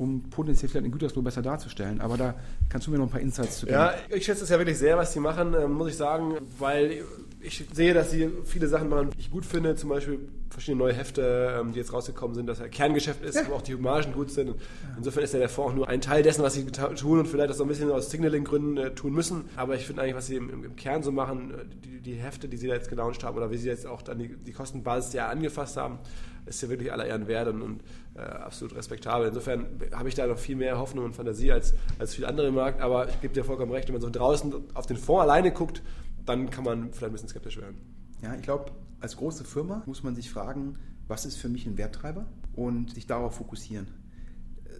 um 0.01 0.23
potenziell 0.31 0.67
vielleicht 0.67 0.87
in 0.87 0.91
Gütersloh 0.91 1.21
besser 1.21 1.43
darzustellen. 1.43 2.01
Aber 2.01 2.17
da 2.17 2.33
kannst 2.69 2.87
du 2.87 2.91
mir 2.91 2.97
noch 2.97 3.05
ein 3.05 3.11
paar 3.11 3.21
Insights 3.21 3.59
zu 3.59 3.67
geben. 3.67 3.77
Ja, 3.77 3.93
ich 4.09 4.25
schätze 4.25 4.43
es 4.43 4.49
ja 4.49 4.57
wirklich 4.57 4.79
sehr, 4.79 4.97
was 4.97 5.13
sie 5.13 5.19
machen, 5.19 5.53
ähm, 5.53 5.73
muss 5.73 5.89
ich 5.89 5.95
sagen, 5.97 6.37
weil 6.57 7.03
ich 7.43 7.65
sehe, 7.73 7.93
dass 7.93 8.11
sie 8.11 8.29
viele 8.45 8.67
Sachen 8.67 8.89
machen, 8.89 9.09
die 9.11 9.19
ich 9.19 9.31
gut 9.31 9.45
finde, 9.45 9.75
zum 9.75 9.89
Beispiel 9.89 10.19
verschiedene 10.49 10.83
neue 10.83 10.93
Hefte, 10.93 11.57
ähm, 11.59 11.71
die 11.71 11.79
jetzt 11.79 11.93
rausgekommen 11.93 12.35
sind, 12.35 12.47
dass 12.47 12.59
er 12.59 12.69
Kerngeschäft 12.69 13.23
ist, 13.23 13.35
ja. 13.35 13.43
wo 13.49 13.53
auch 13.53 13.61
die 13.61 13.75
Margen 13.75 14.13
gut 14.13 14.31
sind. 14.31 14.55
Insofern 14.97 15.23
ist 15.23 15.33
ja 15.33 15.39
der 15.39 15.49
Fonds 15.49 15.71
auch 15.71 15.75
nur 15.75 15.87
ein 15.87 16.01
Teil 16.01 16.23
dessen, 16.23 16.43
was 16.43 16.53
sie 16.53 16.65
tun 16.65 17.19
und 17.19 17.27
vielleicht 17.27 17.49
das 17.49 17.57
so 17.57 17.63
ein 17.63 17.67
bisschen 17.67 17.91
aus 17.91 18.11
Signaling-Gründen 18.11 18.77
äh, 18.77 18.91
tun 18.91 19.13
müssen. 19.13 19.45
Aber 19.55 19.75
ich 19.75 19.85
finde 19.85 20.01
eigentlich, 20.01 20.15
was 20.15 20.27
sie 20.27 20.35
im, 20.35 20.49
im, 20.49 20.75
Kern 20.75 21.03
so 21.03 21.11
machen, 21.11 21.51
äh, 21.51 21.65
die, 21.85 22.01
die, 22.01 22.13
Hefte, 22.15 22.47
die 22.47 22.57
sie 22.57 22.67
da 22.67 22.73
jetzt 22.73 22.89
gelauncht 22.89 23.23
haben 23.23 23.37
oder 23.37 23.51
wie 23.51 23.57
sie 23.57 23.69
jetzt 23.69 23.87
auch 23.87 24.01
dann 24.01 24.19
die, 24.19 24.35
die 24.35 24.51
Kostenbasis 24.51 25.13
ja 25.13 25.29
angefasst 25.29 25.77
haben, 25.77 25.99
ist 26.45 26.61
ja 26.61 26.69
wirklich 26.69 26.91
aller 26.91 27.05
Ehren 27.05 27.27
wert 27.27 27.47
und, 27.47 27.61
und 27.61 27.81
äh, 28.15 28.21
absolut 28.21 28.75
respektabel. 28.75 29.27
Insofern 29.27 29.67
habe 29.93 30.09
ich 30.09 30.15
da 30.15 30.27
noch 30.27 30.39
viel 30.39 30.55
mehr 30.55 30.77
Hoffnung 30.77 31.05
und 31.05 31.15
Fantasie 31.15 31.51
als, 31.51 31.73
als 31.99 32.15
viele 32.15 32.27
andere 32.27 32.47
im 32.47 32.55
Markt. 32.55 32.81
Aber 32.81 33.07
ich 33.07 33.21
gebe 33.21 33.33
dir 33.33 33.43
vollkommen 33.43 33.71
recht, 33.71 33.87
wenn 33.87 33.93
man 33.93 34.01
so 34.01 34.09
draußen 34.09 34.53
auf 34.73 34.85
den 34.85 34.97
Fonds 34.97 35.23
alleine 35.23 35.51
guckt, 35.51 35.81
dann 36.25 36.49
kann 36.49 36.63
man 36.63 36.91
vielleicht 36.91 37.03
ein 37.03 37.11
bisschen 37.13 37.29
skeptisch 37.29 37.57
werden. 37.57 37.77
Ja, 38.21 38.35
ich 38.35 38.41
glaube, 38.41 38.71
als 38.99 39.17
große 39.17 39.43
Firma 39.43 39.83
muss 39.85 40.03
man 40.03 40.15
sich 40.15 40.29
fragen, 40.29 40.77
was 41.07 41.25
ist 41.25 41.37
für 41.37 41.49
mich 41.49 41.65
ein 41.65 41.77
Werttreiber 41.77 42.25
und 42.53 42.93
sich 42.93 43.07
darauf 43.07 43.35
fokussieren. 43.35 43.87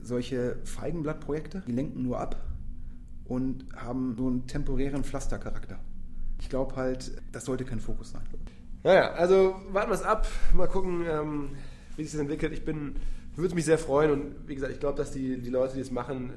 Solche 0.01 0.57
Feigenblattprojekte, 0.63 1.63
die 1.67 1.71
lenken 1.71 2.03
nur 2.03 2.19
ab 2.19 2.41
und 3.25 3.65
haben 3.75 4.15
so 4.17 4.27
einen 4.27 4.47
temporären 4.47 5.03
Pflastercharakter. 5.03 5.79
Ich 6.39 6.49
glaube 6.49 6.75
halt, 6.75 7.11
das 7.31 7.45
sollte 7.45 7.65
kein 7.65 7.79
Fokus 7.79 8.11
sein. 8.11 8.23
Naja, 8.83 9.11
also 9.11 9.55
warten 9.71 9.91
wir 9.91 9.95
es 9.95 10.01
ab, 10.01 10.27
mal 10.53 10.67
gucken, 10.67 11.05
ähm, 11.07 11.49
wie 11.95 12.03
sich 12.03 12.13
das 12.13 12.21
entwickelt. 12.21 12.51
Ich 12.51 12.65
bin, 12.65 12.95
würde 13.35 13.53
mich 13.53 13.65
sehr 13.65 13.77
freuen 13.77 14.11
und 14.11 14.47
wie 14.47 14.55
gesagt, 14.55 14.73
ich 14.73 14.79
glaube, 14.79 14.97
dass 14.97 15.11
die, 15.11 15.39
die 15.39 15.49
Leute, 15.49 15.75
die 15.75 15.81
es 15.81 15.91
machen, 15.91 16.31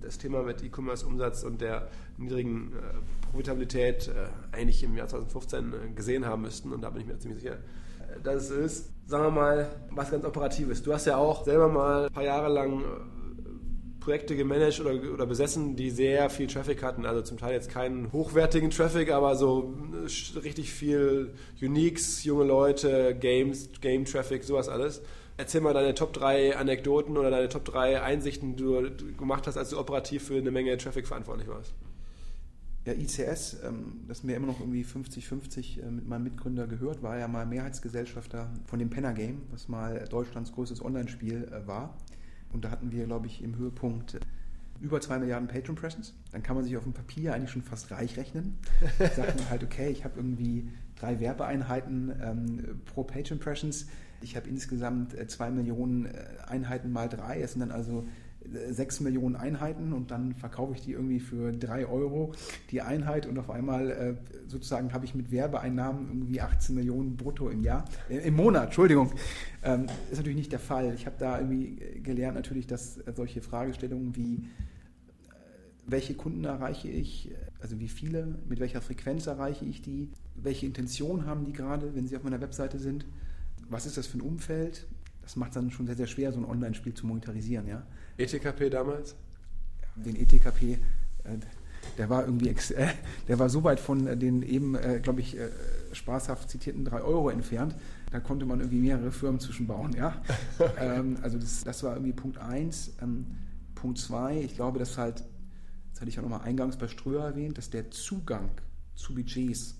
das 0.00 0.18
Thema 0.18 0.42
mit 0.42 0.62
E-Commerce-Umsatz 0.62 1.44
und 1.44 1.60
der 1.60 1.88
niedrigen 2.16 2.72
äh, 2.72 3.28
Profitabilität 3.30 4.08
äh, 4.08 4.56
eigentlich 4.56 4.82
im 4.82 4.96
Jahr 4.96 5.08
2015 5.08 5.72
äh, 5.72 5.92
gesehen 5.94 6.26
haben 6.26 6.42
müssten. 6.42 6.72
Und 6.72 6.82
da 6.82 6.90
bin 6.90 7.02
ich 7.02 7.06
mir 7.06 7.18
ziemlich 7.18 7.40
sicher, 7.40 7.54
äh, 7.54 8.20
dass 8.22 8.44
es 8.44 8.50
ist. 8.50 8.90
Sagen 9.06 9.24
wir 9.24 9.30
mal, 9.30 9.68
was 9.90 10.10
ganz 10.10 10.24
Operatives. 10.24 10.82
Du 10.82 10.92
hast 10.92 11.06
ja 11.06 11.16
auch 11.16 11.44
selber 11.44 11.68
mal 11.68 12.06
ein 12.06 12.12
paar 12.12 12.24
Jahre 12.24 12.52
lang 12.52 12.80
äh, 12.80 12.84
Projekte 14.00 14.34
gemanagt 14.34 14.80
oder, 14.80 15.12
oder 15.12 15.26
besessen, 15.26 15.76
die 15.76 15.90
sehr 15.90 16.30
viel 16.30 16.46
Traffic 16.46 16.82
hatten. 16.82 17.04
Also 17.06 17.22
zum 17.22 17.38
Teil 17.38 17.52
jetzt 17.52 17.70
keinen 17.70 18.12
hochwertigen 18.12 18.70
Traffic, 18.70 19.10
aber 19.10 19.36
so 19.36 19.74
äh, 19.92 20.38
richtig 20.38 20.72
viel 20.72 21.34
Uniques, 21.60 22.24
junge 22.24 22.44
Leute, 22.44 23.14
Games, 23.18 23.70
Game 23.80 24.04
Traffic, 24.04 24.44
sowas 24.44 24.68
alles. 24.68 25.02
Erzähl 25.40 25.62
mal 25.62 25.72
deine 25.72 25.94
Top 25.94 26.12
3 26.12 26.58
Anekdoten 26.58 27.16
oder 27.16 27.30
deine 27.30 27.48
Top 27.48 27.64
3 27.64 28.02
Einsichten, 28.02 28.56
die 28.56 28.62
du 28.62 28.90
gemacht 29.16 29.46
hast, 29.46 29.56
als 29.56 29.70
du 29.70 29.78
operativ 29.78 30.24
für 30.24 30.36
eine 30.36 30.50
Menge 30.50 30.76
Traffic 30.76 31.06
verantwortlich 31.06 31.48
warst. 31.48 31.72
Ja, 32.84 32.92
ICS, 32.92 33.56
ähm, 33.64 34.02
das 34.06 34.22
mir 34.22 34.36
immer 34.36 34.48
noch 34.48 34.60
irgendwie 34.60 34.84
50-50 34.84 35.80
äh, 35.80 35.90
mit 35.90 36.06
meinem 36.06 36.24
Mitgründer 36.24 36.66
gehört, 36.66 37.02
war 37.02 37.18
ja 37.18 37.26
mal 37.26 37.46
Mehrheitsgesellschafter 37.46 38.50
von 38.66 38.78
dem 38.78 38.90
Penner 38.90 39.14
Game, 39.14 39.40
was 39.50 39.66
mal 39.66 40.06
Deutschlands 40.10 40.52
größtes 40.52 40.84
Online-Spiel 40.84 41.48
äh, 41.50 41.66
war. 41.66 41.96
Und 42.52 42.66
da 42.66 42.70
hatten 42.70 42.92
wir, 42.92 43.06
glaube 43.06 43.26
ich, 43.26 43.42
im 43.42 43.56
Höhepunkt 43.56 44.20
über 44.82 45.00
zwei 45.00 45.18
Milliarden 45.18 45.48
Patreon 45.48 45.74
Presence. 45.74 46.12
Dann 46.32 46.42
kann 46.42 46.54
man 46.54 46.66
sich 46.66 46.76
auf 46.76 46.84
dem 46.84 46.92
Papier 46.92 47.32
eigentlich 47.32 47.50
schon 47.50 47.62
fast 47.62 47.90
reich 47.92 48.18
rechnen. 48.18 48.58
Sagt 48.98 49.38
man 49.38 49.48
halt, 49.48 49.64
okay, 49.64 49.88
ich 49.88 50.04
habe 50.04 50.18
irgendwie 50.18 50.68
drei 50.96 51.18
Werbeeinheiten 51.18 52.12
ähm, 52.22 52.80
pro 52.84 53.04
Patreon 53.04 53.38
Presence. 53.38 53.86
Ich 54.22 54.36
habe 54.36 54.48
insgesamt 54.48 55.14
äh, 55.14 55.26
zwei 55.26 55.50
Millionen 55.50 56.06
äh, 56.06 56.10
Einheiten 56.46 56.92
mal 56.92 57.08
drei. 57.08 57.40
Es 57.40 57.52
sind 57.52 57.60
dann 57.60 57.70
also 57.70 58.06
äh, 58.44 58.72
sechs 58.72 59.00
Millionen 59.00 59.36
Einheiten 59.36 59.92
und 59.92 60.10
dann 60.10 60.34
verkaufe 60.34 60.74
ich 60.74 60.82
die 60.82 60.92
irgendwie 60.92 61.20
für 61.20 61.52
drei 61.52 61.86
Euro 61.86 62.32
die 62.70 62.82
Einheit 62.82 63.26
und 63.26 63.38
auf 63.38 63.50
einmal 63.50 64.18
sozusagen 64.46 64.92
habe 64.92 65.04
ich 65.04 65.14
mit 65.14 65.30
Werbeeinnahmen 65.30 66.08
irgendwie 66.08 66.40
18 66.40 66.74
Millionen 66.74 67.16
brutto 67.16 67.48
im 67.48 67.62
Jahr, 67.62 67.84
im 68.08 68.34
Monat, 68.34 68.66
Entschuldigung. 68.66 69.12
Ähm, 69.62 69.86
ist 70.10 70.18
natürlich 70.18 70.36
nicht 70.36 70.52
der 70.52 70.58
Fall. 70.58 70.94
Ich 70.94 71.06
habe 71.06 71.16
da 71.18 71.38
irgendwie 71.38 71.76
gelernt 72.02 72.36
natürlich, 72.36 72.66
dass 72.66 72.94
solche 73.14 73.42
Fragestellungen 73.42 74.16
wie 74.16 74.48
welche 75.90 76.14
Kunden 76.14 76.44
erreiche 76.44 76.88
ich, 76.88 77.30
also 77.60 77.80
wie 77.80 77.88
viele, 77.88 78.38
mit 78.48 78.60
welcher 78.60 78.80
Frequenz 78.80 79.26
erreiche 79.26 79.64
ich 79.64 79.82
die, 79.82 80.10
welche 80.36 80.66
Intention 80.66 81.26
haben 81.26 81.44
die 81.44 81.52
gerade, 81.52 81.94
wenn 81.94 82.06
sie 82.06 82.16
auf 82.16 82.22
meiner 82.22 82.40
Webseite 82.40 82.78
sind, 82.78 83.06
was 83.70 83.86
ist 83.86 83.96
das 83.96 84.06
für 84.06 84.18
ein 84.18 84.22
Umfeld, 84.22 84.86
das 85.22 85.36
macht 85.36 85.50
es 85.50 85.54
dann 85.54 85.70
schon 85.70 85.86
sehr, 85.86 85.96
sehr 85.96 86.06
schwer, 86.06 86.32
so 86.32 86.38
ein 86.38 86.44
Online-Spiel 86.44 86.94
zu 86.94 87.06
monetarisieren. 87.06 87.66
Ja? 87.66 87.86
ETKP 88.16 88.70
damals? 88.70 89.14
Den 89.94 90.16
ETKP, 90.16 90.72
äh, 90.72 90.78
der 91.96 92.10
war 92.10 92.24
irgendwie, 92.24 92.48
äh, 92.48 92.88
der 93.28 93.38
war 93.38 93.48
so 93.48 93.64
weit 93.64 93.80
von 93.80 94.18
den 94.18 94.42
eben, 94.42 94.74
äh, 94.74 95.00
glaube 95.02 95.20
ich, 95.20 95.36
spaßhaft 95.92 96.50
zitierten 96.50 96.84
3 96.84 97.02
Euro 97.02 97.30
entfernt, 97.30 97.74
da 98.10 98.20
konnte 98.20 98.44
man 98.44 98.60
irgendwie 98.60 98.80
mehrere 98.80 99.12
Firmen 99.12 99.40
zwischenbauen. 99.40 99.94
Ja? 99.94 100.20
ähm, 100.78 101.18
also 101.22 101.38
das, 101.38 101.64
das 101.64 101.82
war 101.82 101.94
irgendwie 101.94 102.12
Punkt 102.12 102.38
1. 102.38 102.96
Ähm, 103.02 103.26
Punkt 103.74 103.98
2, 103.98 104.40
ich 104.42 104.54
glaube, 104.54 104.78
dass 104.78 104.98
halt 104.98 105.24
das 106.00 106.04
hatte 106.04 106.12
ich 106.12 106.18
auch 106.18 106.22
nochmal 106.22 106.48
eingangs 106.48 106.78
bei 106.78 106.88
Ströer 106.88 107.24
erwähnt, 107.24 107.58
dass 107.58 107.68
der 107.68 107.90
Zugang 107.90 108.48
zu 108.94 109.14
Budgets, 109.14 109.74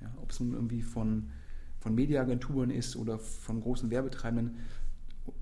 ja, 0.00 0.10
ob 0.22 0.30
es 0.30 0.40
nun 0.40 0.54
irgendwie 0.54 0.80
von, 0.80 1.32
von 1.80 1.94
Mediaagenturen 1.94 2.70
ist 2.70 2.96
oder 2.96 3.18
von 3.18 3.60
großen 3.60 3.90
Werbetreibenden, 3.90 4.58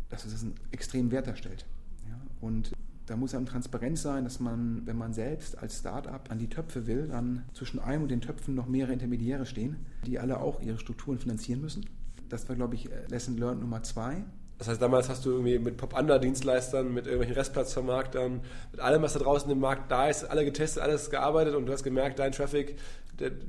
dass 0.08 0.24
es 0.24 0.42
einen 0.42 0.54
extremen 0.70 1.10
Wert 1.10 1.26
darstellt. 1.26 1.66
Ja, 2.08 2.18
und 2.40 2.72
da 3.06 3.16
muss 3.16 3.34
einem 3.34 3.46
transparent 3.46 3.98
sein, 3.98 4.24
dass 4.24 4.38
man, 4.38 4.86
wenn 4.86 4.96
man 4.96 5.14
selbst 5.14 5.58
als 5.58 5.78
Start-up 5.78 6.30
an 6.30 6.38
die 6.38 6.48
Töpfe 6.48 6.86
will, 6.86 7.08
dann 7.08 7.44
zwischen 7.54 7.78
einem 7.80 8.02
und 8.02 8.10
den 8.10 8.20
Töpfen 8.20 8.54
noch 8.54 8.66
mehrere 8.66 8.92
Intermediäre 8.92 9.46
stehen, 9.46 9.76
die 10.06 10.18
alle 10.18 10.40
auch 10.40 10.60
ihre 10.60 10.78
Strukturen 10.78 11.18
finanzieren 11.18 11.60
müssen. 11.60 11.86
Das 12.28 12.48
war, 12.48 12.56
glaube 12.56 12.74
ich, 12.74 12.88
Lesson 13.08 13.38
Learned 13.38 13.62
Nummer 13.62 13.82
zwei. 13.82 14.24
Das 14.58 14.66
heißt, 14.66 14.82
damals 14.82 15.08
hast 15.08 15.24
du 15.24 15.30
irgendwie 15.30 15.58
mit 15.60 15.76
Pop-Under-Dienstleistern, 15.76 16.92
mit 16.92 17.06
irgendwelchen 17.06 17.36
Restplatzvermarktern, 17.36 18.40
mit 18.72 18.80
allem, 18.80 19.02
was 19.02 19.12
da 19.12 19.20
draußen 19.20 19.48
im 19.50 19.60
Markt 19.60 19.90
da 19.90 20.08
ist, 20.08 20.24
alle 20.24 20.44
getestet, 20.44 20.82
alles 20.82 21.10
gearbeitet 21.10 21.54
und 21.54 21.66
du 21.66 21.72
hast 21.72 21.84
gemerkt, 21.84 22.18
dein 22.18 22.32
Traffic 22.32 22.76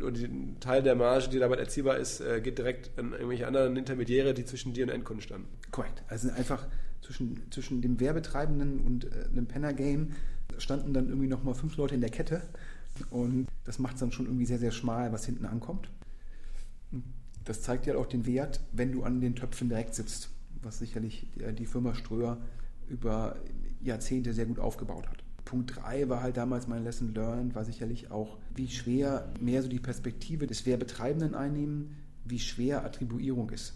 oder 0.01 0.11
die, 0.11 0.55
Teil 0.59 0.83
der 0.83 0.95
Marge, 0.95 1.29
die 1.29 1.39
damit 1.39 1.59
erzielbar 1.59 1.97
ist, 1.97 2.21
äh, 2.21 2.41
geht 2.41 2.57
direkt 2.57 2.97
an 2.97 3.13
irgendwelche 3.13 3.47
anderen 3.47 3.75
Intermediäre, 3.75 4.33
die 4.33 4.45
zwischen 4.45 4.73
dir 4.73 4.85
und 4.85 4.89
Endkunden 4.89 5.21
standen. 5.21 5.47
Korrekt. 5.71 6.03
Also 6.07 6.29
einfach 6.31 6.67
zwischen, 7.01 7.41
zwischen 7.51 7.81
dem 7.81 7.99
Werbetreibenden 7.99 8.81
und 8.81 9.05
äh, 9.05 9.25
einem 9.31 9.47
Penner-Game 9.47 10.13
standen 10.57 10.93
dann 10.93 11.07
irgendwie 11.09 11.27
nochmal 11.27 11.55
fünf 11.55 11.77
Leute 11.77 11.95
in 11.95 12.01
der 12.01 12.09
Kette 12.09 12.41
und 13.09 13.47
das 13.63 13.79
macht 13.79 13.95
es 13.95 13.99
dann 13.99 14.11
schon 14.11 14.25
irgendwie 14.25 14.45
sehr, 14.45 14.59
sehr 14.59 14.71
schmal, 14.71 15.11
was 15.11 15.25
hinten 15.25 15.45
ankommt. 15.45 15.89
Das 17.45 17.61
zeigt 17.61 17.85
ja 17.85 17.95
auch 17.95 18.07
den 18.07 18.25
Wert, 18.25 18.59
wenn 18.71 18.91
du 18.91 19.03
an 19.03 19.21
den 19.21 19.35
Töpfen 19.35 19.69
direkt 19.69 19.95
sitzt 19.95 20.29
was 20.61 20.79
sicherlich 20.79 21.27
die 21.57 21.65
Firma 21.65 21.95
Ströer 21.95 22.37
über 22.87 23.37
Jahrzehnte 23.81 24.33
sehr 24.33 24.45
gut 24.45 24.59
aufgebaut 24.59 25.07
hat. 25.07 25.23
Punkt 25.45 25.75
3 25.75 26.09
war 26.09 26.21
halt 26.21 26.37
damals 26.37 26.67
mein 26.67 26.83
Lesson 26.83 27.13
Learned, 27.13 27.55
war 27.55 27.65
sicherlich 27.65 28.11
auch, 28.11 28.37
wie 28.53 28.67
schwer 28.67 29.33
mehr 29.39 29.63
so 29.63 29.67
die 29.67 29.79
Perspektive 29.79 30.45
des 30.45 30.65
Werbetreibenden 30.65 31.33
einnehmen, 31.33 31.95
wie 32.25 32.39
schwer 32.39 32.85
Attribuierung 32.85 33.49
ist. 33.49 33.73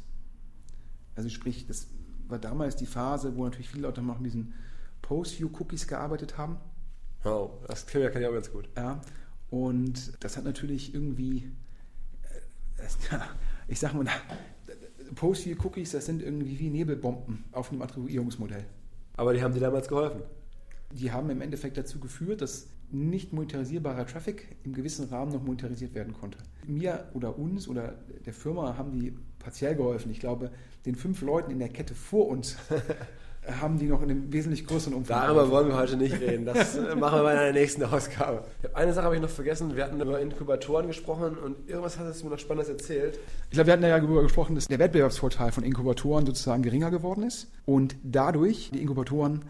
Also 1.15 1.29
sprich, 1.29 1.65
das 1.67 1.87
war 2.27 2.39
damals 2.39 2.75
die 2.75 2.85
Phase, 2.85 3.35
wo 3.35 3.43
natürlich 3.43 3.69
viele 3.69 3.83
Leute 3.83 4.01
noch 4.01 4.19
mit 4.19 4.27
diesen 4.27 4.53
Post-View-Cookies 5.01 5.87
gearbeitet 5.87 6.37
haben. 6.37 6.57
Oh, 7.25 7.51
das 7.67 7.85
kenne 7.87 8.09
ich 8.09 8.27
auch 8.27 8.33
ganz 8.33 8.51
gut. 8.51 8.69
Ja, 8.75 9.01
und 9.49 10.23
das 10.23 10.37
hat 10.37 10.43
natürlich 10.43 10.93
irgendwie, 10.93 11.51
äh, 12.77 13.17
ich 13.67 13.79
sag 13.79 13.93
mal, 13.93 14.05
Post-View-Cookies, 15.15 15.91
das 15.91 16.05
sind 16.05 16.21
irgendwie 16.21 16.59
wie 16.59 16.69
Nebelbomben 16.69 17.43
auf 17.51 17.71
einem 17.71 17.81
Attribuierungsmodell. 17.81 18.65
Aber 19.15 19.33
die 19.33 19.43
haben 19.43 19.53
dir 19.53 19.59
damals 19.59 19.87
geholfen? 19.87 20.21
Die 20.91 21.11
haben 21.11 21.29
im 21.29 21.41
Endeffekt 21.41 21.77
dazu 21.77 21.99
geführt, 21.99 22.41
dass 22.41 22.67
nicht 22.91 23.33
monetarisierbarer 23.33 24.05
Traffic 24.05 24.55
im 24.63 24.73
gewissen 24.73 25.07
Rahmen 25.09 25.31
noch 25.31 25.43
monetarisiert 25.43 25.95
werden 25.95 26.13
konnte. 26.13 26.37
Mir 26.67 27.09
oder 27.13 27.37
uns 27.37 27.67
oder 27.67 27.95
der 28.25 28.33
Firma 28.33 28.77
haben 28.77 28.91
die 28.91 29.13
partiell 29.39 29.75
geholfen. 29.75 30.11
Ich 30.11 30.19
glaube, 30.19 30.51
den 30.85 30.95
fünf 30.95 31.21
Leuten 31.21 31.51
in 31.51 31.59
der 31.59 31.69
Kette 31.69 31.95
vor 31.95 32.27
uns 32.27 32.57
haben 33.59 33.77
die 33.77 33.85
noch 33.85 34.01
in 34.01 34.09
einem 34.09 34.31
wesentlich 34.31 34.65
größeren 34.65 34.93
Umfang. 34.93 35.21
Darüber 35.21 35.49
wollen 35.51 35.67
wir 35.67 35.75
heute 35.75 35.97
nicht 35.97 36.19
reden. 36.19 36.45
Das 36.45 36.75
äh, 36.75 36.95
machen 36.95 37.19
wir 37.19 37.23
bei 37.23 37.37
einer 37.37 37.51
nächsten 37.51 37.83
Ausgabe. 37.83 38.43
Eine 38.73 38.93
Sache 38.93 39.05
habe 39.05 39.15
ich 39.15 39.21
noch 39.21 39.29
vergessen. 39.29 39.75
Wir 39.75 39.83
hatten 39.83 39.99
über 39.99 40.19
Inkubatoren 40.19 40.87
gesprochen 40.87 41.37
und 41.37 41.67
irgendwas 41.67 41.99
hast 41.99 42.21
du 42.21 42.25
mir 42.25 42.31
noch 42.31 42.39
Spannendes 42.39 42.69
erzählt. 42.69 43.19
Ich 43.49 43.51
glaube, 43.51 43.67
wir 43.67 43.73
hatten 43.73 43.83
ja 43.83 43.97
darüber 43.97 44.23
gesprochen, 44.23 44.55
dass 44.55 44.67
der 44.67 44.79
Wettbewerbsvorteil 44.79 45.51
von 45.51 45.63
Inkubatoren 45.63 46.25
sozusagen 46.25 46.63
geringer 46.63 46.91
geworden 46.91 47.23
ist 47.23 47.51
und 47.65 47.95
dadurch 48.03 48.71
die 48.73 48.81
Inkubatoren 48.81 49.43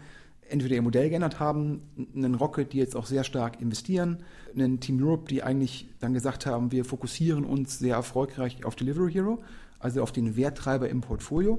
entweder 0.48 0.74
ihr 0.74 0.82
Modell 0.82 1.08
geändert 1.08 1.40
haben, 1.40 1.82
einen 2.14 2.34
Rocket, 2.34 2.72
die 2.72 2.78
jetzt 2.78 2.96
auch 2.96 3.06
sehr 3.06 3.24
stark 3.24 3.60
investieren, 3.60 4.18
einen 4.54 4.78
Team 4.80 5.02
Europe, 5.02 5.28
die 5.28 5.42
eigentlich 5.42 5.88
dann 6.00 6.12
gesagt 6.14 6.46
haben, 6.46 6.70
wir 6.70 6.84
fokussieren 6.84 7.44
uns 7.44 7.78
sehr 7.78 7.94
erfolgreich 7.94 8.64
auf 8.64 8.76
Delivery 8.76 9.12
Hero, 9.12 9.42
also 9.78 10.02
auf 10.02 10.12
den 10.12 10.36
Werttreiber 10.36 10.88
im 10.88 11.00
Portfolio 11.00 11.58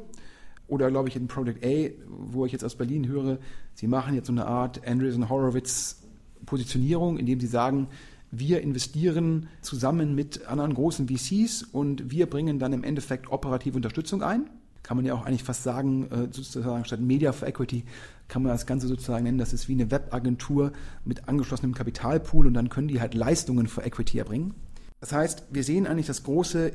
oder 0.68 0.90
glaube 0.90 1.10
ich 1.10 1.16
in 1.16 1.28
Project 1.28 1.64
A, 1.66 1.90
wo 2.08 2.46
ich 2.46 2.52
jetzt 2.52 2.64
aus 2.64 2.76
Berlin 2.76 3.08
höre, 3.08 3.38
sie 3.74 3.88
machen 3.88 4.16
jetzt 4.16 4.28
so 4.28 4.34
eine 4.34 4.46
Art 4.46 4.88
Andreessen 4.88 5.30
Horowitz 5.30 6.02
Positionierung, 6.46 7.18
indem 7.18 7.40
sie 7.40 7.48
sagen, 7.48 7.88
wir 8.32 8.62
investieren 8.62 9.48
zusammen 9.62 10.16
mit 10.16 10.48
anderen 10.48 10.74
großen 10.74 11.08
VCs 11.08 11.64
und 11.64 12.12
wir 12.12 12.30
bringen 12.30 12.60
dann 12.60 12.74
im 12.74 12.84
Endeffekt 12.84 13.32
operative 13.32 13.76
Unterstützung 13.76 14.24
ein. 14.24 14.50
Kann 14.84 14.98
man 14.98 15.06
ja 15.06 15.14
auch 15.16 15.26
eigentlich 15.26 15.44
fast 15.44 15.64
sagen, 15.64 16.12
äh, 16.12 16.28
sozusagen 16.32 16.86
statt 16.86 17.00
Media 17.00 17.32
for 17.32 17.48
Equity 17.48 17.86
kann 18.28 18.44
man 18.44 18.52
das 18.52 18.66
Ganze 18.66 18.88
sozusagen 18.88 19.24
nennen, 19.24 19.38
das 19.38 19.54
ist 19.54 19.68
wie 19.68 19.74
eine 19.74 19.90
Webagentur 19.90 20.74
mit 21.06 21.28
angeschlossenem 21.28 21.74
Kapitalpool 21.74 22.46
und 22.46 22.54
dann 22.54 22.70
können 22.70 22.88
die 22.88 23.00
halt 23.00 23.14
Leistungen 23.14 23.68
für 23.68 23.82
Equity 23.82 24.20
erbringen. 24.20 24.54
Das 25.00 25.12
heißt, 25.12 25.44
wir 25.52 25.64
sehen 25.64 25.88
eigentlich, 25.88 26.08
dass 26.08 26.24
große 26.24 26.72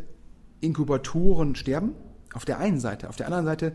Inkubatoren 0.61 1.55
sterben 1.55 1.95
auf 2.35 2.45
der 2.45 2.59
einen 2.59 2.81
Seite. 2.81 3.09
Auf 3.09 3.17
der 3.17 3.27
anderen 3.27 3.45
Seite, 3.45 3.73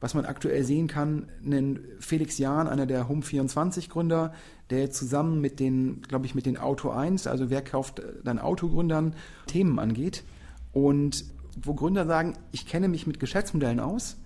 was 0.00 0.14
man 0.14 0.24
aktuell 0.24 0.64
sehen 0.64 0.86
kann, 0.86 1.28
einen 1.44 1.80
Felix 2.00 2.38
Jahn, 2.38 2.68
einer 2.68 2.86
der 2.86 3.08
Home24-Gründer, 3.08 4.32
der 4.70 4.90
zusammen 4.90 5.40
mit 5.40 5.60
den, 5.60 6.02
glaube 6.02 6.26
ich, 6.26 6.34
mit 6.34 6.46
den 6.46 6.58
Auto 6.58 6.90
1, 6.90 7.26
also 7.26 7.50
wer 7.50 7.62
kauft 7.62 8.02
dann 8.24 8.38
Autogründern, 8.38 9.14
Themen 9.46 9.78
angeht. 9.78 10.24
Und 10.72 11.24
wo 11.60 11.74
Gründer 11.74 12.06
sagen, 12.06 12.34
ich 12.52 12.66
kenne 12.66 12.88
mich 12.88 13.06
mit 13.06 13.18
Geschäftsmodellen 13.18 13.80
aus. 13.80 14.16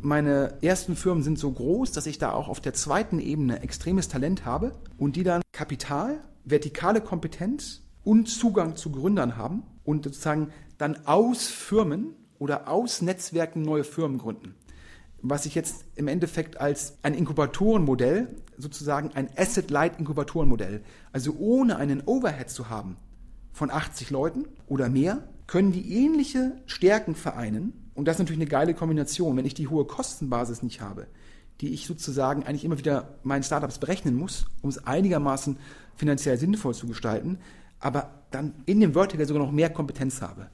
Meine 0.00 0.62
ersten 0.62 0.96
Firmen 0.96 1.22
sind 1.22 1.38
so 1.38 1.50
groß, 1.50 1.92
dass 1.92 2.06
ich 2.06 2.18
da 2.18 2.32
auch 2.32 2.48
auf 2.48 2.60
der 2.60 2.72
zweiten 2.72 3.18
Ebene 3.18 3.62
extremes 3.62 4.08
Talent 4.08 4.44
habe 4.44 4.72
und 4.96 5.16
die 5.16 5.24
dann 5.24 5.42
Kapital, 5.52 6.20
vertikale 6.44 7.00
Kompetenz 7.00 7.82
und 8.04 8.28
Zugang 8.28 8.76
zu 8.76 8.90
Gründern 8.90 9.36
haben 9.36 9.64
und 9.84 10.04
sozusagen 10.04 10.50
dann 10.78 11.04
aus 11.06 11.48
Firmen 11.48 12.14
oder 12.38 12.68
aus 12.68 13.02
Netzwerken 13.02 13.62
neue 13.62 13.84
Firmen 13.84 14.18
gründen. 14.18 14.54
Was 15.20 15.46
ich 15.46 15.54
jetzt 15.54 15.84
im 15.96 16.06
Endeffekt 16.06 16.60
als 16.60 16.98
ein 17.02 17.14
Inkubatorenmodell, 17.14 18.36
sozusagen 18.56 19.10
ein 19.14 19.28
Asset-Light-Inkubatorenmodell, 19.36 20.82
also 21.12 21.34
ohne 21.38 21.76
einen 21.76 22.02
Overhead 22.06 22.50
zu 22.50 22.68
haben 22.68 22.96
von 23.52 23.70
80 23.70 24.10
Leuten 24.10 24.46
oder 24.68 24.88
mehr, 24.88 25.28
können 25.48 25.72
die 25.72 25.92
ähnliche 25.92 26.52
Stärken 26.66 27.16
vereinen. 27.16 27.90
Und 27.94 28.06
das 28.06 28.16
ist 28.16 28.20
natürlich 28.20 28.40
eine 28.40 28.50
geile 28.50 28.74
Kombination. 28.74 29.36
Wenn 29.36 29.46
ich 29.46 29.54
die 29.54 29.66
hohe 29.66 29.86
Kostenbasis 29.86 30.62
nicht 30.62 30.80
habe, 30.80 31.08
die 31.60 31.70
ich 31.70 31.86
sozusagen 31.86 32.44
eigentlich 32.44 32.64
immer 32.64 32.78
wieder 32.78 33.18
meinen 33.24 33.42
Startups 33.42 33.78
berechnen 33.78 34.14
muss, 34.14 34.46
um 34.62 34.70
es 34.70 34.86
einigermaßen 34.86 35.56
finanziell 35.96 36.38
sinnvoll 36.38 36.74
zu 36.74 36.86
gestalten, 36.86 37.38
aber 37.80 38.24
dann 38.30 38.54
in 38.66 38.78
dem 38.78 38.92
Vertical 38.92 39.26
sogar 39.26 39.42
noch 39.42 39.50
mehr 39.52 39.70
Kompetenz 39.70 40.22
habe. 40.22 40.48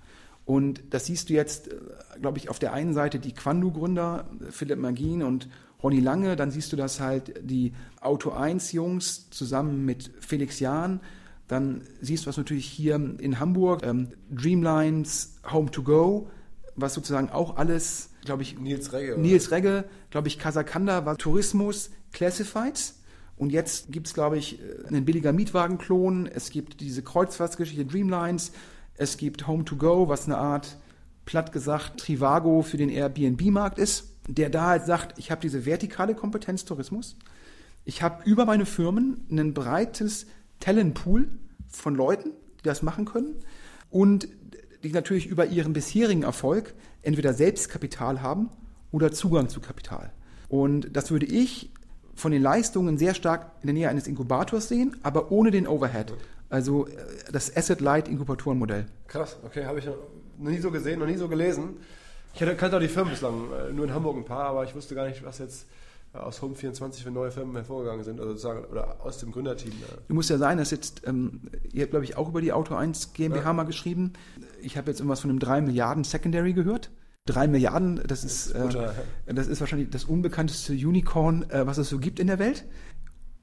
Und 0.44 0.82
das 0.90 1.06
siehst 1.06 1.30
du 1.30 1.34
jetzt, 1.34 1.68
äh, 1.68 1.76
glaube 2.20 2.38
ich, 2.38 2.48
auf 2.48 2.58
der 2.58 2.72
einen 2.72 2.94
Seite 2.94 3.18
die 3.18 3.32
Quandu-Gründer, 3.32 4.28
Philipp 4.50 4.78
Magin 4.78 5.22
und 5.22 5.48
Ronny 5.82 6.00
Lange, 6.00 6.36
dann 6.36 6.50
siehst 6.50 6.72
du 6.72 6.76
das 6.76 7.00
halt 7.00 7.34
die 7.42 7.72
Auto 8.00 8.30
1 8.30 8.72
Jungs 8.72 9.30
zusammen 9.30 9.84
mit 9.84 10.10
Felix 10.20 10.60
Jahn, 10.60 11.00
dann 11.48 11.82
siehst 12.00 12.24
du 12.24 12.28
was 12.28 12.38
natürlich 12.38 12.66
hier 12.66 12.94
in 12.94 13.38
Hamburg, 13.38 13.84
ähm, 13.84 14.08
Dreamlines, 14.30 15.36
Home 15.52 15.70
to 15.70 15.82
Go, 15.82 16.30
was 16.74 16.94
sozusagen 16.94 17.30
auch 17.30 17.56
alles 17.56 18.10
glaube 18.24 18.42
ich, 18.42 18.58
Nils 18.58 18.92
Regge. 18.92 19.16
Nils 19.18 19.50
Regge, 19.50 19.84
glaube 20.10 20.28
ich, 20.28 20.38
Casacanda 20.38 21.06
war 21.06 21.16
Tourismus 21.16 21.90
Classifieds. 22.12 23.00
Und 23.36 23.50
jetzt 23.50 23.90
gibt 23.90 24.06
es, 24.06 24.14
glaube 24.14 24.38
ich, 24.38 24.60
einen 24.86 25.04
billiger 25.04 25.32
Mietwagenklon. 25.32 26.26
Es 26.26 26.50
gibt 26.50 26.80
diese 26.80 27.02
Kreuzfahrtsgeschichte 27.02 27.84
Dreamlines. 27.84 28.52
Es 28.96 29.16
gibt 29.16 29.46
Home 29.46 29.64
to 29.64 29.76
Go, 29.76 30.08
was 30.08 30.26
eine 30.26 30.38
Art, 30.38 30.76
platt 31.24 31.52
gesagt, 31.52 32.00
Trivago 32.00 32.62
für 32.62 32.76
den 32.76 32.90
Airbnb-Markt 32.90 33.78
ist, 33.78 34.12
der 34.28 34.50
da 34.50 34.68
halt 34.68 34.86
sagt, 34.86 35.18
ich 35.18 35.30
habe 35.30 35.40
diese 35.40 35.66
vertikale 35.66 36.14
Kompetenz 36.14 36.64
Tourismus. 36.64 37.16
Ich 37.84 38.02
habe 38.02 38.22
über 38.24 38.46
meine 38.46 38.66
Firmen 38.66 39.26
ein 39.30 39.52
breites 39.52 40.26
Talentpool 40.60 41.28
von 41.68 41.94
Leuten, 41.94 42.30
die 42.60 42.62
das 42.64 42.82
machen 42.82 43.04
können 43.04 43.36
und 43.90 44.28
die 44.82 44.92
natürlich 44.92 45.26
über 45.26 45.46
ihren 45.46 45.72
bisherigen 45.72 46.22
Erfolg 46.22 46.74
entweder 47.02 47.34
Selbstkapital 47.34 48.22
haben 48.22 48.50
oder 48.92 49.12
Zugang 49.12 49.48
zu 49.48 49.60
Kapital. 49.60 50.12
Und 50.48 50.96
das 50.96 51.10
würde 51.10 51.26
ich 51.26 51.70
von 52.14 52.32
den 52.32 52.42
Leistungen 52.42 52.96
sehr 52.96 53.14
stark 53.14 53.50
in 53.60 53.66
der 53.66 53.74
Nähe 53.74 53.88
eines 53.88 54.06
Inkubators 54.06 54.68
sehen, 54.68 54.96
aber 55.02 55.32
ohne 55.32 55.50
den 55.50 55.66
Overhead. 55.66 56.12
Also 56.54 56.86
äh, 56.86 56.92
das 57.32 57.54
Asset-Light-Inkubatorenmodell. 57.56 58.86
Krass, 59.08 59.36
okay, 59.44 59.64
habe 59.64 59.80
ich 59.80 59.86
noch 59.86 59.96
nie 60.38 60.58
so 60.58 60.70
gesehen, 60.70 61.00
noch 61.00 61.06
nie 61.06 61.16
so 61.16 61.28
gelesen. 61.28 61.78
Ich 62.32 62.40
kannte 62.40 62.76
auch 62.76 62.80
die 62.80 62.86
Firmen 62.86 63.10
bislang, 63.10 63.48
äh, 63.52 63.72
nur 63.72 63.86
in 63.86 63.92
Hamburg 63.92 64.16
ein 64.16 64.24
paar, 64.24 64.44
aber 64.44 64.62
ich 64.62 64.72
wusste 64.72 64.94
gar 64.94 65.08
nicht, 65.08 65.24
was 65.24 65.38
jetzt 65.38 65.66
äh, 66.14 66.18
aus 66.18 66.40
Home24 66.42 67.02
für 67.02 67.10
neue 67.10 67.32
Firmen 67.32 67.56
hervorgegangen 67.56 68.04
sind, 68.04 68.20
also 68.20 68.30
sozusagen, 68.30 68.66
oder 68.66 69.04
aus 69.04 69.18
dem 69.18 69.32
Gründerteam. 69.32 69.72
Du 70.06 70.14
musst 70.14 70.30
ja 70.30 70.38
sein, 70.38 70.58
dass 70.58 70.70
jetzt, 70.70 71.02
ähm, 71.06 71.40
ihr 71.72 71.82
habt, 71.82 71.90
glaube 71.90 72.04
ich, 72.04 72.16
auch 72.16 72.28
über 72.28 72.40
die 72.40 72.52
Auto 72.52 72.76
1 72.76 73.14
GmbH 73.14 73.46
ja. 73.46 73.52
mal 73.52 73.64
geschrieben. 73.64 74.12
Ich 74.62 74.76
habe 74.76 74.92
jetzt 74.92 75.00
irgendwas 75.00 75.20
von 75.20 75.30
einem 75.30 75.40
3 75.40 75.60
Milliarden 75.60 76.04
Secondary 76.04 76.52
gehört. 76.52 76.92
3 77.26 77.48
Milliarden, 77.48 78.00
das 78.06 78.22
ist, 78.22 78.52
äh, 78.52 78.92
das 79.26 79.48
ist 79.48 79.58
wahrscheinlich 79.58 79.90
das 79.90 80.04
unbekannteste 80.04 80.72
Unicorn, 80.72 81.50
äh, 81.50 81.66
was 81.66 81.78
es 81.78 81.88
so 81.88 81.98
gibt 81.98 82.20
in 82.20 82.28
der 82.28 82.38
Welt. 82.38 82.64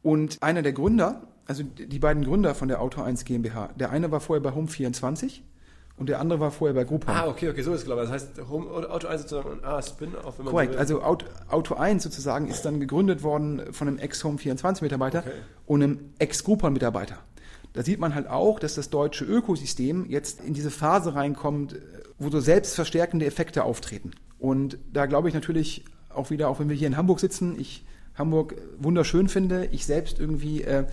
Und 0.01 0.41
einer 0.41 0.61
der 0.61 0.71
Gründer, 0.71 1.27
also 1.45 1.63
die 1.63 1.99
beiden 1.99 2.23
Gründer 2.23 2.55
von 2.55 2.67
der 2.67 2.81
Auto 2.81 3.01
1 3.01 3.25
GmbH, 3.25 3.69
der 3.75 3.91
eine 3.91 4.11
war 4.11 4.19
vorher 4.19 4.41
bei 4.41 4.51
Home24 4.51 5.41
und 5.97 6.09
der 6.09 6.19
andere 6.19 6.39
war 6.39 6.51
vorher 6.51 6.73
bei 6.73 6.83
Groupon. 6.83 7.13
Ah, 7.13 7.27
okay, 7.27 7.49
okay, 7.49 7.61
so 7.61 7.73
ist 7.73 7.81
es, 7.81 7.85
glaube 7.85 8.03
ich. 8.03 8.09
Das 8.09 8.23
heißt, 8.23 8.49
Home, 8.49 8.67
Auto 8.89 9.07
1 9.07 9.21
sozusagen 9.21 9.59
ah, 9.63 9.81
Spin-off, 9.81 10.37
wenn 10.37 10.45
man 10.45 10.51
Korrekt, 10.53 10.73
so 10.73 10.79
also 10.79 11.03
Auto, 11.03 11.25
Auto 11.49 11.75
1 11.75 12.03
sozusagen 12.03 12.47
ist 12.47 12.63
dann 12.63 12.79
gegründet 12.79 13.23
worden 13.23 13.71
von 13.71 13.87
einem 13.87 13.97
Ex-Home24-Mitarbeiter 13.97 15.19
okay. 15.19 15.31
und 15.65 15.83
einem 15.83 15.99
Ex-Groupon-Mitarbeiter. 16.19 17.17
Da 17.73 17.83
sieht 17.83 17.99
man 17.99 18.15
halt 18.15 18.27
auch, 18.27 18.59
dass 18.59 18.75
das 18.75 18.89
deutsche 18.89 19.25
Ökosystem 19.25 20.05
jetzt 20.09 20.41
in 20.43 20.53
diese 20.53 20.71
Phase 20.71 21.15
reinkommt, 21.15 21.75
wo 22.17 22.29
so 22.29 22.39
selbstverstärkende 22.39 23.25
Effekte 23.25 23.63
auftreten. 23.63 24.11
Und 24.39 24.77
da 24.91 25.05
glaube 25.05 25.27
ich 25.27 25.33
natürlich 25.33 25.85
auch 26.09 26.29
wieder, 26.31 26.49
auch 26.49 26.59
wenn 26.59 26.69
wir 26.69 26.75
hier 26.75 26.87
in 26.87 26.97
Hamburg 26.97 27.19
sitzen, 27.19 27.59
ich 27.59 27.85
Hamburg 28.15 28.55
wunderschön 28.77 29.29
finde, 29.29 29.67
ich 29.67 29.85
selbst 29.85 30.19
irgendwie 30.19 30.63
äh, 30.63 30.85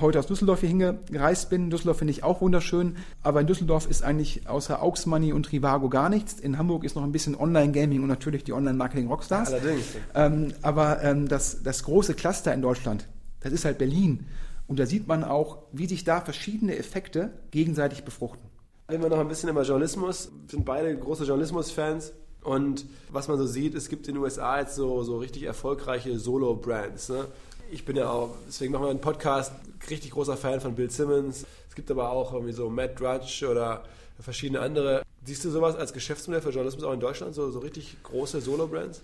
heute 0.00 0.18
aus 0.18 0.26
Düsseldorf 0.26 0.60
hier 0.60 0.68
hingereist 0.68 1.50
bin. 1.50 1.70
Düsseldorf 1.70 1.98
finde 1.98 2.12
ich 2.12 2.22
auch 2.22 2.40
wunderschön, 2.40 2.96
aber 3.22 3.40
in 3.40 3.46
Düsseldorf 3.46 3.88
ist 3.88 4.02
eigentlich 4.02 4.48
außer 4.48 4.82
Aux 4.82 5.06
Money 5.06 5.32
und 5.32 5.46
Trivago 5.46 5.88
gar 5.88 6.08
nichts. 6.08 6.40
In 6.40 6.58
Hamburg 6.58 6.84
ist 6.84 6.96
noch 6.96 7.02
ein 7.02 7.12
bisschen 7.12 7.34
Online-Gaming 7.34 8.02
und 8.02 8.08
natürlich 8.08 8.44
die 8.44 8.52
Online-Marketing-Rockstars. 8.52 9.52
Allerdings. 9.52 9.84
Ähm, 10.14 10.52
aber 10.62 11.02
ähm, 11.02 11.28
das, 11.28 11.62
das 11.62 11.84
große 11.84 12.14
Cluster 12.14 12.52
in 12.52 12.62
Deutschland, 12.62 13.08
das 13.40 13.52
ist 13.52 13.64
halt 13.64 13.78
Berlin. 13.78 14.26
Und 14.66 14.78
da 14.78 14.86
sieht 14.86 15.06
man 15.06 15.24
auch, 15.24 15.58
wie 15.72 15.86
sich 15.86 16.04
da 16.04 16.20
verschiedene 16.20 16.76
Effekte 16.76 17.30
gegenseitig 17.50 18.04
befruchten. 18.04 18.48
Wir 18.88 18.98
noch 18.98 19.18
ein 19.18 19.28
bisschen 19.28 19.48
über 19.48 19.62
Journalismus. 19.62 20.30
Wir 20.46 20.50
sind 20.50 20.64
beide 20.64 20.96
große 20.96 21.24
Journalismus-Fans. 21.24 22.12
Und 22.42 22.84
was 23.10 23.28
man 23.28 23.38
so 23.38 23.46
sieht, 23.46 23.74
es 23.74 23.88
gibt 23.88 24.06
in 24.06 24.14
den 24.14 24.22
USA 24.22 24.60
jetzt 24.60 24.74
so, 24.74 25.02
so 25.02 25.16
richtig 25.18 25.44
erfolgreiche 25.44 26.18
Solo-Brands. 26.18 27.08
Ne? 27.08 27.26
Ich 27.70 27.84
bin 27.84 27.96
ja 27.96 28.08
auch, 28.08 28.36
deswegen 28.46 28.72
machen 28.72 28.84
wir 28.84 28.90
einen 28.90 29.00
Podcast, 29.00 29.52
richtig 29.90 30.12
großer 30.12 30.36
Fan 30.36 30.60
von 30.60 30.74
Bill 30.74 30.90
Simmons. 30.90 31.44
Es 31.68 31.74
gibt 31.74 31.90
aber 31.90 32.10
auch 32.10 32.32
irgendwie 32.32 32.52
so 32.52 32.70
Matt 32.70 33.00
Drudge 33.00 33.48
oder 33.50 33.84
verschiedene 34.20 34.60
andere. 34.60 35.02
Siehst 35.24 35.44
du 35.44 35.50
sowas 35.50 35.74
als 35.76 35.92
Geschäftsmodell 35.92 36.42
für 36.42 36.50
Journalismus 36.50 36.84
auch 36.84 36.92
in 36.92 37.00
Deutschland, 37.00 37.34
so, 37.34 37.50
so 37.50 37.58
richtig 37.58 37.96
große 38.02 38.40
Solo-Brands? 38.40 39.02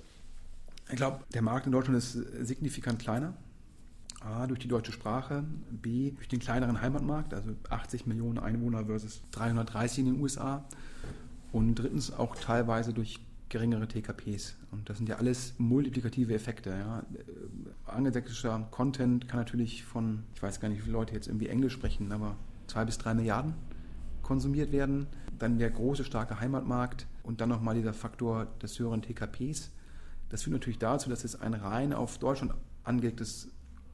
Ich 0.90 0.96
glaube, 0.96 1.20
der 1.32 1.42
Markt 1.42 1.66
in 1.66 1.72
Deutschland 1.72 1.98
ist 1.98 2.12
signifikant 2.12 2.98
kleiner. 3.00 3.34
A, 4.20 4.46
durch 4.46 4.60
die 4.60 4.68
deutsche 4.68 4.92
Sprache, 4.92 5.44
B, 5.70 6.10
durch 6.10 6.28
den 6.28 6.40
kleineren 6.40 6.82
Heimatmarkt, 6.82 7.32
also 7.32 7.50
80 7.70 8.06
Millionen 8.06 8.38
Einwohner 8.38 8.84
versus 8.84 9.22
330 9.30 10.00
in 10.00 10.04
den 10.06 10.20
USA 10.20 10.64
und 11.52 11.74
drittens 11.76 12.12
auch 12.12 12.36
teilweise 12.36 12.92
durch 12.92 13.18
geringere 13.50 13.86
TKPs. 13.86 14.56
Und 14.70 14.88
das 14.88 14.96
sind 14.96 15.08
ja 15.08 15.16
alles 15.16 15.54
multiplikative 15.58 16.32
Effekte. 16.32 16.70
Ja. 16.70 17.00
Äh, 17.00 17.90
angelsächsischer 17.90 18.66
Content 18.70 19.28
kann 19.28 19.40
natürlich 19.40 19.84
von, 19.84 20.22
ich 20.34 20.42
weiß 20.42 20.60
gar 20.60 20.68
nicht, 20.68 20.78
wie 20.78 20.82
viele 20.82 20.94
Leute 20.94 21.12
jetzt 21.12 21.26
irgendwie 21.26 21.48
Englisch 21.48 21.74
sprechen, 21.74 22.10
aber 22.12 22.36
zwei 22.66 22.84
bis 22.84 22.96
drei 22.96 23.12
Milliarden 23.12 23.54
konsumiert 24.22 24.72
werden. 24.72 25.06
Dann 25.38 25.58
der 25.58 25.70
große, 25.70 26.04
starke 26.04 26.40
Heimatmarkt 26.40 27.06
und 27.22 27.40
dann 27.40 27.48
nochmal 27.48 27.74
dieser 27.74 27.92
Faktor 27.92 28.46
des 28.62 28.78
höheren 28.78 29.02
TKPs. 29.02 29.70
Das 30.28 30.44
führt 30.44 30.54
natürlich 30.54 30.78
dazu, 30.78 31.10
dass 31.10 31.24
es 31.24 31.40
ein 31.40 31.54
rein 31.54 31.92
auf 31.92 32.18
Deutschland 32.18 32.54
angelegtes 32.84 33.48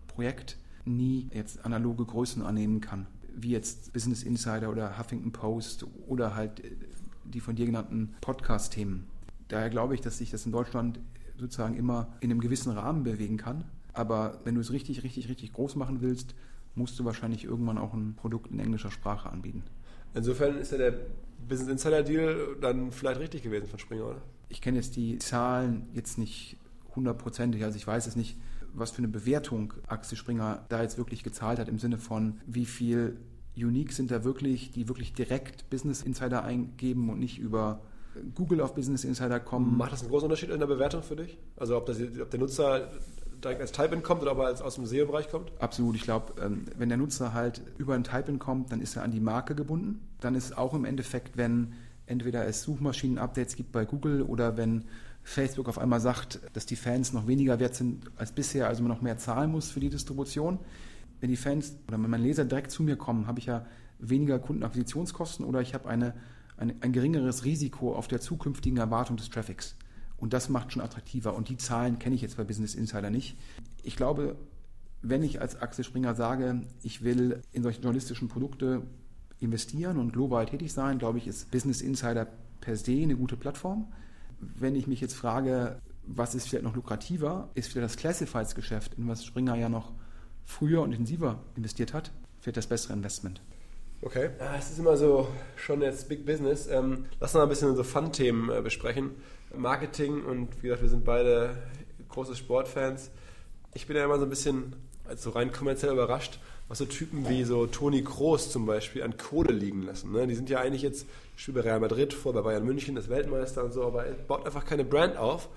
Projekt 0.07 0.59
nie 0.85 1.29
jetzt 1.33 1.65
analoge 1.65 2.05
Größen 2.05 2.43
annehmen 2.43 2.81
kann, 2.81 3.07
wie 3.35 3.51
jetzt 3.51 3.93
Business 3.93 4.23
Insider 4.23 4.71
oder 4.71 4.99
Huffington 4.99 5.33
Post 5.33 5.87
oder 6.07 6.35
halt 6.35 6.61
äh, 6.61 6.77
die 7.25 7.41
von 7.41 7.57
dir 7.57 7.67
genannten 7.67 8.15
Podcast-Themen. 8.21 9.16
Daher 9.49 9.71
glaube 9.71 9.95
ich, 9.95 10.01
dass 10.01 10.19
sich 10.19 10.31
das 10.31 10.47
in 10.47 10.53
Deutschland 10.53 11.01
sozusagen 11.39 11.77
immer 11.77 12.09
in 12.21 12.31
einem 12.31 12.41
gewissen 12.41 12.73
Rahmen 12.73 13.05
bewegen 13.05 13.37
kann. 13.37 13.65
Aber 13.93 14.41
wenn 14.45 14.55
du 14.55 14.61
es 14.61 14.73
richtig, 14.73 15.03
richtig, 15.03 15.29
richtig 15.29 15.53
groß 15.53 15.77
machen 15.77 16.01
willst, 16.01 16.35
musst 16.75 16.99
du 16.99 17.05
wahrscheinlich 17.05 17.45
irgendwann 17.45 17.79
auch 17.79 17.95
ein 17.95 18.15
Produkt 18.15 18.51
in 18.51 18.59
englischer 18.59 18.91
Sprache 18.91 19.31
anbieten. 19.31 19.63
Insofern 20.15 20.59
ist 20.59 20.73
ja 20.73 20.79
der 20.79 20.95
Business 21.49 21.71
Insider 21.71 22.03
Deal 22.03 22.57
dann 22.61 22.93
vielleicht 22.93 23.21
richtig 23.21 23.43
gewesen 23.43 23.67
von 23.67 23.79
Springer, 23.79 24.07
oder? 24.07 24.23
Ich 24.49 24.61
kenne 24.61 24.77
jetzt 24.77 24.97
die 24.97 25.19
Zahlen 25.19 25.89
jetzt 25.93 26.19
nicht 26.19 26.57
hundertprozentig, 26.95 27.65
also 27.65 27.77
ich 27.77 27.87
weiß 27.87 28.07
es 28.07 28.17
nicht 28.17 28.37
was 28.77 28.91
für 28.91 28.99
eine 28.99 29.09
Bewertung 29.09 29.73
Axel 29.87 30.19
Springer 30.19 30.65
da 30.69 30.83
jetzt 30.83 30.99
wirklich 30.99 31.23
gezahlt 31.23 31.59
hat, 31.59 31.69
im 31.69 31.79
Sinne 31.79 31.99
von, 31.99 32.41
wie 32.47 32.67
viel 32.67 33.17
Unique 33.57 33.93
sind 33.93 34.11
da 34.11 34.23
wirklich, 34.23 34.71
die 34.71 34.87
wirklich 34.87 35.15
direkt 35.15 35.71
Business 35.71 36.03
Insider 36.03 36.45
eingeben 36.45 37.09
und 37.09 37.19
nicht 37.19 37.39
über 37.39 37.81
Google 38.35 38.61
auf 38.61 38.75
Business 38.75 39.05
Insider 39.05 39.41
kommen. 39.41 39.77
Macht 39.77 39.93
das 39.93 40.03
einen 40.03 40.11
großen 40.11 40.27
Unterschied 40.27 40.51
in 40.51 40.59
der 40.59 40.67
Bewertung 40.67 41.03
für 41.03 41.17
dich? 41.17 41.39
Also 41.57 41.77
ob, 41.77 41.87
das, 41.87 41.99
ob 42.01 42.31
der 42.31 42.41
Nutzer 42.41 42.91
direkt 43.43 43.61
als 43.61 43.73
Type-In 43.73 44.03
kommt 44.03 44.23
oder 44.23 44.33
ob 44.33 44.39
er 44.39 44.65
aus 44.65 44.75
dem 44.77 44.87
SEO-Bereich 44.87 45.31
kommt? 45.31 45.53
Absolut. 45.59 45.97
Ich 45.97 46.03
glaube, 46.03 46.33
ähm, 46.43 46.65
wenn 46.77 46.89
der 46.89 46.99
Nutzer 46.99 47.35
halt 47.35 47.63
über 47.79 47.95
ein 47.95 48.05
Type-In 48.05 48.39
kommt, 48.39 48.73
dann 48.73 48.81
ist 48.81 48.97
er 48.97 49.03
an 49.03 49.11
die 49.11 49.21
Marke 49.21 49.55
gebunden. 49.55 50.01
Dann 50.21 50.35
ist 50.35 50.57
auch 50.57 50.75
im 50.75 50.85
Endeffekt, 50.85 51.37
wenn 51.37 51.75
entweder 52.07 52.47
es 52.47 52.63
Suchmaschinen-Updates 52.63 53.57
gibt 53.57 53.73
bei 53.73 53.85
Google 53.85 54.23
oder 54.23 54.57
wenn 54.57 54.85
Facebook 55.23 55.69
auf 55.69 55.79
einmal 55.79 56.01
sagt, 56.01 56.41
dass 56.53 56.67
die 56.67 56.77
Fans 56.77 57.13
noch 57.13 57.27
weniger 57.27 57.59
wert 57.59 57.75
sind 57.75 58.11
als 58.17 58.31
bisher, 58.31 58.69
also 58.69 58.83
man 58.83 58.93
noch 58.93 59.03
mehr 59.03 59.19
zahlen 59.19 59.51
muss 59.51 59.71
für 59.71 59.81
die 59.81 59.91
Distribution. 59.91 60.59
Wenn 61.21 61.31
die 61.31 61.37
Fans 61.37 61.77
oder 61.89 62.01
wenn 62.01 62.09
meine 62.09 62.23
Leser 62.23 62.45
direkt 62.45 62.71
zu 62.71 62.85
mir 62.85 62.97
kommen, 62.97 63.27
habe 63.27 63.41
ich 63.41 63.47
ja 63.47 63.67
weniger 63.99 64.39
Kundenakquisitionskosten 64.39 65.45
oder 65.45 65.61
ich 65.61 65.75
habe 65.75 65.89
eine, 65.89 66.15
eine, 66.57 66.75
ein 66.81 66.93
geringeres 66.93 67.45
Risiko 67.45 67.95
auf 67.95 68.09
der 68.09 68.21
zukünftigen 68.21 68.79
Erwartung 68.79 69.17
des 69.17 69.31
Traffics. 69.31 69.77
Und 70.17 70.33
das 70.33 70.49
macht 70.49 70.73
schon 70.73 70.83
attraktiver. 70.83 71.35
Und 71.35 71.49
die 71.49 71.57
Zahlen 71.57 71.99
kenne 71.99 72.15
ich 72.15 72.23
jetzt 72.23 72.37
bei 72.37 72.45
Business 72.45 72.75
Insider 72.75 73.11
nicht. 73.11 73.37
Ich 73.83 73.97
glaube, 73.97 74.37
wenn 75.03 75.23
ich 75.23 75.41
als 75.41 75.61
Axel 75.61 75.85
Springer 75.85 76.15
sage, 76.15 76.63
ich 76.83 77.03
will 77.03 77.43
in 77.53 77.63
solche 77.63 77.81
journalistischen 77.81 78.29
Produkte 78.29 78.83
investieren 79.41 79.99
und 79.99 80.13
global 80.13 80.47
tätig 80.47 80.73
sein, 80.73 80.99
glaube 80.99 81.19
ich, 81.19 81.27
ist 81.27 81.51
Business 81.51 81.83
Insider 81.83 82.27
per 82.61 82.77
se 82.77 83.03
eine 83.03 83.17
gute 83.17 83.37
Plattform. 83.37 83.93
Wenn 84.41 84.75
ich 84.75 84.87
mich 84.87 85.01
jetzt 85.01 85.15
frage, 85.15 85.81
was 86.07 86.35
ist 86.35 86.49
vielleicht 86.49 86.65
noch 86.65 86.75
lukrativer, 86.75 87.51
ist 87.55 87.71
vielleicht 87.71 87.85
das 87.85 87.97
Classifieds-Geschäft, 87.97 88.95
in 88.95 89.09
was 89.09 89.25
Springer 89.25 89.57
ja 89.57 89.69
noch 89.69 89.93
früher 90.45 90.83
und 90.83 90.93
intensiver 90.93 91.43
investiert 91.57 91.93
hat, 91.93 92.13
vielleicht 92.41 92.57
das 92.57 92.69
bessere 92.69 92.95
Investment. 92.95 93.43
Okay. 94.03 94.31
Ja, 94.39 94.57
es 94.59 94.71
ist 94.71 94.79
immer 94.79 94.97
so 94.97 95.29
schon 95.57 95.83
jetzt 95.83 96.09
Big 96.09 96.27
Business. 96.27 96.67
Ähm, 96.69 97.07
lass 97.19 97.31
uns 97.31 97.39
mal 97.39 97.43
ein 97.45 97.49
bisschen 97.49 97.75
so 97.77 97.83
Fun-Themen 97.83 98.51
äh, 98.51 98.61
besprechen. 98.61 99.13
Marketing 99.55 100.25
und 100.25 100.63
wie 100.63 100.69
gesagt, 100.69 100.83
wir 100.83 100.89
sind 100.89 101.05
beide 101.05 101.57
große 102.09 102.37
Sportfans. 102.37 103.11
Ich 103.75 103.87
bin 103.87 103.97
ja 103.97 104.05
immer 104.05 104.19
so 104.19 104.25
ein 104.25 104.31
bisschen 104.31 104.75
also 105.09 105.31
rein 105.31 105.53
kommerziell 105.53 105.93
überrascht, 105.93 106.39
was 106.69 106.79
so 106.79 106.85
Typen 106.85 107.29
wie 107.29 107.45
so 107.45 107.67
Toni 107.67 108.03
Kroos 108.03 108.51
zum 108.51 108.67
Beispiel 108.67 109.03
an 109.03 109.17
Kohle 109.17 109.53
liegen 109.53 109.83
lassen. 109.83 110.13
Ne? 110.13 110.27
Die 110.27 110.35
sind 110.35 110.51
ja 110.51 110.61
eigentlich 110.61 110.83
jetzt, 110.83 111.07
spielt 111.37 111.57
bei 111.57 111.63
Real 111.63 111.81
Madrid 111.81 112.13
vor, 112.13 112.33
bei 112.33 112.43
Bayern 112.43 112.65
München, 112.65 112.95
das 112.95 113.09
Weltmeister 113.09 113.65
und 113.65 113.73
so, 113.73 113.85
aber 113.85 114.07
er 114.07 114.15
baut 114.15 114.45
einfach 114.47 114.65
keine 114.65 114.85
Brand 114.85 115.17
auf. 115.17 115.49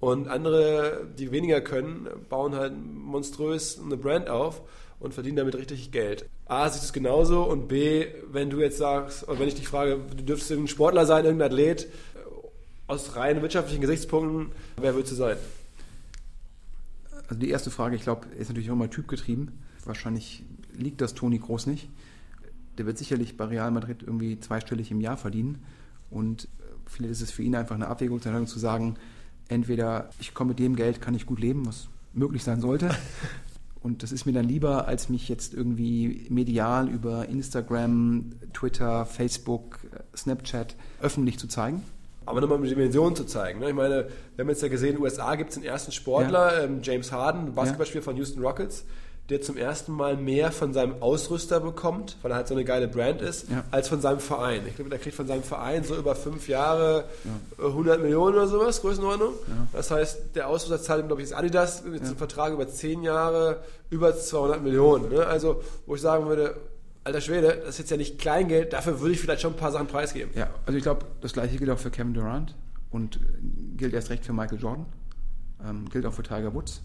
Und 0.00 0.28
andere, 0.28 1.06
die 1.18 1.30
weniger 1.30 1.60
können, 1.60 2.08
bauen 2.28 2.54
halt 2.54 2.74
monströs 2.76 3.80
eine 3.80 3.96
Brand 3.96 4.28
auf 4.28 4.62
und 5.00 5.14
verdienen 5.14 5.36
damit 5.36 5.54
richtig 5.54 5.92
Geld. 5.92 6.28
A, 6.46 6.68
siehst 6.68 6.84
du 6.84 6.86
es 6.86 6.92
genauso 6.92 7.44
und 7.44 7.68
B, 7.68 8.06
wenn 8.30 8.50
du 8.50 8.60
jetzt 8.60 8.78
sagst, 8.78 9.28
oder 9.28 9.38
wenn 9.38 9.48
ich 9.48 9.54
dich 9.54 9.68
frage, 9.68 10.00
du 10.16 10.22
dürftest 10.22 10.50
irgendein 10.50 10.68
Sportler 10.68 11.06
sein, 11.06 11.24
irgendein 11.24 11.50
Athlet 11.50 11.88
aus 12.86 13.16
rein 13.16 13.40
wirtschaftlichen 13.42 13.80
Gesichtspunkten, 13.80 14.52
wer 14.80 14.94
würdest 14.94 15.12
du 15.12 15.16
sein? 15.16 15.36
Also 17.28 17.40
die 17.40 17.50
erste 17.50 17.70
Frage, 17.70 17.96
ich 17.96 18.02
glaube, 18.02 18.26
ist 18.38 18.48
natürlich 18.48 18.70
auch 18.70 18.76
mal 18.76 18.90
typgetrieben. 18.90 19.52
Wahrscheinlich 19.84 20.42
liegt 20.76 21.00
das 21.00 21.14
Toni 21.14 21.38
Groß 21.38 21.66
nicht. 21.66 21.88
Der 22.76 22.86
wird 22.86 22.98
sicherlich 22.98 23.36
bei 23.36 23.46
Real 23.46 23.70
Madrid 23.70 24.02
irgendwie 24.02 24.38
zweistellig 24.40 24.90
im 24.90 25.00
Jahr 25.00 25.16
verdienen. 25.16 25.62
Und 26.10 26.48
vielleicht 26.86 27.12
ist 27.12 27.22
es 27.22 27.30
für 27.30 27.42
ihn 27.42 27.54
einfach 27.54 27.74
eine 27.74 27.88
Abwägung 27.88 28.20
zu 28.20 28.58
sagen, 28.58 28.96
entweder 29.48 30.10
ich 30.20 30.34
komme 30.34 30.48
mit 30.48 30.58
dem 30.58 30.76
Geld, 30.76 31.00
kann 31.00 31.14
ich 31.14 31.26
gut 31.26 31.40
leben, 31.40 31.66
was 31.66 31.88
möglich 32.12 32.44
sein 32.44 32.60
sollte. 32.60 32.90
Und 33.84 34.02
das 34.02 34.12
ist 34.12 34.24
mir 34.24 34.32
dann 34.32 34.48
lieber, 34.48 34.88
als 34.88 35.10
mich 35.10 35.28
jetzt 35.28 35.52
irgendwie 35.52 36.26
medial 36.30 36.88
über 36.88 37.28
Instagram, 37.28 38.30
Twitter, 38.54 39.04
Facebook, 39.04 39.78
Snapchat 40.16 40.74
öffentlich 41.02 41.38
zu 41.38 41.48
zeigen. 41.48 41.82
Aber 42.24 42.40
nochmal 42.40 42.56
um 42.56 42.64
die 42.64 42.70
Dimension 42.70 43.14
zu 43.14 43.24
zeigen. 43.24 43.60
Ne? 43.60 43.68
Ich 43.68 43.74
meine, 43.74 44.06
wir 44.36 44.42
haben 44.42 44.48
jetzt 44.48 44.62
ja 44.62 44.68
gesehen, 44.68 44.92
in 44.92 44.94
den 44.96 45.02
USA 45.02 45.34
gibt 45.34 45.50
es 45.50 45.56
den 45.56 45.64
ersten 45.64 45.92
Sportler, 45.92 46.60
ja. 46.60 46.64
Ähm, 46.64 46.78
James 46.82 47.12
Harden, 47.12 47.54
Basketballspieler 47.54 48.00
ja. 48.00 48.04
von 48.04 48.16
Houston 48.16 48.40
Rockets 48.40 48.86
der 49.30 49.40
zum 49.40 49.56
ersten 49.56 49.92
Mal 49.92 50.18
mehr 50.18 50.52
von 50.52 50.74
seinem 50.74 51.00
Ausrüster 51.00 51.58
bekommt, 51.58 52.18
weil 52.20 52.32
er 52.32 52.36
halt 52.36 52.48
so 52.48 52.54
eine 52.54 52.64
geile 52.64 52.88
Brand 52.88 53.22
ist, 53.22 53.50
ja. 53.50 53.64
als 53.70 53.88
von 53.88 54.02
seinem 54.02 54.20
Verein. 54.20 54.62
Ich 54.66 54.74
glaube, 54.74 54.90
der 54.90 54.98
kriegt 54.98 55.16
von 55.16 55.26
seinem 55.26 55.42
Verein 55.42 55.82
so 55.82 55.96
über 55.96 56.14
fünf 56.14 56.46
Jahre 56.46 57.04
ja. 57.58 57.64
100 57.66 58.02
Millionen 58.02 58.34
oder 58.34 58.48
sowas, 58.48 58.82
Größenordnung. 58.82 59.32
Ja. 59.48 59.66
Das 59.72 59.90
heißt, 59.90 60.34
der 60.36 60.48
Ausrüster 60.48 60.82
zahlt 60.82 61.02
ihm, 61.02 61.06
glaube 61.06 61.22
ich, 61.22 61.28
ist 61.28 61.34
Adidas 61.34 61.84
mit 61.84 62.02
einem 62.02 62.16
Vertrag 62.16 62.52
über 62.52 62.68
zehn 62.68 63.02
Jahre 63.02 63.62
über 63.88 64.14
200 64.14 64.62
Millionen. 64.62 65.08
Ne? 65.08 65.26
Also, 65.26 65.62
wo 65.86 65.94
ich 65.94 66.02
sagen 66.02 66.26
würde, 66.26 66.56
alter 67.04 67.22
Schwede, 67.22 67.60
das 67.60 67.70
ist 67.70 67.78
jetzt 67.78 67.90
ja 67.90 67.96
nicht 67.96 68.18
Kleingeld, 68.18 68.74
dafür 68.74 69.00
würde 69.00 69.14
ich 69.14 69.20
vielleicht 69.20 69.40
schon 69.40 69.54
ein 69.54 69.58
paar 69.58 69.72
Sachen 69.72 69.86
preisgeben. 69.86 70.32
Ja, 70.34 70.50
also 70.66 70.76
ich 70.76 70.82
glaube, 70.82 71.06
das 71.22 71.32
gleiche 71.32 71.56
gilt 71.56 71.70
auch 71.70 71.78
für 71.78 71.90
Kevin 71.90 72.12
Durant 72.12 72.54
und 72.90 73.20
gilt 73.76 73.94
erst 73.94 74.10
recht 74.10 74.26
für 74.26 74.34
Michael 74.34 74.58
Jordan, 74.58 74.86
ähm, 75.66 75.88
gilt 75.88 76.04
auch 76.04 76.12
für 76.12 76.22
Tiger 76.22 76.52
Woods 76.52 76.82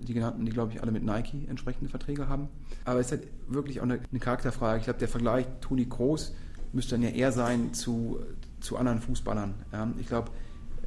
die 0.00 0.14
genannten, 0.14 0.44
die 0.44 0.52
glaube 0.52 0.72
ich 0.72 0.82
alle 0.82 0.92
mit 0.92 1.04
Nike 1.04 1.46
entsprechende 1.48 1.88
Verträge 1.88 2.28
haben. 2.28 2.48
Aber 2.84 3.00
es 3.00 3.06
ist 3.06 3.12
halt 3.12 3.28
wirklich 3.48 3.80
auch 3.80 3.84
eine, 3.84 4.00
eine 4.10 4.20
Charakterfrage. 4.20 4.78
Ich 4.78 4.84
glaube, 4.84 4.98
der 4.98 5.08
Vergleich 5.08 5.46
Toni 5.60 5.86
Kroos 5.86 6.34
müsste 6.72 6.94
dann 6.94 7.02
ja 7.02 7.10
eher 7.10 7.32
sein 7.32 7.74
zu, 7.74 8.20
zu 8.60 8.76
anderen 8.76 9.00
Fußballern. 9.00 9.54
Ja, 9.72 9.90
ich 9.98 10.06
glaube, 10.06 10.30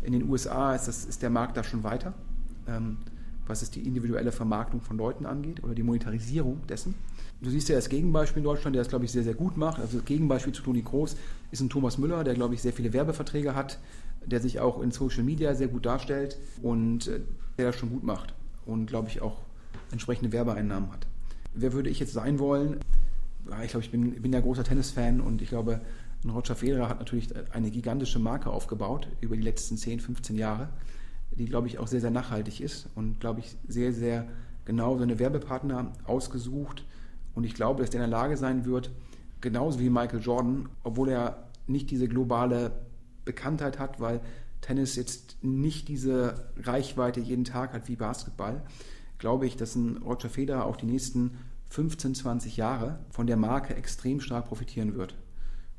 in 0.02 0.14
den 0.14 0.30
USA 0.30 0.76
ist, 0.76 0.88
das, 0.88 1.06
ist 1.06 1.22
der 1.22 1.30
Markt 1.30 1.58
da 1.58 1.64
schon 1.64 1.84
weiter, 1.84 2.14
ähm, 2.68 2.98
was 3.48 3.62
es 3.62 3.72
die 3.72 3.82
individuelle 3.82 4.32
Vermarktung 4.32 4.82
von 4.82 4.98
Leuten 4.98 5.26
angeht 5.26 5.64
oder 5.64 5.76
die 5.76 5.84
Monetarisierung 5.84 6.66
dessen. 6.68 6.96
Du 7.42 7.50
siehst 7.50 7.68
ja 7.68 7.76
das 7.76 7.90
Gegenbeispiel 7.90 8.40
in 8.40 8.46
Deutschland, 8.46 8.76
der 8.76 8.84
das, 8.84 8.90
glaube 8.90 9.06
ich, 9.06 9.12
sehr, 9.12 9.24
sehr 9.24 9.34
gut 9.34 9.58
macht. 9.58 9.80
Also 9.80 9.98
das 9.98 10.06
Gegenbeispiel 10.06 10.54
zu 10.54 10.64
Toni 10.64 10.82
Kroos 10.82 11.18
ist 11.52 11.60
ein 11.60 11.70
Thomas 11.70 11.98
Müller, 11.98 12.24
der, 12.24 12.36
glaube 12.36 12.54
ich, 12.54 12.62
sehr 12.62 12.72
viele 12.72 12.94
Werbeverträge 12.94 13.54
hat, 13.54 13.80
der 14.26 14.40
sich 14.40 14.62
auch 14.62 14.82
in 14.82 14.92
Social 14.92 15.24
Media 15.24 15.54
sehr 15.54 15.68
gut 15.68 15.86
darstellt 15.86 16.38
und 16.62 17.08
äh, 17.08 17.20
der 17.58 17.68
das 17.68 17.76
schon 17.76 17.90
gut 17.90 18.04
macht 18.04 18.34
und, 18.66 18.88
glaube 18.88 19.10
ich, 19.10 19.22
auch 19.22 19.40
entsprechende 19.92 20.32
Werbeeinnahmen 20.32 20.92
hat. 20.92 21.08
Wer 21.54 21.74
würde 21.74 21.90
ich 21.90 22.00
jetzt 22.00 22.14
sein 22.14 22.40
wollen? 22.40 22.80
Ich 23.64 23.70
glaube, 23.72 23.86
ich 23.86 23.92
bin, 23.92 24.22
bin 24.22 24.34
ja 24.34 24.40
großer 24.40 24.64
Tennisfan 24.64 25.22
und 25.22 25.42
ich 25.42 25.50
glaube, 25.50 25.82
Roger 26.28 26.56
Federer 26.56 26.90
hat 26.90 27.00
natürlich 27.00 27.30
eine 27.52 27.70
gigantische 27.70 28.20
Marke 28.20 28.50
aufgebaut 28.50 29.08
über 29.20 29.36
die 29.36 29.42
letzten 29.42 29.78
10, 29.78 30.00
15 30.00 30.38
Jahre, 30.38 30.70
die, 31.32 31.46
glaube 31.46 31.68
ich, 31.68 31.80
auch 31.80 31.88
sehr, 31.88 32.02
sehr 32.02 32.12
nachhaltig 32.12 32.62
ist 32.62 32.88
und, 32.96 33.20
glaube 33.20 33.42
ich, 33.42 33.56
sehr, 33.68 33.92
sehr 33.92 34.28
genau 34.66 34.98
seine 34.98 35.20
Werbepartner 35.20 35.92
ausgesucht. 36.06 36.86
Und 37.36 37.44
ich 37.44 37.54
glaube, 37.54 37.82
dass 37.82 37.90
der 37.90 38.04
in 38.04 38.10
der 38.10 38.18
Lage 38.20 38.38
sein 38.38 38.66
wird, 38.66 38.92
genauso 39.42 39.80
wie 39.80 39.90
Michael 39.90 40.22
Jordan, 40.22 40.70
obwohl 40.84 41.10
er 41.10 41.50
nicht 41.68 41.92
diese 41.92 42.08
globale 42.08 42.72
Bekanntheit 43.26 43.80
hat, 43.80 44.00
weil 44.00 44.22
Tennis 44.64 44.96
jetzt 44.96 45.38
nicht 45.42 45.88
diese 45.88 46.50
Reichweite 46.58 47.20
jeden 47.20 47.46
Tag 47.46 47.74
hat 47.74 47.88
wie 47.88 47.96
Basketball, 47.96 48.64
glaube 49.20 49.46
ich, 49.46 49.56
dass 49.56 49.76
ein 49.76 49.98
Roger 49.98 50.30
Federer 50.30 50.66
auch 50.66 50.78
die 50.78 50.86
nächsten 50.86 51.38
15, 51.70 52.16
20 52.16 52.58
Jahre 52.58 53.00
von 53.10 53.28
der 53.28 53.38
Marke 53.38 53.76
extrem 53.76 54.20
stark 54.22 54.48
profitieren 54.48 54.96
wird. 54.96 55.16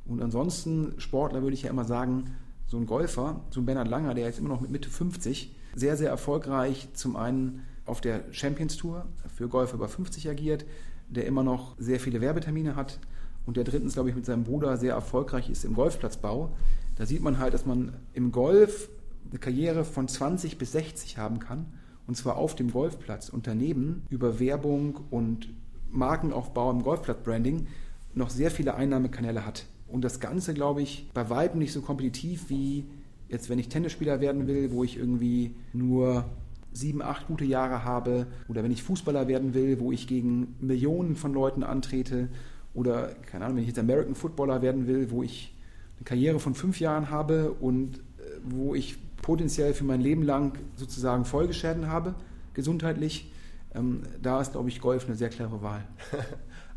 Und 0.07 0.23
ansonsten, 0.23 0.95
Sportler 0.99 1.43
würde 1.43 1.55
ich 1.55 1.63
ja 1.63 1.71
immer 1.71 1.85
sagen, 1.85 2.35
so 2.67 2.77
ein 2.77 2.87
Golfer, 2.87 3.41
so 3.51 3.61
ein 3.61 3.67
Bernhard 3.67 3.89
Langer, 3.89 4.15
der 4.15 4.27
jetzt 4.27 4.39
immer 4.39 4.49
noch 4.49 4.61
mit 4.61 4.71
Mitte 4.71 4.91
50 4.91 5.55
sehr, 5.75 5.97
sehr 5.97 6.11
erfolgreich 6.11 6.89
zum 6.95 7.17
einen 7.17 7.63
auf 7.87 8.01
der 8.01 8.25
Champions 8.33 8.77
Tour 8.77 9.07
für 9.35 9.49
Golfer 9.49 9.75
über 9.75 9.89
50 9.89 10.29
agiert, 10.29 10.65
der 11.09 11.27
immer 11.27 11.43
noch 11.43 11.77
sehr 11.79 12.01
viele 12.01 12.21
Werbetermine 12.21 12.77
hat 12.77 12.99
und 13.47 13.57
der 13.57 13.65
drittens, 13.65 13.95
glaube 13.95 14.09
ich, 14.09 14.17
mit 14.17 14.25
seinem 14.25 14.45
Bruder 14.45 14.77
sehr 14.77 14.95
erfolgreich 14.95 15.51
ist 15.51 15.65
im 15.65 15.75
Golfplatzbau. 15.75 16.57
Da 16.97 17.07
sieht 17.07 17.23
man 17.23 17.39
halt, 17.39 17.55
dass 17.55 17.67
man 17.67 17.93
im 18.13 18.33
Golf 18.33 18.89
eine 19.31 19.39
Karriere 19.39 19.85
von 19.85 20.09
20 20.09 20.59
bis 20.59 20.73
60 20.73 21.19
haben 21.19 21.39
kann. 21.39 21.67
Und 22.07 22.17
zwar 22.17 22.37
auf 22.37 22.55
dem 22.55 22.71
Golfplatz 22.71 23.29
und 23.29 23.47
daneben 23.47 24.03
über 24.11 24.39
Werbung 24.39 25.01
und 25.11 25.49
Markenaufbau 25.91 26.71
im 26.71 26.83
Golfplatz-Branding 26.83 27.67
noch 28.15 28.31
sehr 28.31 28.51
viele 28.51 28.75
Einnahmekanäle 28.75 29.47
hat. 29.47 29.67
Und 29.89 30.03
das 30.03 30.21
Ganze, 30.21 30.55
glaube 30.55 30.83
ich, 30.83 31.09
bei 31.15 31.31
weitem 31.31 31.59
nicht 31.61 31.73
so 31.73 31.81
kompetitiv 31.81 32.51
wie 32.51 32.85
jetzt, 33.29 33.49
wenn 33.49 33.59
ich 33.59 33.69
Tennisspieler 33.69 34.21
werden 34.21 34.47
will, 34.47 34.71
wo 34.73 34.85
ich 34.85 34.97
irgendwie 34.99 35.55
nur 35.73 36.27
sieben, 36.73 37.01
acht 37.01 37.27
gute 37.27 37.45
Jahre 37.45 37.85
habe. 37.85 38.27
Oder 38.49 38.63
wenn 38.63 38.73
ich 38.73 38.83
Fußballer 38.83 39.29
werden 39.29 39.55
will, 39.55 39.81
wo 39.81 39.93
ich 39.93 40.07
gegen 40.07 40.57
Millionen 40.61 41.17
von 41.17 41.33
Leuten 41.33 41.63
antrete. 41.63 42.29
Oder, 42.75 43.15
keine 43.31 43.45
Ahnung, 43.45 43.57
wenn 43.57 43.63
ich 43.63 43.69
jetzt 43.69 43.79
American 43.79 44.15
Footballer 44.15 44.61
werden 44.63 44.87
will, 44.87 45.11
wo 45.11 45.23
ich 45.23 45.54
eine 46.05 46.09
Karriere 46.09 46.39
von 46.39 46.55
fünf 46.55 46.81
Jahren 46.81 47.11
habe 47.11 47.53
und 47.53 47.97
äh, 47.97 48.01
wo 48.43 48.75
ich 48.75 48.99
potenziell 49.23 49.73
für 49.73 49.85
mein 49.85 50.01
Leben 50.01 50.23
lang 50.23 50.59
sozusagen 50.77 51.25
Folgeschäden 51.25 51.89
habe, 51.89 52.15
gesundheitlich, 52.53 53.33
ähm, 53.75 54.03
da 54.23 54.41
ist, 54.41 54.53
glaube 54.53 54.69
ich, 54.69 54.81
Golf 54.81 55.07
eine 55.07 55.17
sehr 55.17 55.31
klare 55.31 55.63
Wahl. 55.63 55.85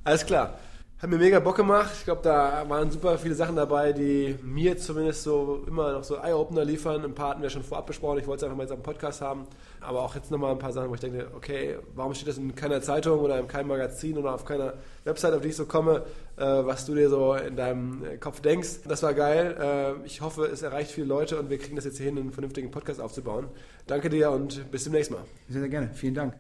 Alles 0.04 0.26
klar. 0.26 0.58
Hat 1.00 1.12
mir 1.12 1.18
mega 1.18 1.40
Bock 1.40 1.56
gemacht. 1.56 1.92
Ich 1.96 2.06
glaube, 2.06 2.22
da 2.24 2.68
waren 2.68 2.90
super 2.90 3.20
viele 3.20 3.36
Sachen 3.36 3.56
dabei, 3.56 3.94
die 3.94 4.36
mir 4.42 4.80
zumindest 4.80 5.22
so 5.22 5.64
immer 5.68 5.92
noch 5.92 6.04
so 6.04 6.16
Eye-Opener 6.16 6.66
liefern. 6.66 7.04
Ein 7.04 7.14
paar 7.14 7.30
hatten 7.32 7.44
wir 7.44 7.52
schon 7.52 7.62
vorab 7.62 7.86
besprochen. 7.86 8.18
Ich 8.18 8.26
wollte 8.26 8.40
es 8.40 8.44
einfach 8.46 8.58
mal 8.58 8.64
jetzt 8.64 8.72
am 8.72 8.82
Podcast 8.82 9.22
haben. 9.22 9.46
Aber 9.80 10.02
auch 10.02 10.16
jetzt 10.16 10.32
nochmal 10.32 10.54
ein 10.54 10.58
paar 10.58 10.74
Sachen, 10.74 10.90
wo 10.90 10.96
ich 10.96 11.00
denke, 11.00 11.28
okay, 11.36 11.78
warum 11.94 12.16
steht 12.16 12.30
das 12.30 12.40
in 12.40 12.56
keiner 12.56 12.82
Zeitung 12.82 13.20
oder 13.20 13.38
in 13.38 13.48
keinem 13.48 13.68
Magazin 13.68 14.18
oder 14.18 14.34
auf 14.34 14.44
keiner 14.44 14.74
Website, 15.04 15.36
auf 15.36 15.42
die 15.42 15.50
ich 15.50 15.56
so 15.56 15.68
komme, 15.68 16.04
was 16.44 16.86
du 16.86 16.96
dir 16.96 17.10
so 17.10 17.34
in 17.34 17.56
deinem 17.56 18.04
Kopf 18.20 18.42
denkst. 18.42 18.82
Das 18.88 19.04
war 19.04 19.14
geil. 19.14 19.56
Äh, 19.60 20.06
ich 20.06 20.22
hoffe, 20.22 20.46
es 20.46 20.62
erreicht 20.62 20.92
viele 20.92 21.08
Leute 21.08 21.40
und 21.40 21.50
wir 21.50 21.58
kriegen 21.58 21.76
das 21.76 21.86
jetzt 21.86 21.98
hier 21.98 22.06
hin, 22.08 22.18
einen 22.18 22.32
vernünftigen 22.32 22.72
Podcast 22.72 23.02
aufzubauen. 23.02 23.48
Danke 23.88 24.10
dir 24.10 24.32
und 24.32 24.70
bis 24.72 24.84
zum 24.84 24.94
nächsten 24.94 25.16
Mal. 25.16 25.24
Sehr, 25.50 25.62
sehr 25.62 25.70
gerne. 25.70 25.90
Vielen 25.94 26.14
Dank. 26.14 26.36